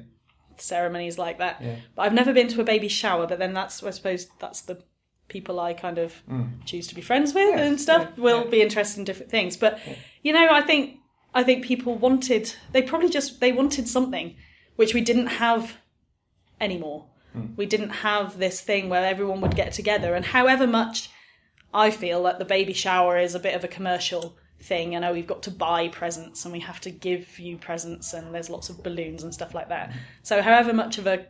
Ceremonies 0.61 1.19
like 1.19 1.39
that. 1.39 1.61
Yeah. 1.61 1.77
But 1.95 2.03
I've 2.03 2.15
never 2.15 2.33
been 2.33 2.49
to 2.49 2.61
a 2.61 2.65
baby 2.65 2.89
shower. 2.89 3.27
But 3.27 3.39
then 3.39 3.53
that's 3.53 3.83
I 3.83 3.91
suppose 3.91 4.27
that's 4.39 4.63
the 4.63 4.83
people 5.29 5.59
I 5.59 5.73
kind 5.73 5.99
of 5.99 6.23
choose 6.65 6.87
to 6.89 6.95
be 6.95 7.01
friends 7.01 7.33
with 7.35 7.55
Mm. 7.55 7.57
Yes, 7.57 7.69
and 7.69 7.81
stuff 7.81 8.09
yeah, 8.17 8.23
will 8.23 8.45
yeah. 8.45 8.51
be 8.51 8.63
interested 8.63 8.99
in 8.99 9.05
different 9.05 9.31
things. 9.31 9.57
But 9.57 9.79
you 10.23 10.33
know, 10.33 10.49
I 10.51 10.63
think 10.63 10.99
I 11.35 11.43
think 11.43 11.65
people 11.65 11.97
wanted 11.97 12.55
they 12.73 12.83
probably 12.83 13.09
just 13.09 13.41
they 13.41 13.53
wanted 13.53 13.89
something 13.89 14.37
which 14.77 14.95
we 14.95 15.01
didn't 15.01 15.27
have 15.27 15.77
anymore. 16.61 17.07
Hmm. 17.33 17.55
We 17.57 17.67
didn't 17.67 17.91
have 17.91 18.39
this 18.39 18.61
thing 18.61 18.89
where 18.89 19.05
everyone 19.05 19.41
would 19.41 19.57
get 19.57 19.73
together 19.73 20.15
and 20.15 20.25
however 20.25 20.67
much 20.67 21.11
I 21.75 21.91
feel 21.91 22.23
that 22.25 22.39
the 22.39 22.45
baby 22.45 22.75
shower 22.75 23.19
is 23.19 23.35
a 23.35 23.41
bit 23.41 23.55
of 23.55 23.65
a 23.65 23.69
commercial 23.69 24.37
thing. 24.63 24.95
I 24.97 25.01
know 25.01 25.13
we've 25.13 25.27
got 25.27 25.43
to 25.45 25.51
buy 25.51 25.89
presents 25.89 26.45
and 26.45 26.53
we 26.53 26.61
have 26.61 26.81
to 26.83 26.91
give 26.91 27.39
you 27.39 27.57
presents 27.59 28.13
and 28.15 28.35
there's 28.35 28.49
lots 28.51 28.69
of 28.71 28.83
balloons 28.83 29.23
and 29.23 29.33
stuff 29.35 29.55
like 29.55 29.69
that. 29.69 29.93
So, 30.23 30.41
however 30.43 30.73
much 30.73 30.99
of 30.99 31.07
a 31.07 31.27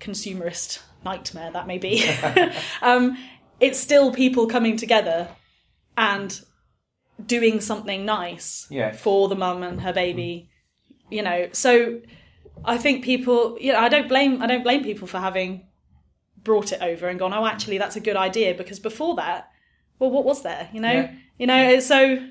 consumerist 0.00 0.80
nightmare 1.04 1.50
that 1.52 1.66
may 1.66 1.78
be, 1.78 2.08
um, 2.82 3.16
it's 3.60 3.78
still 3.78 4.12
people 4.12 4.46
coming 4.46 4.76
together 4.76 5.28
and 5.96 6.40
doing 7.24 7.60
something 7.60 8.04
nice 8.04 8.66
Yeah. 8.70 8.92
for 8.92 9.28
the 9.28 9.34
mum 9.34 9.62
and 9.62 9.80
her 9.80 9.92
baby. 9.92 10.50
You 11.10 11.22
know, 11.22 11.48
so 11.52 12.00
I 12.64 12.76
think 12.78 13.04
people, 13.04 13.56
you 13.60 13.72
know, 13.72 13.78
I 13.80 13.88
don't 13.88 14.08
blame 14.08 14.42
I 14.42 14.46
don't 14.46 14.62
blame 14.62 14.84
people 14.84 15.06
for 15.08 15.18
having 15.18 15.66
brought 16.36 16.70
it 16.72 16.80
over 16.82 17.08
and 17.08 17.18
gone, 17.18 17.32
oh, 17.32 17.46
actually, 17.46 17.78
that's 17.78 17.96
a 17.96 18.00
good 18.00 18.16
idea 18.16 18.54
because 18.54 18.78
before 18.78 19.16
that, 19.16 19.50
well, 19.98 20.10
what 20.10 20.24
was 20.24 20.42
there? 20.42 20.68
You 20.72 20.80
know, 20.80 20.92
Yeah. 20.92 21.14
You 21.38 21.46
know, 21.46 21.56
it's 21.70 21.86
so. 21.86 22.28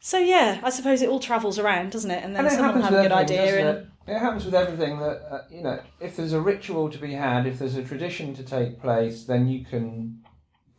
So 0.00 0.18
yeah, 0.18 0.60
I 0.62 0.70
suppose 0.70 1.00
it 1.02 1.08
all 1.08 1.20
travels 1.20 1.58
around, 1.58 1.92
doesn't 1.92 2.10
it? 2.10 2.22
And 2.22 2.34
then 2.36 2.44
And 2.44 2.52
it 2.52 2.56
someone 2.56 2.80
have 2.82 2.92
a 2.92 3.02
good 3.02 3.12
idea, 3.12 3.58
and 3.68 3.78
it? 3.78 3.86
It 4.06 4.18
happens 4.18 4.44
with 4.44 4.54
everything 4.54 4.98
that 4.98 5.22
uh, 5.30 5.42
you 5.50 5.62
know. 5.62 5.80
If 6.00 6.16
there's 6.16 6.34
a 6.34 6.40
ritual 6.40 6.90
to 6.90 6.98
be 6.98 7.12
had, 7.14 7.46
if 7.46 7.58
there's 7.58 7.76
a 7.76 7.82
tradition 7.82 8.34
to 8.34 8.42
take 8.42 8.80
place, 8.80 9.24
then 9.24 9.48
you 9.48 9.64
can 9.64 10.22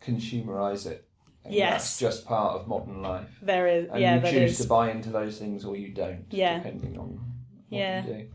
consumerize 0.05 0.85
it. 0.85 1.07
And 1.43 1.53
Yes. 1.53 1.71
that's 1.71 1.99
just 1.99 2.25
part 2.25 2.55
of 2.59 2.67
modern 2.67 3.01
life. 3.03 3.29
there 3.41 3.67
is, 3.67 3.87
And 3.91 3.99
yeah, 4.01 4.15
you 4.15 4.31
choose 4.31 4.51
is. 4.51 4.57
to 4.59 4.67
buy 4.67 4.89
into 4.91 5.09
those 5.09 5.37
things 5.37 5.63
or 5.63 5.75
you 5.75 5.89
don't, 5.89 6.25
Yeah. 6.31 6.57
depending 6.57 6.97
on 6.97 7.19
what 7.69 7.79
Yeah. 7.79 8.03
you 8.05 8.13
do. 8.13 8.27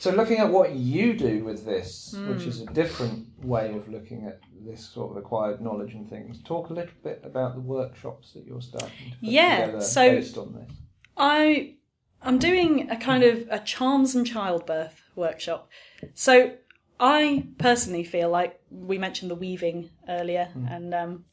So, 0.00 0.10
looking 0.10 0.38
at 0.38 0.48
what 0.48 0.72
you 0.74 1.12
do 1.16 1.44
with 1.44 1.64
this, 1.66 2.14
Hmm. 2.16 2.30
which 2.30 2.46
is 2.46 2.62
a 2.62 2.66
different 2.66 3.26
way 3.44 3.74
of 3.74 3.86
looking 3.88 4.24
at 4.26 4.40
this 4.64 4.82
sort 4.84 5.10
of 5.10 5.18
acquired 5.18 5.60
knowledge 5.60 5.92
and 5.92 6.08
things, 6.08 6.42
talk 6.42 6.70
a 6.70 6.72
little 6.72 6.94
bit 7.04 7.20
about 7.22 7.54
the 7.54 7.60
workshops 7.60 8.32
that 8.32 8.46
you're 8.46 8.62
starting 8.62 8.90
to 9.10 9.16
put 9.18 9.28
Yeah, 9.28 9.66
together 9.66 9.80
so- 9.82 10.10
based 10.10 10.38
on 10.38 10.54
this. 10.54 10.72
I 11.18 11.74
I'm 12.22 12.38
doing 12.38 12.90
a 12.90 12.96
kind 12.96 13.22
of 13.24 13.46
a 13.50 13.58
charms 13.60 14.14
and 14.14 14.26
childbirth 14.26 15.02
workshop. 15.16 15.68
So 16.14 16.52
I 16.98 17.46
personally 17.58 18.04
feel 18.04 18.28
like 18.30 18.58
we 18.70 18.96
mentioned 18.98 19.30
the 19.30 19.34
weaving 19.34 19.90
earlier 20.08 20.48
and 20.68 20.94
um, 20.94 21.24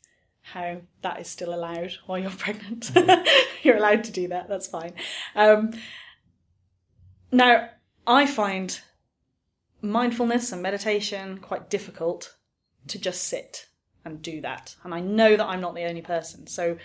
how 0.42 0.78
that 1.04 1.20
is 1.22 1.28
still 1.30 1.54
allowed 1.54 1.94
while 2.06 2.20
you're 2.20 2.30
pregnant. 2.46 2.92
you're 3.64 3.78
allowed 3.78 4.04
to 4.06 4.12
do 4.12 4.28
that. 4.30 4.48
That's 4.50 4.68
fine. 4.68 4.94
Um, 5.36 5.72
now 7.32 7.70
I 8.08 8.26
find 8.26 8.80
mindfulness 9.82 10.52
and 10.52 10.62
meditation 10.62 11.38
quite 11.40 11.70
difficult 11.70 12.36
to 12.88 12.98
just 12.98 13.26
sit 13.26 13.68
and 14.06 14.22
do 14.22 14.42
that, 14.42 14.76
and 14.84 14.94
I 14.94 15.02
know 15.02 15.36
that 15.36 15.46
I'm 15.46 15.62
not 15.62 15.76
the 15.76 15.84
only 15.84 16.02
person. 16.02 16.48
So 16.48 16.78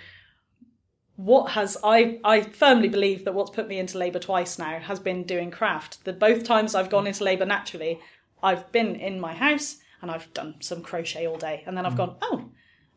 what 1.17 1.53
has 1.53 1.77
I 1.85 2.19
I 2.25 2.41
firmly 2.41 2.89
believe 2.89 3.25
that 3.25 3.35
what's 3.35 3.51
put 3.51 3.69
me 3.69 3.79
into 3.79 3.99
labour 3.99 4.19
twice 4.19 4.59
now 4.59 4.81
has 4.81 4.99
been 4.99 5.23
doing 5.23 5.51
craft. 5.51 6.05
The 6.05 6.13
both 6.13 6.43
times 6.43 6.75
I've 6.75 6.91
gone 6.91 7.07
into 7.07 7.23
labour 7.23 7.47
naturally, 7.47 8.01
I've 8.43 8.71
been 8.73 8.97
in 8.97 9.21
my 9.21 9.35
house 9.35 9.77
and 10.01 10.11
I've 10.11 10.33
done 10.35 10.57
some 10.61 10.83
crochet 10.83 11.27
all 11.27 11.39
day, 11.39 11.63
and 11.65 11.77
then 11.77 11.87
I've 11.87 11.93
hmm. 11.93 11.99
gone, 11.99 12.17
oh, 12.23 12.51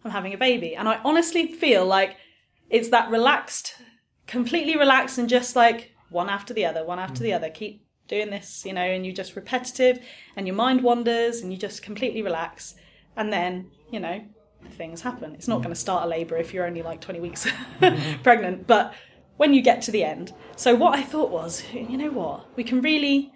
I'm 0.03 0.11
having 0.11 0.33
a 0.33 0.38
baby, 0.38 0.75
and 0.75 0.89
I 0.89 0.99
honestly 1.05 1.51
feel 1.51 1.85
like 1.85 2.17
it's 2.69 2.89
that 2.89 3.11
relaxed, 3.11 3.75
completely 4.25 4.75
relaxed, 4.75 5.19
and 5.19 5.29
just 5.29 5.55
like 5.55 5.93
one 6.09 6.29
after 6.29 6.53
the 6.53 6.65
other, 6.65 6.83
one 6.83 6.97
after 6.97 7.21
the 7.21 7.29
hmm. 7.29 7.35
other, 7.35 7.49
keep 7.51 7.85
doing 8.08 8.30
this, 8.30 8.65
you 8.65 8.74
know, 8.74 8.82
and 8.82 9.06
you're 9.06 9.15
just 9.15 9.36
repetitive, 9.36 10.00
and 10.36 10.48
your 10.48 10.56
mind 10.56 10.84
wanders, 10.84 11.41
and 11.41 11.52
you 11.52 11.58
just 11.58 11.82
completely 11.82 12.22
relax, 12.22 12.76
and 13.15 13.32
then 13.32 13.72
you 13.91 14.00
know 14.00 14.24
things 14.72 15.02
happen. 15.02 15.34
It's 15.34 15.48
not 15.48 15.60
mm. 15.60 15.63
going 15.63 15.76
to 15.76 15.80
start 15.80 16.06
a 16.06 16.08
labour 16.08 16.38
if 16.38 16.54
you're 16.54 16.65
only 16.65 16.82
like 16.82 17.02
20 17.02 17.20
weeks 17.20 17.48
pregnant, 18.24 18.65
but 18.68 18.94
when 19.38 19.54
you 19.54 19.62
get 19.62 19.82
to 19.84 19.91
the 19.91 20.04
end. 20.04 20.34
So, 20.56 20.76
what 20.76 20.98
I 20.98 21.04
thought 21.04 21.32
was, 21.32 21.63
you 21.74 21.98
know 21.98 22.12
what, 22.12 22.56
we 22.56 22.63
can 22.63 22.82
really 22.82 23.32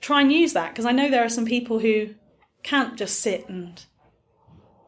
try 0.00 0.20
and 0.20 0.32
use 0.32 0.52
that 0.54 0.70
because 0.70 0.86
I 0.86 0.92
know 0.92 1.10
there 1.10 1.24
are 1.24 1.30
some 1.30 1.44
people 1.44 1.78
who 1.78 2.14
can't 2.62 2.96
just 2.96 3.20
sit 3.20 3.48
and 3.48 3.82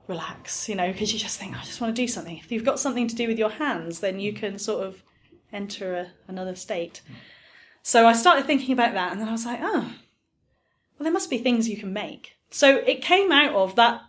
relax, 0.08 0.68
you 0.68 0.74
know, 0.74 0.90
because 0.90 1.12
you 1.12 1.18
just 1.18 1.38
think, 1.38 1.56
I 1.56 1.62
just 1.64 1.80
want 1.80 1.94
to 1.94 2.02
do 2.02 2.08
something. 2.08 2.36
If 2.36 2.50
you've 2.50 2.64
got 2.64 2.80
something 2.80 3.08
to 3.08 3.14
do 3.14 3.28
with 3.28 3.38
your 3.38 3.50
hands, 3.50 4.00
then 4.00 4.20
you 4.20 4.32
mm. 4.32 4.36
can 4.36 4.58
sort 4.58 4.86
of 4.86 5.02
enter 5.52 5.94
a, 5.94 6.10
another 6.28 6.54
state. 6.54 7.02
Mm. 7.08 7.14
So, 7.82 8.06
I 8.06 8.12
started 8.12 8.46
thinking 8.46 8.72
about 8.72 8.94
that 8.94 9.12
and 9.12 9.20
then 9.20 9.28
I 9.28 9.32
was 9.32 9.46
like, 9.46 9.60
oh, 9.62 9.80
well, 9.80 11.04
there 11.04 11.12
must 11.12 11.30
be 11.30 11.38
things 11.38 11.68
you 11.68 11.76
can 11.76 11.92
make. 11.92 12.36
So, 12.50 12.76
it 12.76 13.02
came 13.02 13.32
out 13.32 13.54
of 13.54 13.76
that 13.76 14.02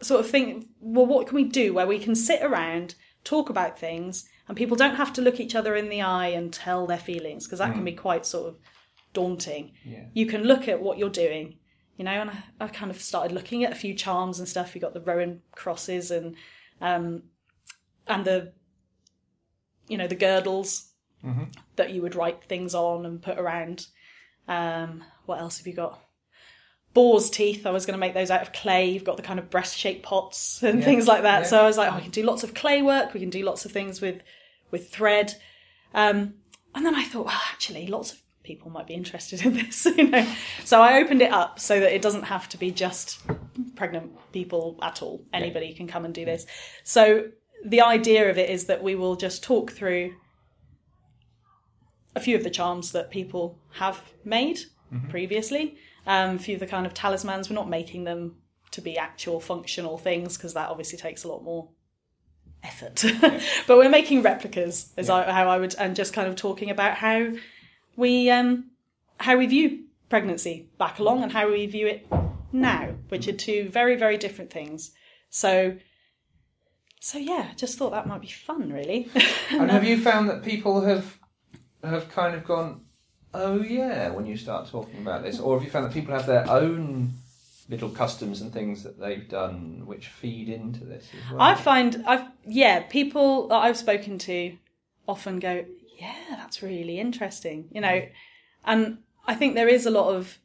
sort 0.00 0.20
of 0.20 0.30
thing. 0.30 0.68
well, 0.80 1.06
what 1.06 1.26
can 1.26 1.36
we 1.36 1.44
do 1.44 1.74
where 1.74 1.86
we 1.86 1.98
can 1.98 2.14
sit 2.14 2.42
around, 2.42 2.94
talk 3.24 3.50
about 3.50 3.78
things, 3.78 4.28
and 4.46 4.56
people 4.56 4.76
don't 4.76 4.96
have 4.96 5.12
to 5.14 5.22
look 5.22 5.40
each 5.40 5.54
other 5.54 5.76
in 5.76 5.88
the 5.88 6.02
eye 6.02 6.28
and 6.28 6.52
tell 6.52 6.86
their 6.86 6.98
feelings 6.98 7.46
because 7.46 7.58
that 7.58 7.74
can 7.74 7.84
be 7.84 7.92
quite 7.92 8.24
sort 8.24 8.48
of 8.48 8.58
daunting. 9.12 9.72
Yeah. 9.84 10.04
You 10.14 10.26
can 10.26 10.44
look 10.44 10.68
at 10.68 10.80
what 10.80 10.96
you're 10.96 11.10
doing, 11.10 11.58
you 11.96 12.04
know, 12.04 12.12
and 12.12 12.30
I, 12.30 12.44
I 12.60 12.68
kind 12.68 12.90
of 12.90 13.00
started 13.00 13.32
looking 13.32 13.64
at 13.64 13.72
a 13.72 13.76
few 13.76 13.94
charms 13.94 14.38
and 14.38 14.48
stuff. 14.48 14.74
You 14.74 14.80
got 14.80 14.94
the 14.94 15.00
Rowan 15.00 15.42
crosses 15.52 16.10
and 16.10 16.36
um, 16.80 17.24
and 18.06 18.24
the 18.24 18.52
you 19.86 19.98
know 19.98 20.06
the 20.06 20.14
girdles 20.14 20.87
that 21.76 21.90
you 21.90 22.02
would 22.02 22.14
write 22.14 22.44
things 22.44 22.74
on 22.74 23.04
and 23.06 23.20
put 23.22 23.38
around. 23.38 23.86
Um, 24.46 25.04
what 25.26 25.40
else 25.40 25.58
have 25.58 25.66
you 25.66 25.74
got? 25.74 26.00
boar's 26.94 27.30
teeth. 27.30 27.64
I 27.64 27.70
was 27.70 27.86
going 27.86 27.92
to 27.94 28.00
make 28.00 28.14
those 28.14 28.30
out 28.30 28.42
of 28.42 28.52
clay. 28.52 28.90
You've 28.90 29.04
got 29.04 29.16
the 29.16 29.22
kind 29.22 29.38
of 29.38 29.50
breast 29.50 29.76
shaped 29.76 30.02
pots 30.02 30.62
and 30.64 30.80
Yeah, 30.80 30.84
things 30.84 31.06
like 31.06 31.22
that. 31.22 31.42
yeah. 31.42 31.46
So 31.46 31.60
I 31.60 31.66
was 31.66 31.76
like, 31.76 31.92
oh, 31.92 31.96
we 31.96 32.02
can 32.02 32.10
do 32.10 32.24
lots 32.24 32.42
of 32.42 32.54
clay 32.54 32.82
work. 32.82 33.14
We 33.14 33.20
can 33.20 33.30
do 33.30 33.44
lots 33.44 33.64
of 33.64 33.70
things 33.72 34.00
with 34.00 34.20
with 34.72 34.90
thread. 34.90 35.34
Um, 35.94 36.34
and 36.74 36.84
then 36.84 36.94
I 36.96 37.04
thought, 37.04 37.26
well, 37.26 37.40
actually, 37.52 37.86
lots 37.86 38.12
of 38.12 38.22
people 38.42 38.70
might 38.70 38.86
be 38.88 38.94
interested 38.94 39.44
in 39.44 39.52
this, 39.62 39.84
you 39.84 40.08
know. 40.08 40.26
So 40.64 40.80
I 40.82 41.00
opened 41.00 41.22
it 41.22 41.30
up 41.32 41.60
so 41.60 41.78
that 41.78 41.94
it 41.94 42.02
doesn't 42.02 42.24
have 42.24 42.48
to 42.48 42.58
be 42.58 42.70
just 42.72 43.20
pregnant 43.76 44.12
people 44.32 44.78
at 44.82 45.00
all. 45.02 45.24
Anybody 45.32 45.74
can 45.74 45.86
come 45.86 46.04
and 46.04 46.12
do 46.12 46.24
this. 46.24 46.46
So 46.84 47.28
the 47.64 47.82
idea 47.82 48.28
of 48.28 48.38
it 48.38 48.50
is 48.50 48.64
that 48.64 48.82
we 48.82 48.94
will 48.96 49.14
just 49.14 49.44
talk 49.44 49.70
through 49.70 50.14
a 52.14 52.20
few 52.20 52.36
of 52.36 52.44
the 52.44 52.50
charms 52.50 52.92
that 52.92 53.10
people 53.10 53.58
have 53.72 54.02
made 54.24 54.60
previously. 55.08 55.76
Um, 56.06 56.36
a 56.36 56.38
few 56.38 56.54
of 56.54 56.60
the 56.60 56.66
kind 56.66 56.86
of 56.86 56.94
talismans. 56.94 57.50
We're 57.50 57.56
not 57.56 57.68
making 57.68 58.04
them 58.04 58.36
to 58.70 58.80
be 58.80 58.96
actual 58.96 59.40
functional 59.40 59.98
things 59.98 60.36
because 60.36 60.54
that 60.54 60.70
obviously 60.70 60.98
takes 60.98 61.24
a 61.24 61.28
lot 61.28 61.42
more 61.42 61.68
effort. 62.62 63.04
but 63.66 63.76
we're 63.76 63.88
making 63.88 64.22
replicas, 64.22 64.92
is 64.96 65.10
I, 65.10 65.30
how 65.30 65.48
I 65.48 65.58
would, 65.58 65.74
and 65.78 65.94
just 65.94 66.12
kind 66.12 66.28
of 66.28 66.36
talking 66.36 66.70
about 66.70 66.96
how 66.96 67.32
we 67.96 68.30
um, 68.30 68.70
how 69.20 69.36
we 69.36 69.46
view 69.46 69.84
pregnancy 70.08 70.68
back 70.78 70.98
along 70.98 71.22
and 71.22 71.32
how 71.32 71.50
we 71.50 71.66
view 71.66 71.86
it 71.86 72.06
now, 72.52 72.94
which 73.08 73.28
are 73.28 73.32
two 73.32 73.68
very 73.68 73.96
very 73.96 74.16
different 74.16 74.50
things. 74.50 74.92
So. 75.30 75.76
So 77.00 77.16
yeah, 77.16 77.52
just 77.54 77.78
thought 77.78 77.92
that 77.92 78.08
might 78.08 78.22
be 78.22 78.28
fun, 78.28 78.72
really. 78.72 79.08
And 79.50 79.70
have 79.70 79.84
you 79.88 80.00
found 80.00 80.28
that 80.28 80.42
people 80.42 80.80
have 80.80 81.16
have 81.82 82.10
kind 82.10 82.34
of 82.34 82.44
gone, 82.44 82.82
oh 83.34 83.62
yeah, 83.62 84.10
when 84.10 84.26
you 84.26 84.36
start 84.36 84.68
talking 84.68 85.00
about 85.00 85.22
this, 85.22 85.38
or 85.38 85.56
have 85.56 85.64
you 85.64 85.70
found 85.70 85.86
that 85.86 85.92
people 85.92 86.14
have 86.14 86.26
their 86.26 86.48
own 86.48 87.12
little 87.68 87.90
customs 87.90 88.40
and 88.40 88.52
things 88.52 88.82
that 88.82 88.98
they've 88.98 89.28
done 89.28 89.82
which 89.84 90.08
feed 90.08 90.48
into 90.48 90.84
this 90.84 91.08
as 91.14 91.32
well. 91.32 91.42
I 91.42 91.54
find 91.54 92.02
I've 92.06 92.26
yeah, 92.46 92.80
people 92.80 93.48
that 93.48 93.56
I've 93.56 93.76
spoken 93.76 94.18
to 94.18 94.56
often 95.06 95.38
go, 95.38 95.64
Yeah, 95.98 96.14
that's 96.30 96.62
really 96.62 96.98
interesting. 96.98 97.68
You 97.70 97.82
know, 97.82 98.02
and 98.64 98.98
I 99.26 99.34
think 99.34 99.54
there 99.54 99.68
is 99.68 99.86
a 99.86 99.90
lot 99.90 100.14
of 100.14 100.38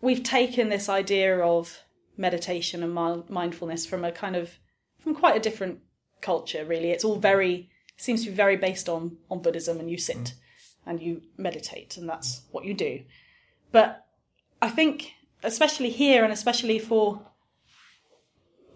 we've 0.00 0.22
taken 0.22 0.68
this 0.68 0.88
idea 0.88 1.38
of 1.38 1.82
meditation 2.16 2.82
and 2.82 2.92
mindfulness 3.28 3.86
from 3.86 4.04
a 4.04 4.12
kind 4.12 4.36
of 4.36 4.58
from 4.98 5.14
quite 5.14 5.36
a 5.36 5.40
different 5.40 5.80
culture 6.20 6.64
really 6.64 6.90
it's 6.90 7.04
all 7.04 7.16
very 7.16 7.68
seems 7.96 8.24
to 8.24 8.30
be 8.30 8.36
very 8.36 8.56
based 8.56 8.88
on 8.88 9.16
on 9.30 9.40
buddhism 9.40 9.78
and 9.78 9.90
you 9.90 9.98
sit 9.98 10.34
and 10.86 11.00
you 11.00 11.22
meditate 11.36 11.96
and 11.96 12.08
that's 12.08 12.42
what 12.50 12.64
you 12.64 12.74
do 12.74 13.00
but 13.72 14.06
i 14.60 14.68
think 14.68 15.12
especially 15.42 15.90
here 15.90 16.24
and 16.24 16.32
especially 16.32 16.78
for 16.78 17.20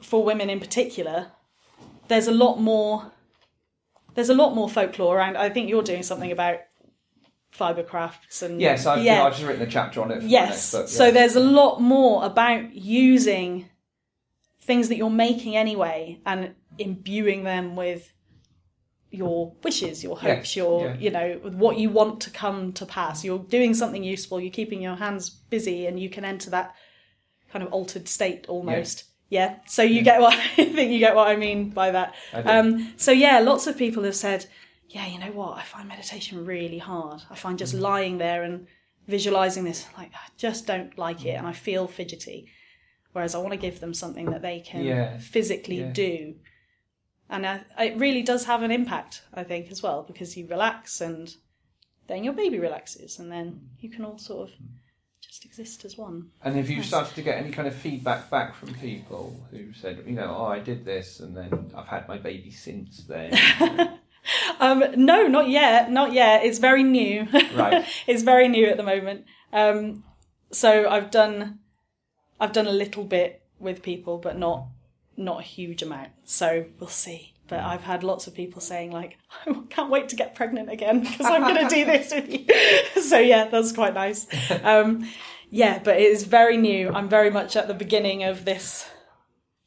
for 0.01 0.25
women 0.25 0.49
in 0.49 0.61
particular 0.61 1.33
there's 2.09 2.29
a 2.29 2.33
lot 2.33 2.61
more 2.61 3.13
there's 4.15 4.31
a 4.31 4.35
lot 4.35 4.55
more 4.55 4.69
folklore 4.69 5.17
around 5.17 5.37
i 5.37 5.49
think 5.49 5.69
you're 5.69 5.83
doing 5.83 6.03
something 6.03 6.33
about 6.33 6.61
fiber 7.51 7.83
crafts 7.83 8.43
and 8.43 8.61
yes, 8.61 8.87
I've, 8.87 9.03
yeah 9.03 9.25
I've 9.25 9.33
just 9.33 9.45
written 9.45 9.63
a 9.63 9.71
chapter 9.71 10.03
on 10.03 10.11
it. 10.11 10.23
Yes. 10.23 10.73
next 10.73 10.93
So 10.93 11.05
yes. 11.05 11.15
there's 11.15 11.37
a 11.37 11.41
lot 11.41 11.81
more 11.81 12.25
about 12.25 12.73
using 12.73 13.69
things 14.61 14.89
that 14.89 14.97
you're 14.97 15.11
making 15.11 15.57
anyway 15.57 16.21
and 16.27 16.55
imbuing 16.79 17.45
them 17.45 17.75
with 17.75 18.13
your 19.11 19.53
wishes, 19.63 20.05
your 20.05 20.19
hopes, 20.19 20.55
your 20.55 20.89
yeah. 20.89 20.97
you 20.99 21.11
know, 21.11 21.41
what 21.43 21.79
you 21.79 21.89
want 21.91 22.21
to 22.21 22.31
come 22.31 22.73
to 22.75 22.85
pass. 22.85 23.25
You're 23.25 23.39
doing 23.39 23.73
something 23.75 24.05
useful, 24.05 24.41
you're 24.41 24.51
keeping 24.53 24.83
your 24.83 24.97
hands 24.97 25.31
busy 25.31 25.87
and 25.87 25.99
you 25.99 26.11
can 26.11 26.25
enter 26.25 26.51
that 26.51 26.75
kind 27.51 27.65
of 27.65 27.73
altered 27.73 28.07
state 28.09 28.47
almost. 28.49 29.05
Yeah. 29.31 29.57
So 29.67 29.83
you 29.83 30.03
get 30.03 30.21
what 30.21 30.35
I 30.59 30.65
think 30.65 30.93
you 30.93 30.99
get 30.99 31.15
what 31.15 31.29
I 31.29 31.37
mean 31.37 31.71
by 31.71 31.91
that. 31.91 32.15
Um 32.35 32.93
so 32.97 33.11
yeah, 33.13 33.39
lots 33.41 33.67
of 33.67 33.79
people 33.79 34.03
have 34.05 34.17
said, 34.17 34.47
Yeah, 34.89 35.07
you 35.07 35.19
know 35.19 35.33
what, 35.33 35.57
I 35.57 35.63
find 35.63 35.89
meditation 35.89 36.45
really 36.45 36.79
hard. 36.79 37.23
I 37.31 37.35
find 37.35 37.59
just 37.59 37.75
lying 37.75 38.19
there 38.19 38.43
and 38.43 38.67
visualizing 39.07 39.65
this 39.65 39.87
like 39.97 40.11
I 40.15 40.29
just 40.37 40.67
don't 40.67 40.97
like 40.99 41.25
it 41.25 41.31
and 41.31 41.47
I 41.47 41.53
feel 41.53 41.87
fidgety. 41.87 42.49
Whereas 43.13 43.35
I 43.35 43.39
want 43.39 43.53
to 43.53 43.57
give 43.59 43.81
them 43.81 43.95
something 43.95 44.27
that 44.33 44.43
they 44.43 44.61
can 44.61 44.85
Yeah. 44.85 45.19
physically 45.19 45.81
Yeah. 45.81 45.93
do. 45.93 46.35
And 47.31 47.47
I, 47.47 47.65
it 47.79 47.99
really 47.99 48.23
does 48.23 48.47
have 48.47 48.63
an 48.63 48.71
impact, 48.71 49.23
I 49.35 49.45
think, 49.45 49.71
as 49.71 49.83
well, 49.83 50.03
because 50.03 50.37
you 50.37 50.47
relax 50.47 51.01
and 51.01 51.35
then 52.07 52.25
your 52.25 52.33
baby 52.33 52.59
relaxes, 52.59 53.19
and 53.19 53.31
then 53.31 53.69
you 53.81 53.91
can 53.91 54.05
all 54.05 54.17
sort 54.17 54.49
of 54.49 54.55
just 55.21 55.45
exist 55.45 55.85
as 55.85 55.99
one. 55.99 56.31
And 56.43 56.57
have 56.57 56.71
you 56.71 56.83
started 56.83 57.15
to 57.15 57.23
get 57.23 57.37
any 57.37 57.51
kind 57.51 57.69
of 57.69 57.75
feedback 57.75 58.31
back 58.31 58.55
from 58.55 58.73
people 58.75 59.45
who 59.51 59.75
said, 59.75 60.03
you 60.07 60.15
know, 60.15 60.35
oh, 60.37 60.47
I 60.47 60.59
did 60.59 60.87
this 60.87 61.21
and 61.21 61.37
then 61.37 61.71
I've 61.77 61.87
had 61.87 62.09
my 62.09 62.17
baby 62.17 62.51
since 62.51 63.05
then? 63.05 63.99
Um, 64.61 64.85
no, 64.97 65.27
not 65.27 65.49
yet, 65.49 65.91
not 65.91 66.13
yet. 66.13 66.45
It's 66.45 66.59
very 66.59 66.83
new. 66.83 67.27
Right. 67.55 67.87
it's 68.07 68.23
very 68.23 68.49
new 68.49 68.67
at 68.67 68.77
the 68.77 68.83
moment. 68.83 69.25
Um, 69.53 70.05
so 70.51 70.89
I've 70.89 71.11
done, 71.11 71.61
I've 72.41 72.53
done 72.53 72.67
a 72.67 72.73
little 72.73 73.05
bit 73.05 73.43
with 73.59 73.83
people, 73.83 74.19
but 74.19 74.37
not, 74.39 74.67
not 75.19 75.41
a 75.41 75.43
huge 75.43 75.83
amount. 75.83 76.11
So 76.25 76.67
we'll 76.79 76.89
see. 76.89 77.35
But 77.49 77.61
I've 77.61 77.83
had 77.83 78.05
lots 78.05 78.27
of 78.27 78.35
people 78.35 78.61
saying 78.61 78.93
like, 78.93 79.19
I 79.47 79.53
can't 79.71 79.91
wait 79.91 80.09
to 80.11 80.17
get 80.17 80.35
pregnant 80.35 80.71
again 80.71 81.01
because 81.01 81.27
I'm 81.27 81.43
going 81.43 81.69
to 81.69 81.75
do 81.75 81.85
this 81.85 82.13
with 82.15 82.29
you. 82.31 83.03
so 83.03 83.19
yeah, 83.19 83.49
that's 83.49 83.73
quite 83.73 83.95
nice. 83.95 84.27
Um, 84.63 85.09
yeah, 85.51 85.81
but 85.83 85.97
it 85.97 86.03
is 86.03 86.25
very 86.25 86.59
new. 86.59 86.91
I'm 86.93 87.09
very 87.09 87.31
much 87.31 87.57
at 87.57 87.69
the 87.69 87.75
beginning 87.75 88.23
of 88.23 88.45
this 88.45 88.87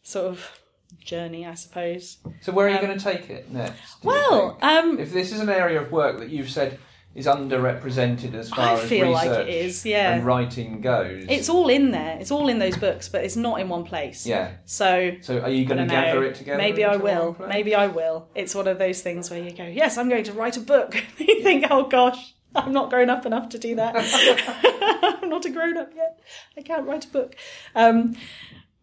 sort 0.04 0.28
of 0.28 0.60
journey, 1.04 1.44
I 1.46 1.56
suppose. 1.56 2.18
so 2.42 2.52
where 2.52 2.68
are 2.68 2.70
you 2.70 2.80
going 2.80 2.96
to 2.96 3.04
take 3.04 3.32
it 3.32 3.50
next? 3.52 3.96
Um, 3.96 4.00
Well, 4.04 4.58
um, 4.62 5.00
if 5.00 5.12
this 5.12 5.32
is 5.32 5.40
an 5.40 5.50
area 5.50 5.82
of 5.82 5.92
work 5.92 6.20
that 6.20 6.30
you've 6.30 6.52
said 6.52 6.78
is 7.14 7.26
underrepresented 7.28 8.34
as 8.34 8.50
far 8.50 8.70
I 8.70 8.74
as 8.74 8.88
feel 8.90 9.10
like 9.12 9.30
research 9.30 9.48
it 9.48 9.54
is, 9.54 9.86
yeah. 9.86 10.14
and 10.14 10.26
writing 10.26 10.80
goes, 10.82 11.26
It's 11.28 11.50
all 11.50 11.68
in 11.70 11.92
there. 11.92 12.18
It's 12.20 12.32
all 12.32 12.48
in 12.48 12.60
those 12.60 12.78
books, 12.78 13.10
but 13.10 13.24
it's 13.26 13.36
not 13.36 13.60
in 13.60 13.68
one 13.70 13.84
place. 13.84 14.26
yeah. 14.26 14.52
So 14.66 15.12
So 15.22 15.40
are 15.42 15.50
you 15.50 15.66
going 15.66 15.80
to 15.80 15.86
gather 15.86 16.22
know. 16.22 16.28
it 16.28 16.36
together? 16.36 16.58
Maybe 16.58 16.84
I 16.86 16.96
will. 16.96 17.36
Maybe 17.48 17.76
I 17.76 17.88
will. 17.88 18.30
It's 18.34 18.56
one 18.56 18.68
of 18.68 18.80
those 18.80 19.02
things 19.02 19.30
where 19.30 19.42
you 19.42 19.52
go, 19.52 19.66
"Yes, 19.66 19.98
I'm 19.98 20.08
going 20.10 20.24
to 20.26 20.34
write 20.34 20.56
a 20.58 20.62
book." 20.62 20.96
you 21.18 21.42
think, 21.44 21.66
"Oh 21.70 21.88
gosh, 21.88 22.34
I'm 22.56 22.72
not 22.72 22.90
grown 22.90 23.10
up 23.10 23.26
enough 23.26 23.50
to 23.50 23.58
do 23.60 23.76
that. 23.76 23.94
I'm 25.22 25.30
not 25.30 25.46
a 25.46 25.50
grown 25.50 25.78
up 25.78 25.92
yet. 25.96 26.20
I 26.58 26.62
can't 26.62 26.88
write 26.88 27.06
a 27.06 27.10
book." 27.10 27.36
Um, 27.76 28.16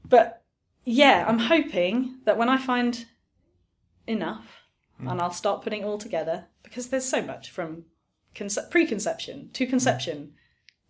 but 0.07 0.43
yeah, 0.85 1.25
I'm 1.27 1.39
hoping 1.39 2.19
that 2.25 2.37
when 2.37 2.49
I 2.49 2.59
find 2.59 3.07
enough, 4.07 4.47
Hmm. 4.99 5.09
and 5.09 5.21
I'll 5.21 5.31
start 5.33 5.63
putting 5.63 5.83
it 5.83 5.85
all 5.85 5.99
together 5.99 6.47
because 6.63 6.89
there's 6.89 7.05
so 7.05 7.23
much 7.23 7.51
from 7.51 7.85
conce- 8.39 8.71
preconception 8.71 9.51
to 9.55 9.67
conception 9.67 10.33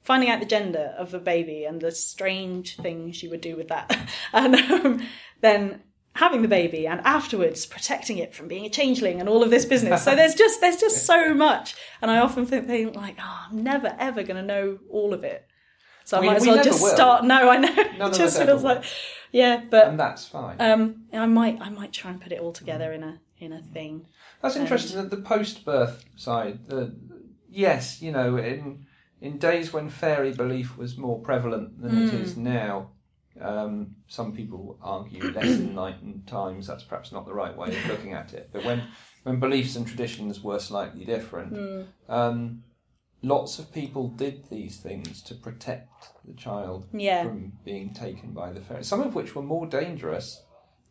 finding 0.02 0.30
out 0.30 0.40
the 0.40 0.46
gender 0.46 0.94
of 0.96 1.10
the 1.10 1.18
baby 1.18 1.64
and 1.64 1.80
the 1.82 1.90
strange 1.90 2.76
things 2.76 3.22
you 3.22 3.28
would 3.30 3.40
do 3.42 3.56
with 3.56 3.68
that, 3.68 3.94
and 4.32 4.54
um, 4.56 5.02
then 5.42 5.82
having 6.14 6.40
the 6.42 6.48
baby 6.48 6.86
and 6.86 7.00
afterwards 7.04 7.66
protecting 7.66 8.16
it 8.18 8.34
from 8.34 8.48
being 8.48 8.64
a 8.64 8.70
changeling 8.70 9.20
and 9.20 9.28
all 9.28 9.42
of 9.42 9.50
this 9.50 9.64
business. 9.66 10.02
So 10.04 10.16
there's 10.16 10.34
just 10.34 10.60
there's 10.60 10.76
just 10.80 11.04
so 11.04 11.34
much, 11.48 11.74
and 12.00 12.10
I 12.10 12.18
often 12.20 12.46
think, 12.46 12.66
think 12.66 12.96
like, 12.96 13.16
oh, 13.20 13.46
I'm 13.50 13.62
never 13.62 13.94
ever 13.98 14.22
going 14.22 14.36
to 14.36 14.42
know 14.42 14.78
all 14.90 15.12
of 15.12 15.24
it. 15.24 15.46
So 16.04 16.16
I 16.16 16.20
We- 16.20 16.26
might 16.28 16.36
as 16.36 16.42
we 16.42 16.48
well 16.48 16.64
just 16.64 16.82
will. 16.82 16.94
start. 16.94 17.24
No, 17.24 17.50
I 17.50 17.58
know. 17.58 17.74
None 17.98 18.10
it 18.12 18.14
just 18.24 18.38
feels 18.42 18.62
will. 18.62 18.70
like, 18.76 18.84
yeah, 19.30 19.62
but 19.68 19.88
And 19.88 20.00
that's 20.00 20.26
fine. 20.26 20.56
um, 20.60 21.02
I 21.12 21.26
might 21.26 21.60
I 21.60 21.68
might 21.68 21.92
try 21.92 22.10
and 22.12 22.20
put 22.20 22.32
it 22.32 22.40
all 22.40 22.52
together 22.52 22.92
in 22.92 23.02
a 23.02 23.20
in 23.38 23.52
a 23.52 23.60
thing. 23.62 24.06
That's 24.42 24.56
interesting. 24.56 25.08
the 25.10 25.16
post-birth 25.18 26.04
side. 26.16 26.60
The, 26.68 26.94
yes, 27.48 28.00
you 28.02 28.12
know, 28.12 28.36
in 28.36 28.86
in 29.20 29.38
days 29.38 29.72
when 29.72 29.90
fairy 29.90 30.32
belief 30.32 30.76
was 30.76 30.96
more 30.96 31.18
prevalent 31.20 31.80
than 31.82 31.96
it 32.04 32.14
is 32.14 32.36
now, 32.36 32.90
um, 33.40 33.96
some 34.06 34.32
people 34.32 34.78
argue 34.80 35.24
less 35.32 35.58
enlightened 35.58 36.26
times. 36.26 36.66
That's 36.68 36.84
perhaps 36.84 37.10
not 37.10 37.26
the 37.26 37.34
right 37.34 37.56
way 37.56 37.68
of 37.68 37.86
looking 37.86 38.12
at 38.12 38.32
it. 38.32 38.50
But 38.52 38.64
when 38.64 38.82
when 39.24 39.40
beliefs 39.40 39.76
and 39.76 39.86
traditions 39.86 40.42
were 40.42 40.58
slightly 40.58 41.04
different, 41.04 41.88
um, 42.08 42.62
lots 43.22 43.58
of 43.58 43.72
people 43.72 44.08
did 44.10 44.48
these 44.48 44.76
things 44.78 45.22
to 45.22 45.34
protect 45.34 46.10
the 46.24 46.34
child 46.34 46.86
Yeah. 46.92 47.24
from 47.24 47.52
being 47.64 47.92
taken 47.92 48.32
by 48.32 48.52
the 48.52 48.60
fairies. 48.60 48.86
Some 48.86 49.00
of 49.02 49.14
which 49.14 49.34
were 49.34 49.42
more 49.42 49.66
dangerous. 49.66 50.44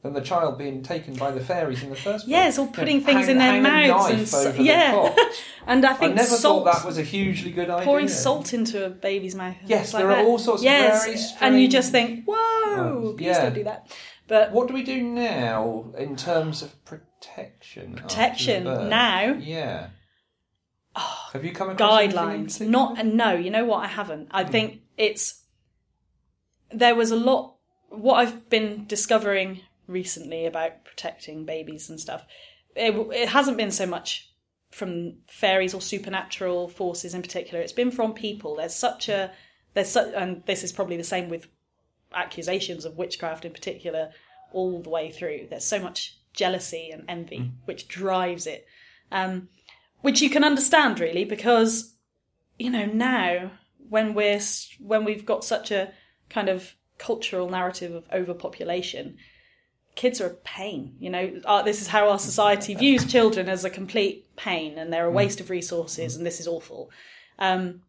Than 0.04 0.14
the 0.14 0.22
child 0.22 0.60
being 0.60 0.84
taken 0.84 1.16
by 1.16 1.32
the 1.32 1.40
fairies 1.40 1.82
in 1.82 1.90
the 1.90 1.96
first 1.96 2.26
place. 2.26 2.30
Yes, 2.30 2.58
or 2.60 2.62
You 2.62 2.68
know, 2.68 2.74
putting 2.74 3.02
things 3.02 3.22
hang- 3.26 3.30
in 3.32 3.38
their 3.40 3.62
mouths 3.62 4.12
and 4.12 4.28
so- 4.28 4.54
yeah. 4.54 5.14
And 5.68 5.84
I 5.86 5.92
I 5.92 5.94
think 5.96 6.16
never 6.16 6.28
salt, 6.28 6.64
thought 6.64 6.74
that 6.76 6.86
was 6.86 6.98
a 6.98 7.04
hugely 7.04 7.52
good 7.52 7.70
idea. 7.70 7.84
pouring 7.84 8.08
salt 8.08 8.54
into 8.54 8.86
a 8.86 8.90
baby's 8.90 9.36
mouth. 9.36 9.58
Yes, 9.66 9.94
like 9.94 10.02
there 10.04 10.12
are 10.12 10.16
that. 10.18 10.26
all 10.26 10.40
sorts 10.40 10.62
of 10.62 10.66
yes, 10.66 11.34
and 11.42 11.60
you 11.60 11.68
just 11.68 11.92
think, 11.92 12.24
whoa, 12.26 13.02
ones. 13.02 13.16
please 13.18 13.26
Yeah. 13.26 13.42
don't 13.42 13.54
do 13.54 13.64
that. 13.66 13.92
But 14.30 14.52
What 14.52 14.68
do 14.68 14.74
we 14.74 14.84
do 14.84 15.02
now 15.02 15.92
in 15.98 16.16
terms 16.16 16.62
of 16.62 16.70
protection? 16.86 17.96
Protection 17.96 18.64
now? 18.64 19.34
Yeah. 19.40 19.88
Ah, 20.96 21.30
Have 21.34 21.44
you 21.46 21.52
come 21.52 21.70
across 21.70 21.92
guidelines, 22.02 22.66
not 22.66 22.98
and 23.00 23.16
no. 23.16 23.34
You 23.34 23.50
know 23.52 23.66
what? 23.66 23.84
I 23.84 23.88
haven't. 23.88 24.30
I 24.32 24.44
hmm. 24.44 24.52
think 24.52 24.82
it's 24.98 25.44
there 26.72 26.96
was 26.96 27.12
a 27.12 27.16
lot. 27.16 27.56
What 27.90 28.16
I've 28.16 28.50
been 28.50 28.86
discovering 28.86 29.62
recently 29.88 30.46
about 30.46 30.84
protecting 30.86 31.46
babies 31.46 31.90
and 31.90 32.00
stuff, 32.00 32.26
it, 32.76 32.94
it 33.14 33.30
hasn't 33.30 33.58
been 33.58 33.72
so 33.72 33.86
much 33.86 34.32
from 34.72 35.16
fairies 35.28 35.74
or 35.74 35.82
supernatural 35.82 36.68
forces 36.68 37.14
in 37.14 37.22
particular. 37.22 37.62
It's 37.62 37.72
been 37.72 37.92
from 37.92 38.14
people. 38.14 38.56
There's 38.56 38.76
such 38.76 39.10
a 39.10 39.32
there's 39.74 39.90
such, 39.90 40.14
and 40.14 40.44
this 40.46 40.64
is 40.64 40.72
probably 40.72 40.98
the 40.98 41.04
same 41.04 41.30
with 41.30 41.48
accusations 42.14 42.86
of 42.86 42.98
witchcraft 42.98 43.46
in 43.46 43.54
particular 43.54 44.12
all 44.52 44.82
the 44.82 44.90
way 44.90 45.12
through. 45.12 45.48
There's 45.50 45.66
so 45.66 45.80
much 45.80 46.18
jealousy 46.34 46.90
and 46.92 47.04
envy 47.08 47.52
which 47.66 47.88
drives 47.88 48.48
it, 48.48 48.66
um, 49.12 49.50
which 50.02 50.22
you 50.22 50.30
can 50.30 50.44
understand 50.44 51.00
really 51.00 51.26
because 51.26 51.96
you 52.58 52.70
know 52.70 52.86
now 52.86 53.52
when 53.90 54.14
we're 54.14 54.42
when 54.80 55.06
we've 55.06 55.26
got 55.26 55.44
such 55.44 55.72
a 55.72 55.92
kind 56.30 56.50
of 56.50 56.76
cultural 56.98 57.50
narrative 57.50 57.94
of 57.94 58.06
overpopulation 58.12 59.18
kids 59.98 60.22
are 60.22 60.28
a 60.28 60.34
pain 60.36 60.96
you 61.00 61.10
know? 61.10 61.42
Uh, 61.44 61.62
this 61.64 61.82
is 61.82 61.88
how 61.88 62.10
our 62.10 62.20
society 62.20 62.74
views 62.84 63.06
children 63.06 63.50
as 63.50 63.66
a 63.66 63.70
complete 63.70 64.34
pain 64.38 64.78
and 64.78 64.94
they're 64.94 65.08
a 65.08 65.12
waste 65.12 65.42
of 65.42 65.50
resources 65.50 66.16
and 66.16 66.26
this 66.26 66.40
is 66.40 66.48
awful. 66.48 66.90
Um, 67.40 67.82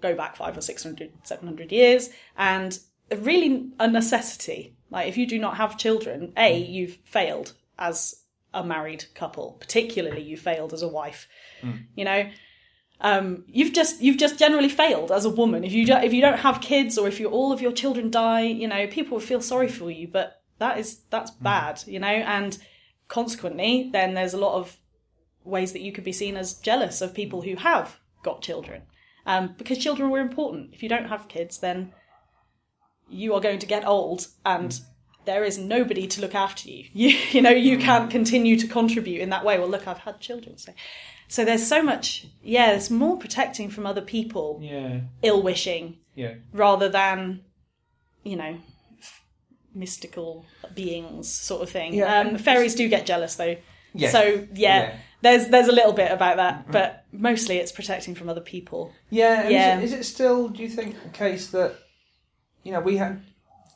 go 0.00 0.14
back 0.14 0.36
five 0.36 0.56
or 0.56 0.62
six 0.62 0.82
hundred, 0.82 1.12
seven 1.24 1.46
hundred 1.46 1.72
years 1.72 2.10
and 2.38 2.78
really 3.18 3.70
a 3.78 3.88
necessity. 3.88 4.74
Like 4.90 5.08
if 5.08 5.18
you 5.18 5.26
do 5.26 5.38
not 5.38 5.58
have 5.58 5.76
children 5.76 6.32
a 6.36 6.56
you've 6.56 6.98
failed 7.04 7.52
as 7.78 8.22
a 8.54 8.64
married 8.64 9.04
couple 9.14 9.56
particularly 9.58 10.22
you 10.22 10.36
failed 10.36 10.72
as 10.72 10.82
a 10.82 10.88
wife 10.88 11.26
you 11.96 12.04
know? 12.04 12.30
Um, 13.00 13.44
you've 13.48 13.72
just 13.72 14.00
you've 14.00 14.16
just 14.16 14.38
generally 14.38 14.68
failed 14.68 15.10
as 15.10 15.24
a 15.24 15.30
woman. 15.30 15.64
If 15.64 15.72
you 15.72 15.84
do, 15.84 15.94
if 15.94 16.12
you 16.12 16.20
don't 16.20 16.38
have 16.38 16.60
kids 16.60 16.96
or 16.96 17.08
if 17.08 17.18
you 17.18 17.28
all 17.28 17.52
of 17.52 17.60
your 17.60 17.72
children 17.72 18.10
die, 18.10 18.42
you 18.42 18.68
know 18.68 18.86
people 18.86 19.16
will 19.16 19.24
feel 19.24 19.40
sorry 19.40 19.68
for 19.68 19.90
you. 19.90 20.06
But 20.06 20.40
that 20.58 20.78
is 20.78 21.00
that's 21.10 21.30
mm. 21.30 21.42
bad, 21.42 21.82
you 21.86 21.98
know, 21.98 22.06
and 22.06 22.58
consequently, 23.08 23.90
then 23.92 24.14
there's 24.14 24.34
a 24.34 24.38
lot 24.38 24.56
of 24.58 24.76
ways 25.44 25.72
that 25.72 25.82
you 25.82 25.92
could 25.92 26.04
be 26.04 26.12
seen 26.12 26.36
as 26.36 26.54
jealous 26.54 27.00
of 27.00 27.14
people 27.14 27.42
mm. 27.42 27.50
who 27.50 27.56
have 27.56 27.98
got 28.22 28.42
children, 28.42 28.82
um, 29.26 29.54
because 29.58 29.78
children 29.78 30.10
were 30.10 30.20
important. 30.20 30.70
If 30.72 30.82
you 30.82 30.88
don't 30.88 31.08
have 31.08 31.28
kids, 31.28 31.58
then 31.58 31.92
you 33.08 33.34
are 33.34 33.40
going 33.40 33.58
to 33.58 33.66
get 33.66 33.86
old 33.86 34.28
and 34.46 34.70
mm. 34.70 34.80
there 35.26 35.44
is 35.44 35.58
nobody 35.58 36.06
to 36.06 36.20
look 36.20 36.34
after 36.34 36.70
you. 36.70 36.84
You, 36.92 37.08
you 37.30 37.42
know, 37.42 37.50
you 37.50 37.78
can't 37.78 38.10
continue 38.10 38.58
to 38.58 38.66
contribute 38.66 39.20
in 39.20 39.30
that 39.30 39.44
way. 39.44 39.58
Well, 39.58 39.68
look, 39.68 39.86
I've 39.86 39.98
had 39.98 40.20
children, 40.20 40.56
so 40.58 40.72
so 41.28 41.44
there's 41.44 41.66
so 41.66 41.82
much. 41.82 42.26
Yeah, 42.42 42.70
there's 42.70 42.90
more 42.90 43.16
protecting 43.16 43.70
from 43.70 43.86
other 43.86 44.02
people, 44.02 44.60
Yeah. 44.62 45.00
ill 45.22 45.42
wishing, 45.42 45.98
Yeah. 46.14 46.34
rather 46.52 46.88
than 46.88 47.42
you 48.22 48.36
know 48.36 48.56
mystical 49.74 50.44
beings 50.74 51.30
sort 51.30 51.62
of 51.62 51.70
thing. 51.70 51.94
Yeah, 51.94 52.20
um, 52.20 52.38
fairies 52.38 52.74
do 52.74 52.88
get 52.88 53.06
jealous 53.06 53.34
though. 53.36 53.56
Yes. 53.92 54.12
So 54.12 54.22
yeah, 54.22 54.46
Yeah. 54.54 54.86
Mm-hmm. 54.86 54.98
there's 55.22 55.48
there's 55.48 55.68
a 55.68 55.72
little 55.72 55.92
bit 55.92 56.10
about 56.10 56.36
that, 56.36 56.70
but 56.70 57.04
mostly 57.12 57.58
it's 57.58 57.72
protecting 57.72 58.14
from 58.14 58.28
other 58.28 58.40
people. 58.40 58.92
Yeah, 59.10 59.48
Yeah. 59.48 59.78
Is, 59.80 59.92
it, 59.92 60.00
is 60.00 60.00
it 60.00 60.04
still? 60.04 60.48
Do 60.48 60.62
you 60.62 60.68
think 60.68 61.02
the 61.02 61.08
case 61.10 61.48
that 61.48 61.74
you 62.62 62.72
know 62.72 62.80
we 62.80 62.96
had 62.96 63.22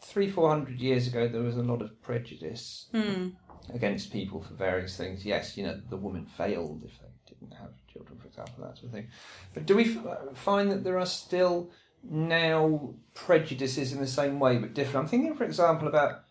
three, 0.03 0.30
four 0.30 0.49
hundred 0.49 0.80
years 0.80 1.07
ago 1.07 1.28
there 1.28 1.42
was 1.42 1.57
a 1.57 1.62
lot 1.62 1.82
of 1.82 2.01
prejudice 2.03 2.86
Hmm. 2.92 3.28
against 3.74 4.12
people 4.12 4.42
for 4.42 4.55
various 4.55 4.96
things. 4.96 5.24
Yes, 5.24 5.57
you 5.57 5.64
know 5.64 5.80
the 5.90 5.96
woman 5.96 6.26
failed 6.26 6.82
if 6.84 6.99
they 7.01 7.34
didn't 7.34 7.55
have 7.57 7.70
children, 7.92 8.18
for 8.18 8.26
example, 8.26 8.64
that 8.64 8.76
sort 8.76 8.86
of 8.86 8.92
thing. 8.92 9.09
But 9.55 9.66
do 9.66 9.76
we 9.76 9.96
f- 9.96 10.36
find 10.36 10.70
that 10.72 10.82
there 10.84 10.99
are 10.99 11.07
still 11.07 11.70
now 12.03 12.94
prejudices 13.14 13.92
in 13.92 14.01
the 14.01 14.07
same 14.07 14.38
way 14.38 14.59
but 14.59 14.74
different? 14.74 15.05
I'm 15.05 15.09
thinking, 15.09 15.34
for 15.34 15.44
example, 15.44 15.88
about 15.88 16.24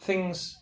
things. 0.00 0.58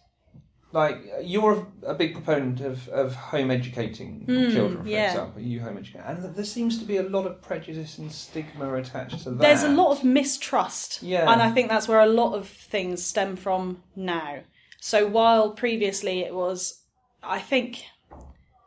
Like 0.73 0.99
you're 1.23 1.67
a 1.85 1.95
big 1.95 2.15
proponent 2.15 2.61
of, 2.61 2.87
of 2.91 3.17
home 3.17 3.51
educating 3.51 4.21
hmm, 4.21 4.51
children, 4.51 4.83
for 4.85 4.89
yeah. 4.89 5.11
example. 5.11 5.43
You 5.43 5.61
home 5.61 5.79
educate, 5.79 6.03
and 6.07 6.33
there 6.33 6.45
seems 6.45 6.79
to 6.79 6.85
be 6.85 6.99
a 6.99 7.03
lot 7.03 7.27
of 7.27 7.43
prejudice 7.43 7.99
and 7.99 8.11
stigma 8.13 8.73
attached 8.75 9.25
to 9.25 9.31
that. 9.31 9.41
There's 9.41 9.65
a 9.65 9.69
lot 9.69 9.91
of 9.91 10.05
mistrust. 10.05 11.03
Yeah. 11.03 11.31
And 11.31 11.43
I 11.43 11.51
think 11.51 11.71
that's 11.71 11.89
where 11.89 11.99
a 11.99 12.07
lot 12.07 12.35
of 12.35 12.47
things 12.47 13.05
stem 13.05 13.35
from 13.35 13.83
now. 13.97 14.43
So 14.81 15.09
while 15.09 15.51
previously 15.51 16.21
it 16.21 16.35
was, 16.35 16.83
I 17.21 17.41
think, 17.41 17.85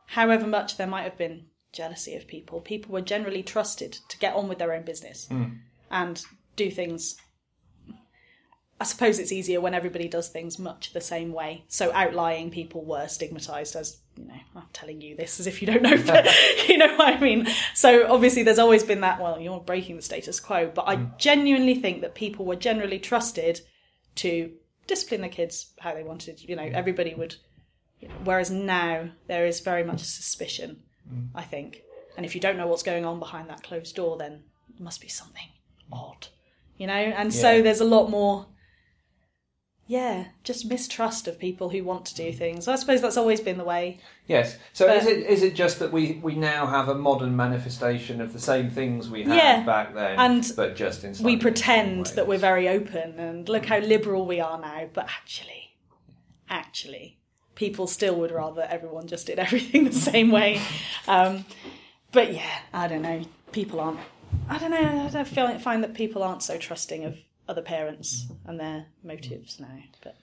however 0.08 0.46
much 0.46 0.76
there 0.76 0.88
might 0.88 1.04
have 1.04 1.18
been 1.18 1.46
jealousy 1.74 2.16
of 2.16 2.28
people, 2.28 2.62
people 2.62 2.94
were 2.94 3.02
generally 3.02 3.44
trusted 3.44 3.98
to 4.08 4.18
get 4.20 4.36
on 4.36 4.48
with 4.48 4.60
their 4.60 4.74
own 4.74 4.84
business 4.84 5.28
hmm. 5.28 5.46
and 5.92 6.24
do 6.56 6.72
things. 6.72 7.18
I 8.80 8.86
suppose 8.86 9.20
it's 9.20 9.32
easier 9.32 9.62
when 9.62 9.74
everybody 9.74 10.08
does 10.08 10.30
things 10.30 10.60
much 10.60 10.94
the 10.94 11.02
same 11.02 11.32
way. 11.32 11.66
So 11.68 11.92
outlying 11.94 12.52
people 12.52 12.84
were 12.84 13.08
stigmatized 13.08 13.76
as, 13.76 13.98
you 14.18 14.26
know, 14.26 14.34
I'm 14.56 14.64
telling 14.74 15.02
you 15.02 15.16
this 15.16 15.40
as 15.40 15.48
if 15.48 15.62
you 15.62 15.68
don't 15.68 15.82
know, 15.82 16.02
but 16.06 16.28
you 16.68 16.78
know 16.78 16.96
what 16.96 17.14
I 17.14 17.20
mean. 17.20 17.48
So 17.74 18.12
obviously 18.12 18.44
there's 18.44 18.60
always 18.60 18.84
been 18.84 19.02
that, 19.02 19.22
well, 19.22 19.40
you're 19.40 19.60
breaking 19.60 19.96
the 19.96 20.02
status 20.02 20.40
quo. 20.40 20.72
But 20.74 20.88
I 20.88 20.96
hmm. 20.96 21.06
genuinely 21.18 21.76
think 21.76 22.02
that 22.02 22.16
people 22.16 22.46
were 22.46 22.56
generally 22.56 23.00
trusted 23.00 23.62
to 24.16 24.52
discipline 24.86 25.22
their 25.22 25.30
kids 25.30 25.74
how 25.80 25.94
they 25.94 26.04
wanted. 26.04 26.42
You 26.42 26.56
know, 26.56 26.68
hmm. 26.68 26.76
everybody 26.76 27.16
would. 27.16 27.36
You 28.00 28.10
know, 28.10 28.16
whereas 28.26 28.52
now 28.52 29.12
there 29.28 29.46
is 29.46 29.62
very 29.62 29.86
much 29.86 30.02
suspicion, 30.02 30.84
Mm. 31.12 31.30
I 31.36 31.44
think. 31.44 31.84
And 32.16 32.26
if 32.26 32.36
you 32.36 32.42
don't 32.42 32.58
know 32.58 32.68
what's 32.68 32.84
going 32.84 33.06
on 33.06 33.20
behind 33.20 33.50
that 33.50 33.64
closed 33.64 33.96
door, 33.96 34.18
then 34.18 34.44
it 34.76 34.82
must 34.82 35.02
be 35.02 35.08
something 35.08 35.48
mm. 35.92 35.98
odd, 35.98 36.28
you 36.78 36.88
know. 36.88 36.94
And 36.94 37.34
so 37.34 37.62
there's 37.62 37.82
a 37.82 37.86
lot 37.86 38.10
more. 38.10 38.48
Yeah, 39.86 40.28
just 40.46 40.66
mistrust 40.66 41.28
of 41.28 41.38
people 41.38 41.70
who 41.70 41.84
want 41.84 42.06
to 42.06 42.16
do 42.16 42.30
mm. 42.30 42.38
things. 42.38 42.70
I 42.70 42.76
suppose 42.76 43.02
that's 43.02 43.18
always 43.18 43.42
been 43.42 43.58
the 43.58 43.66
way. 43.66 44.00
Yes. 44.28 44.58
So 44.72 44.88
But- 44.88 44.98
is 44.98 45.08
it 45.08 45.18
is 45.28 45.44
it 45.44 45.56
just 45.56 45.80
that 45.80 45.92
we, 45.92 46.22
we 46.24 46.36
now 46.36 46.66
have 46.68 46.88
a 46.88 46.96
modern 46.96 47.36
manifestation 47.36 48.22
of 48.22 48.32
the 48.32 48.40
same 48.40 48.70
things 48.70 49.10
we 49.10 49.24
had 49.24 49.36
Yeah. 49.36 49.64
back 49.64 49.94
then, 49.94 50.18
And 50.18 50.54
but 50.56 50.78
just 50.78 51.04
in 51.04 51.14
we 51.22 51.36
pretend 51.36 52.06
that 52.08 52.28
we're 52.28 52.38
very 52.38 52.70
open 52.70 53.20
and 53.20 53.50
look 53.50 53.66
how 53.66 53.80
liberal 53.80 54.26
we 54.26 54.40
are 54.40 54.58
now, 54.58 54.88
but 54.94 55.06
actually, 55.10 55.76
actually, 56.50 57.20
people 57.56 57.88
still 57.88 58.16
would 58.16 58.32
rather 58.32 58.64
everyone 58.64 59.08
just 59.08 59.28
did 59.28 59.40
everything 59.40 59.84
the 59.86 59.94
same 59.94 60.32
way. 60.32 60.62
Um, 61.08 61.46
but 62.12 62.34
yeah, 62.34 62.60
I 62.74 62.88
don't 62.88 63.02
know. 63.02 63.24
People 63.52 63.80
aren't. 63.80 64.00
I 64.50 64.58
don't 64.58 64.72
know. 64.72 65.06
I 65.06 65.10
don't 65.10 65.28
feel 65.28 65.58
find 65.60 65.84
that 65.84 65.94
people 65.94 66.24
aren't 66.24 66.44
so 66.44 66.58
trusting 66.58 67.06
of 67.06 67.18
other 67.48 67.62
parents 67.62 68.28
and 68.46 68.60
their 68.60 68.88
motives 69.04 69.60
now. 69.60 69.80
But 70.04 70.18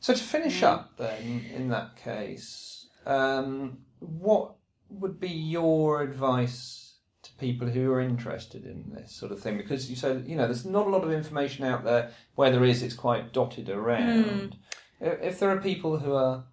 So 0.00 0.14
to 0.14 0.22
finish 0.22 0.62
up 0.62 0.96
then, 0.96 1.44
in 1.54 1.68
that 1.68 1.96
case, 1.96 2.86
um, 3.06 3.78
what 3.98 4.54
would 4.88 5.20
be 5.20 5.28
your 5.28 6.02
advice 6.02 6.94
to 7.22 7.32
people 7.34 7.68
who 7.68 7.90
are 7.92 8.00
interested 8.00 8.64
in 8.64 8.92
this 8.94 9.12
sort 9.12 9.32
of 9.32 9.40
thing? 9.40 9.56
Because 9.56 9.90
you 9.90 9.96
said 9.96 10.26
you 10.26 10.36
know 10.36 10.46
there's 10.46 10.64
not 10.64 10.86
a 10.86 10.90
lot 10.90 11.04
of 11.04 11.12
information 11.12 11.64
out 11.64 11.84
there. 11.84 12.10
Where 12.34 12.50
there 12.50 12.64
is, 12.64 12.82
it's 12.82 12.94
quite 12.94 13.32
dotted 13.32 13.68
around. 13.68 14.56
If 15.00 15.20
if 15.20 15.40
there 15.40 15.50
are 15.50 15.60
people 15.60 15.98
who 15.98 16.14
are 16.14 16.44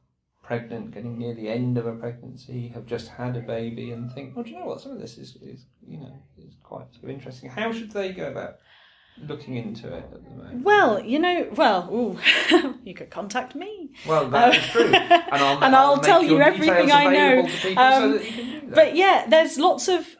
pregnant, 0.49 0.89
getting 0.89 1.15
near 1.15 1.35
the 1.35 1.47
end 1.47 1.77
of 1.77 1.85
a 1.85 1.93
pregnancy, 1.93 2.69
have 2.69 2.87
just 2.87 3.07
had 3.07 3.37
a 3.37 3.39
baby, 3.39 3.91
and 3.91 4.11
think, 4.11 4.35
well, 4.35 4.43
do 4.43 4.49
you 4.49 4.57
know 4.57 4.65
what? 4.65 4.81
Some 4.81 4.93
of 4.93 4.99
this 4.99 5.19
is, 5.19 5.35
is 5.43 5.67
you 5.87 5.99
know 5.99 6.11
is 6.39 6.55
quite 6.63 6.91
sort 6.91 7.03
of 7.03 7.11
interesting. 7.11 7.51
How 7.51 7.71
should 7.71 7.91
they 7.91 8.11
go 8.13 8.29
about 8.29 8.55
looking 9.27 9.57
into 9.57 9.93
it 9.93 10.05
at 10.11 10.23
the 10.23 10.29
moment? 10.31 10.63
well, 10.63 10.99
you 10.99 11.19
know, 11.19 11.47
well, 11.55 11.87
ooh, 11.93 12.17
you 12.83 12.95
could 12.95 13.11
contact 13.11 13.53
me. 13.53 13.91
Well, 14.07 14.27
that 14.31 14.55
is 14.55 14.65
true, 14.69 14.91
and 14.91 15.23
I'll, 15.31 15.63
And 15.63 15.75
I'll 15.75 15.97
make 15.97 16.05
tell 16.05 16.23
you 16.23 16.41
everything 16.41 16.91
I 16.91 17.13
know. 17.13 17.41
Um, 17.41 17.49
so 17.51 18.13
you 18.15 18.31
can 18.31 18.45
do 18.45 18.59
that. 18.61 18.73
But 18.73 18.95
yeah, 18.95 19.27
there's 19.27 19.59
lots 19.59 19.87
of, 19.87 20.15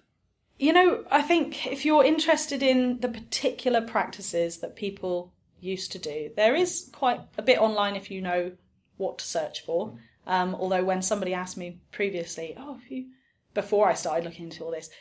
you 0.59 0.73
know, 0.73 1.05
I 1.09 1.23
think 1.23 1.65
if 1.65 1.86
you're 1.86 2.03
interested 2.03 2.61
in 2.61 2.99
the 2.99 3.09
particular 3.09 3.82
practices 3.82 4.59
that 4.59 4.75
people 4.75 5.34
used 5.59 5.91
to 5.93 5.97
do, 5.97 6.30
there 6.36 6.53
is 6.53 6.91
quite 6.93 7.21
a 7.36 7.41
bit 7.41 7.59
online 7.59 7.95
if 7.95 8.11
you 8.11 8.21
know 8.21 8.51
what 8.97 9.17
to 9.17 9.25
search 9.25 9.65
for. 9.65 9.97
Um, 10.30 10.53
although 10.53 10.84
when 10.84 11.01
somebody 11.01 11.34
asked 11.34 11.57
me 11.57 11.80
previously, 11.91 12.55
oh, 12.55 12.80
you, 12.88 13.07
before 13.55 13.89
I 13.89 13.95
started 13.95 14.23
looking 14.23 14.45
into 14.45 14.63
all 14.63 14.69
this, 14.69 14.91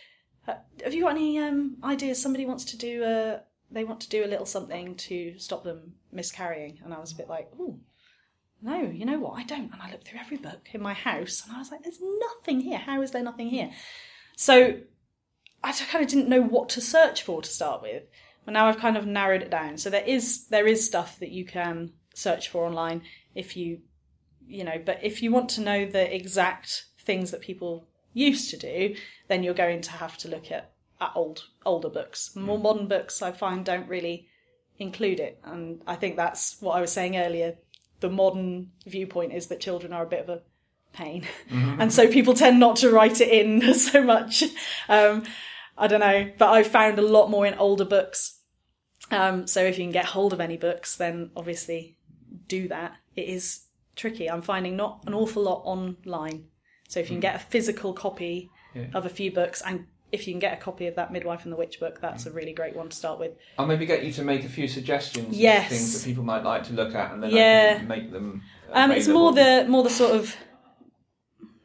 uh, 0.49 0.55
have 0.83 0.95
you 0.95 1.03
got 1.03 1.11
any 1.11 1.39
um, 1.39 1.77
ideas? 1.85 2.21
Somebody 2.21 2.47
wants 2.47 2.65
to 2.65 2.79
do 2.79 3.05
a, 3.05 3.43
they 3.71 3.85
want 3.85 4.01
to 4.01 4.09
do 4.09 4.25
a 4.25 4.27
little 4.27 4.47
something 4.47 4.95
to 4.95 5.39
stop 5.39 5.65
them 5.65 5.97
miscarrying, 6.11 6.79
and 6.83 6.95
I 6.95 6.99
was 6.99 7.13
a 7.13 7.17
bit 7.17 7.29
like, 7.29 7.51
oh, 7.61 7.79
no, 8.63 8.81
you 8.81 9.05
know 9.05 9.19
what? 9.19 9.39
I 9.39 9.45
don't. 9.45 9.71
And 9.71 9.83
I 9.83 9.91
looked 9.91 10.09
through 10.09 10.21
every 10.21 10.39
book 10.39 10.71
in 10.73 10.81
my 10.81 10.95
house 10.95 11.45
and 11.47 11.55
I 11.55 11.59
was 11.59 11.71
like, 11.71 11.85
there's 11.85 12.01
nothing 12.01 12.61
here. 12.61 12.79
How 12.79 13.03
is 13.03 13.13
there 13.13 13.23
nothing 13.23 13.51
here? 13.51 13.71
So 14.35 14.81
I 15.63 15.73
kind 15.73 16.03
of 16.03 16.11
didn't 16.11 16.29
know 16.29 16.43
what 16.43 16.71
to 16.71 16.81
search 16.81 17.23
for 17.23 17.41
to 17.41 17.49
start 17.49 17.83
with. 17.83 18.05
But 18.45 18.55
now 18.55 18.67
I've 18.67 18.79
kind 18.79 18.97
of 18.97 19.07
narrowed 19.07 19.43
it 19.43 19.51
down. 19.51 19.79
So 19.79 19.91
there 19.91 20.05
is 20.05 20.49
there 20.49 20.67
is 20.67 20.85
stuff 20.85 21.21
that 21.21 21.31
you 21.31 21.45
can 21.45 21.93
search 22.15 22.49
for 22.49 22.65
online 22.65 23.03
if 23.35 23.57
you 23.57 23.83
you 24.49 24.65
know, 24.65 24.81
but 24.85 24.99
if 25.03 25.23
you 25.23 25.31
want 25.31 25.51
to 25.51 25.61
know 25.61 25.87
the 25.87 26.15
exact 26.15 26.87
things 26.99 27.31
that 27.31 27.41
people 27.41 27.87
used 28.15 28.51
to 28.51 28.57
do, 28.57 28.95
then 29.29 29.43
you're 29.43 29.55
going 29.55 29.81
to 29.83 29.93
have 29.93 30.17
to 30.19 30.29
look 30.29 30.51
at, 30.51 30.73
at 31.01 31.13
old 31.15 31.47
older 31.65 31.89
books. 31.91 32.35
More 32.35 32.59
modern 32.59 32.89
books 32.89 33.23
I 33.23 33.33
find 33.33 33.65
don't 33.65 33.89
really 33.89 34.29
include 34.79 35.21
it. 35.21 35.39
And 35.45 35.83
I 35.87 35.97
think 35.97 36.17
that's 36.17 36.61
what 36.61 36.77
I 36.77 36.81
was 36.81 36.93
saying 36.93 37.17
earlier. 37.17 37.57
The 38.01 38.09
modern 38.09 38.71
viewpoint 38.87 39.33
is 39.33 39.49
that 39.49 39.61
children 39.61 39.93
are 39.93 40.05
a 40.05 40.09
bit 40.09 40.21
of 40.21 40.29
a 40.29 40.43
pain. 40.93 41.27
and 41.51 41.93
so 41.93 42.09
people 42.09 42.35
tend 42.35 42.59
not 42.59 42.77
to 42.77 42.91
write 42.91 43.21
it 43.21 43.29
in 43.29 43.75
so 43.75 44.03
much. 44.03 44.45
Um, 44.89 45.25
I 45.77 45.87
don't 45.87 46.01
know, 46.01 46.33
but 46.39 46.51
I've 46.51 46.67
found 46.67 46.99
a 46.99 47.03
lot 47.03 47.31
more 47.31 47.47
in 47.47 47.55
older 47.55 47.85
books. 47.85 48.41
Um, 49.11 49.47
so 49.47 49.63
if 49.63 49.79
you 49.79 49.85
can 49.85 49.93
get 49.93 50.07
hold 50.07 50.33
of 50.33 50.41
any 50.41 50.57
books, 50.57 50.97
then 50.97 51.31
obviously 51.37 51.97
do 52.47 52.69
that. 52.69 52.97
It 53.17 53.29
is 53.29 53.68
tricky. 53.99 54.31
I'm 54.31 54.41
finding 54.43 54.77
not 54.77 55.03
an 55.07 55.13
awful 55.13 55.43
lot 55.43 55.61
online. 55.65 56.47
So 56.89 57.01
if 57.01 57.11
you 57.11 57.15
can 57.17 57.21
get 57.21 57.35
a 57.37 57.39
physical 57.39 57.93
copy 57.93 58.51
of 58.95 59.05
a 59.05 59.11
few 59.11 59.31
books 59.31 59.61
and 59.67 59.87
if 60.11 60.27
you 60.27 60.33
can 60.33 60.41
get 60.41 60.55
a 60.55 60.57
copy 60.57 60.87
of 60.87 60.95
that 60.95 61.13
Midwife 61.13 61.43
and 61.45 61.53
the 61.53 61.57
Witch 61.57 61.79
book, 61.81 62.01
that's 62.01 62.25
a 62.25 62.31
really 62.31 62.55
great 62.55 62.75
one 62.75 62.89
to 62.89 62.97
start 62.97 63.19
with. 63.19 63.33
I'll 63.59 63.67
maybe 63.67 63.85
get 63.85 64.05
you 64.05 64.13
to 64.13 64.25
make 64.25 64.43
a 64.45 64.49
few 64.49 64.67
suggestions 64.67 65.37
Yes. 65.37 65.69
things 65.69 65.93
that 66.03 66.09
people 66.09 66.25
might 66.25 66.45
like 66.45 66.63
to 66.69 66.73
look 66.73 66.95
at, 66.95 67.13
and 67.13 67.23
then 67.23 67.31
Yeah. 67.31 67.79
can 67.79 67.89
make 67.89 68.11
them. 68.11 68.43
Um, 68.73 68.91
it's 68.91 69.09
more 69.09 69.33
the 69.35 69.67
more 69.69 69.83
the 69.83 69.91
sort 69.91 70.15
of 70.17 70.35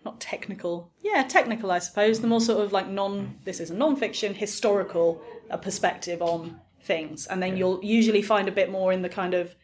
not 0.03 0.19
technical, 0.19 0.91
yeah, 1.01 1.23
technical, 1.23 1.71
I 1.71 1.79
suppose. 1.79 2.19
The 2.19 2.27
more 2.27 2.41
sort 2.41 2.61
of 2.65 2.73
like 2.73 2.89
non. 2.89 3.39
This 3.45 3.61
is 3.61 3.69
a 3.69 3.73
non-fiction 3.75 4.33
historical 4.33 5.21
uh, 5.49 5.55
perspective 5.55 6.21
on 6.21 6.59
things, 6.81 7.27
and 7.27 7.41
then 7.41 7.55
you'll 7.55 7.79
usually 7.83 8.21
find 8.21 8.49
a 8.49 8.51
bit 8.51 8.69
more 8.69 8.91
in 8.91 9.01
the 9.03 9.09
kind 9.09 9.33
of 9.33 9.55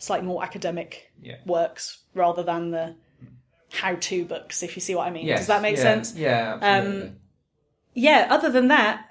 slightly 0.00 0.26
more 0.26 0.42
academic 0.42 1.12
Yeah. 1.22 1.36
works 1.46 2.00
rather 2.14 2.42
than 2.42 2.72
the 2.72 2.96
how-to 3.70 4.24
books. 4.24 4.64
If 4.64 4.74
you 4.76 4.80
see 4.80 4.96
what 4.96 5.06
I 5.06 5.10
mean, 5.10 5.26
Yes, 5.26 5.40
does 5.40 5.46
that 5.46 5.62
make 5.62 5.76
yeah, 5.76 5.82
sense? 5.82 6.14
Yeah. 6.16 6.58
Um, 6.60 7.16
yeah, 7.94 8.26
other 8.28 8.50
than 8.50 8.66
that, 8.68 9.06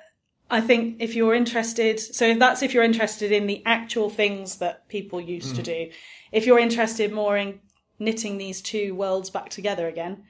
I 0.50 0.60
think 0.62 0.98
if 1.00 1.16
you're 1.16 1.36
interested, 1.36 2.00
so 2.00 2.34
that's 2.34 2.62
if 2.64 2.74
you're 2.74 2.84
interested 2.84 3.32
in 3.32 3.46
the 3.48 3.62
actual 3.66 4.10
things 4.10 4.58
that 4.58 4.88
people 4.90 5.22
used 5.22 5.56
to 5.56 5.64
do, 5.64 5.92
if 6.32 6.46
you're 6.46 6.60
interested 6.60 7.14
more 7.14 7.38
in 7.38 7.62
knitting 8.00 8.38
these 8.38 8.62
two 8.62 8.96
worlds 8.96 9.30
back 9.30 9.50
together 9.50 9.88
again, 9.88 10.24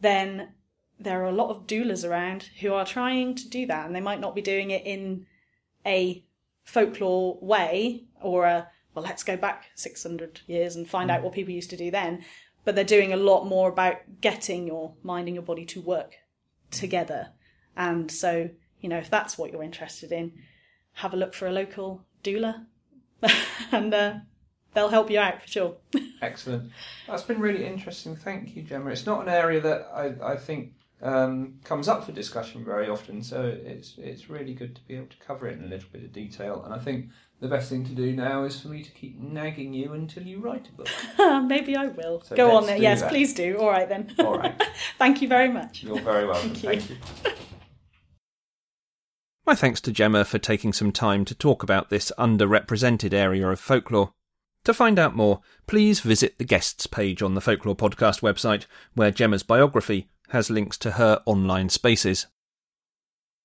then 0.00 0.50
there 1.00 1.22
are 1.22 1.28
a 1.28 1.32
lot 1.32 1.50
of 1.50 1.66
doulas 1.66 2.08
around 2.08 2.50
who 2.60 2.74
are 2.74 2.84
trying 2.84 3.34
to 3.34 3.48
do 3.48 3.66
that, 3.66 3.86
and 3.86 3.96
they 3.96 4.00
might 4.00 4.20
not 4.20 4.34
be 4.34 4.42
doing 4.42 4.70
it 4.70 4.84
in 4.86 5.26
a 5.86 6.22
folklore 6.64 7.38
way 7.40 8.04
or 8.20 8.44
a 8.44 8.68
well, 8.94 9.04
let's 9.04 9.22
go 9.22 9.36
back 9.36 9.64
600 9.74 10.40
years 10.46 10.76
and 10.76 10.88
find 10.88 11.10
out 11.10 11.22
what 11.22 11.32
people 11.32 11.52
used 11.52 11.70
to 11.70 11.76
do 11.76 11.90
then. 11.90 12.24
But 12.64 12.74
they're 12.74 12.84
doing 12.84 13.12
a 13.12 13.16
lot 13.16 13.44
more 13.44 13.68
about 13.68 13.96
getting 14.20 14.66
your 14.66 14.94
mind 15.02 15.28
and 15.28 15.34
your 15.34 15.42
body 15.42 15.64
to 15.66 15.80
work 15.80 16.14
together. 16.70 17.30
And 17.76 18.10
so, 18.10 18.50
you 18.80 18.88
know, 18.88 18.98
if 18.98 19.10
that's 19.10 19.36
what 19.36 19.50
you're 19.50 19.62
interested 19.62 20.12
in, 20.12 20.32
have 20.94 21.14
a 21.14 21.16
look 21.16 21.34
for 21.34 21.46
a 21.46 21.52
local 21.52 22.04
doula 22.22 22.66
and 23.72 23.94
uh, 23.94 24.14
they'll 24.74 24.88
help 24.88 25.10
you 25.10 25.18
out 25.18 25.42
for 25.42 25.48
sure. 25.48 25.76
Excellent. 26.22 26.70
That's 27.06 27.22
been 27.22 27.40
really 27.40 27.66
interesting. 27.66 28.16
Thank 28.16 28.54
you, 28.56 28.62
Jemma. 28.62 28.92
It's 28.92 29.06
not 29.06 29.22
an 29.22 29.28
area 29.28 29.60
that 29.60 29.88
I, 29.92 30.32
I 30.32 30.36
think 30.36 30.74
um, 31.02 31.54
comes 31.64 31.88
up 31.88 32.04
for 32.04 32.12
discussion 32.12 32.64
very 32.64 32.88
often, 32.88 33.22
so 33.22 33.44
it's 33.44 33.94
it's 33.98 34.30
really 34.30 34.54
good 34.54 34.76
to 34.76 34.80
be 34.82 34.96
able 34.96 35.08
to 35.08 35.16
cover 35.16 35.48
it 35.48 35.58
in 35.58 35.64
a 35.64 35.68
little 35.68 35.88
bit 35.92 36.04
of 36.04 36.12
detail. 36.12 36.62
And 36.64 36.72
I 36.72 36.78
think 36.78 37.08
the 37.40 37.48
best 37.48 37.68
thing 37.68 37.84
to 37.86 37.92
do 37.92 38.12
now 38.12 38.44
is 38.44 38.60
for 38.60 38.68
me 38.68 38.84
to 38.84 38.90
keep 38.92 39.18
nagging 39.18 39.74
you 39.74 39.94
until 39.94 40.22
you 40.22 40.38
write 40.38 40.68
a 40.68 40.72
book. 40.72 40.88
Maybe 41.48 41.76
I 41.76 41.88
will. 41.88 42.22
So 42.22 42.36
Go 42.36 42.50
on 42.50 42.54
let's 42.54 42.66
then. 42.68 42.82
Yes, 42.82 43.00
that. 43.00 43.10
please 43.10 43.34
do. 43.34 43.58
All 43.58 43.68
right 43.68 43.88
then. 43.88 44.14
All 44.20 44.38
right. 44.38 44.62
Thank 44.98 45.20
you 45.20 45.28
very 45.28 45.48
much. 45.48 45.82
You're 45.82 46.00
very 46.00 46.26
welcome. 46.26 46.54
Thank 46.54 46.88
you. 46.88 46.96
Thank 46.96 47.26
you. 47.26 47.32
My 49.44 49.56
thanks 49.56 49.80
to 49.82 49.90
Jemma 49.90 50.24
for 50.24 50.38
taking 50.38 50.72
some 50.72 50.92
time 50.92 51.24
to 51.24 51.34
talk 51.34 51.64
about 51.64 51.90
this 51.90 52.12
underrepresented 52.16 53.12
area 53.12 53.48
of 53.48 53.58
folklore. 53.58 54.12
To 54.64 54.72
find 54.72 55.00
out 55.00 55.16
more, 55.16 55.40
please 55.66 55.98
visit 55.98 56.38
the 56.38 56.44
guests 56.44 56.86
page 56.86 57.22
on 57.22 57.34
the 57.34 57.40
Folklore 57.40 57.74
Podcast 57.74 58.20
website, 58.20 58.66
where 58.94 59.10
Jemma's 59.10 59.42
biography 59.42 60.06
has 60.32 60.50
links 60.50 60.76
to 60.78 60.92
her 60.92 61.22
online 61.26 61.68
spaces. 61.68 62.26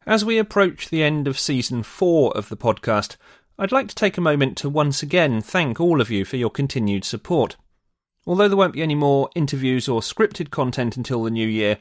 As 0.06 0.24
we 0.24 0.38
approach 0.38 0.90
the 0.90 1.04
end 1.04 1.28
of 1.28 1.38
season 1.38 1.84
four 1.84 2.36
of 2.36 2.48
the 2.48 2.58
podcast, 2.58 3.18
I'd 3.60 3.74
like 3.74 3.90
to 3.90 3.96
take 3.96 4.18
a 4.18 4.22
moment 4.22 4.58
to 4.60 4.70
once 4.70 5.04
again 5.04 5.42
thank 5.42 5.82
all 5.82 6.00
of 6.00 6.10
you 6.10 6.24
for 6.24 6.38
your 6.38 6.50
continued 6.50 7.04
support. 7.04 7.58
Although 8.26 8.48
there 8.48 8.58
won't 8.58 8.74
be 8.74 8.84
any 8.84 8.96
more 8.96 9.30
interviews 9.36 9.90
or 9.90 10.00
scripted 10.00 10.50
content 10.50 10.96
until 10.96 11.24
the 11.24 11.30
new 11.30 11.48
year, 11.48 11.80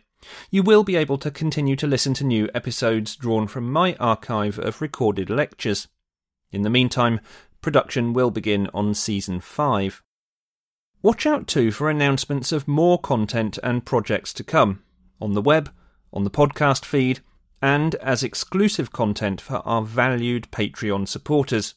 you 0.51 0.65
will 0.65 0.83
be 0.83 0.97
able 0.97 1.19
to 1.19 1.31
continue 1.31 1.77
to 1.77 1.87
listen 1.87 2.15
to 2.15 2.25
new 2.25 2.49
episodes 2.53 3.15
drawn 3.15 3.47
from 3.47 3.71
my 3.71 3.95
archive 4.01 4.59
of 4.59 4.81
recorded 4.81 5.31
lectures. 5.31 5.87
In 6.51 6.63
the 6.63 6.71
meantime, 6.71 7.21
production 7.61 8.13
will 8.13 8.31
begin 8.31 8.69
on 8.75 8.95
season 8.95 9.39
5. 9.39 10.03
Watch 11.03 11.27
out 11.27 11.47
too 11.47 11.71
for 11.71 11.91
announcements 11.91 12.51
of 12.51 12.67
more 12.67 12.99
content 12.99 13.59
and 13.63 13.85
projects 13.85 14.33
to 14.33 14.43
come 14.43 14.83
on 15.21 15.33
the 15.33 15.43
web, 15.43 15.71
on 16.12 16.25
the 16.25 16.31
podcast 16.31 16.85
feed, 16.85 17.21
and 17.62 17.95
as 17.97 18.23
exclusive 18.23 18.93
content 18.93 19.41
for 19.41 19.57
our 19.64 19.83
valued 19.83 20.49
Patreon 20.51 21.09
supporters. 21.09 21.75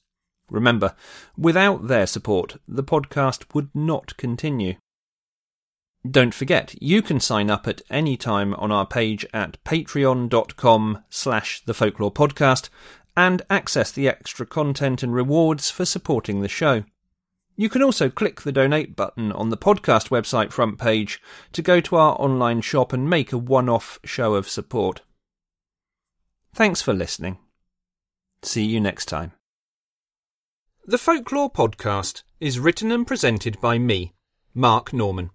Remember, 0.50 0.96
without 1.38 1.88
their 1.88 2.08
support, 2.08 2.58
the 2.68 2.84
podcast 2.84 3.54
would 3.54 3.70
not 3.74 4.18
continue. 4.18 4.76
Don't 6.10 6.34
forget, 6.34 6.76
you 6.82 7.02
can 7.02 7.20
sign 7.20 7.50
up 7.50 7.68
at 7.68 7.82
any 7.90 8.16
time 8.16 8.54
on 8.56 8.72
our 8.72 8.86
page 8.86 9.26
at 9.34 9.62
patreon.com 9.64 11.04
slash 11.10 11.62
the 11.66 11.74
folklore 11.74 12.14
podcast 12.14 12.70
and 13.18 13.42
access 13.50 13.92
the 13.92 14.08
extra 14.08 14.46
content 14.46 15.04
and 15.04 15.14
rewards 15.14 15.70
for 15.70 15.84
supporting 15.84 16.42
the 16.42 16.48
show. 16.48 16.84
You 17.60 17.68
can 17.68 17.84
also 17.84 18.10
click 18.10 18.43
the 18.43 18.53
donate 18.53 18.95
button 18.95 19.34
on 19.34 19.49
the 19.49 19.57
podcast 19.57 20.07
website 20.07 20.53
front 20.53 20.80
page 20.80 21.22
to 21.51 21.62
go 21.62 21.82
to 21.82 21.97
our 21.97 22.16
online 22.18 22.62
shop 22.62 22.93
and 22.93 23.10
make 23.10 23.34
a 23.34 23.38
one-off 23.38 23.99
show 24.05 24.36
of 24.36 24.47
support. 24.47 25.01
Thanks 26.55 26.82
for 26.82 26.93
listening. 26.93 27.38
See 28.43 28.64
you 28.64 28.80
next 28.80 29.07
time. 29.07 29.34
The 30.86 30.97
Folklore 30.97 31.51
Podcast 31.51 32.24
is 32.39 32.60
written 32.60 32.93
and 32.93 33.05
presented 33.05 33.60
by 33.60 33.78
me, 33.78 34.14
Mark 34.53 34.93
Norman. 34.93 35.32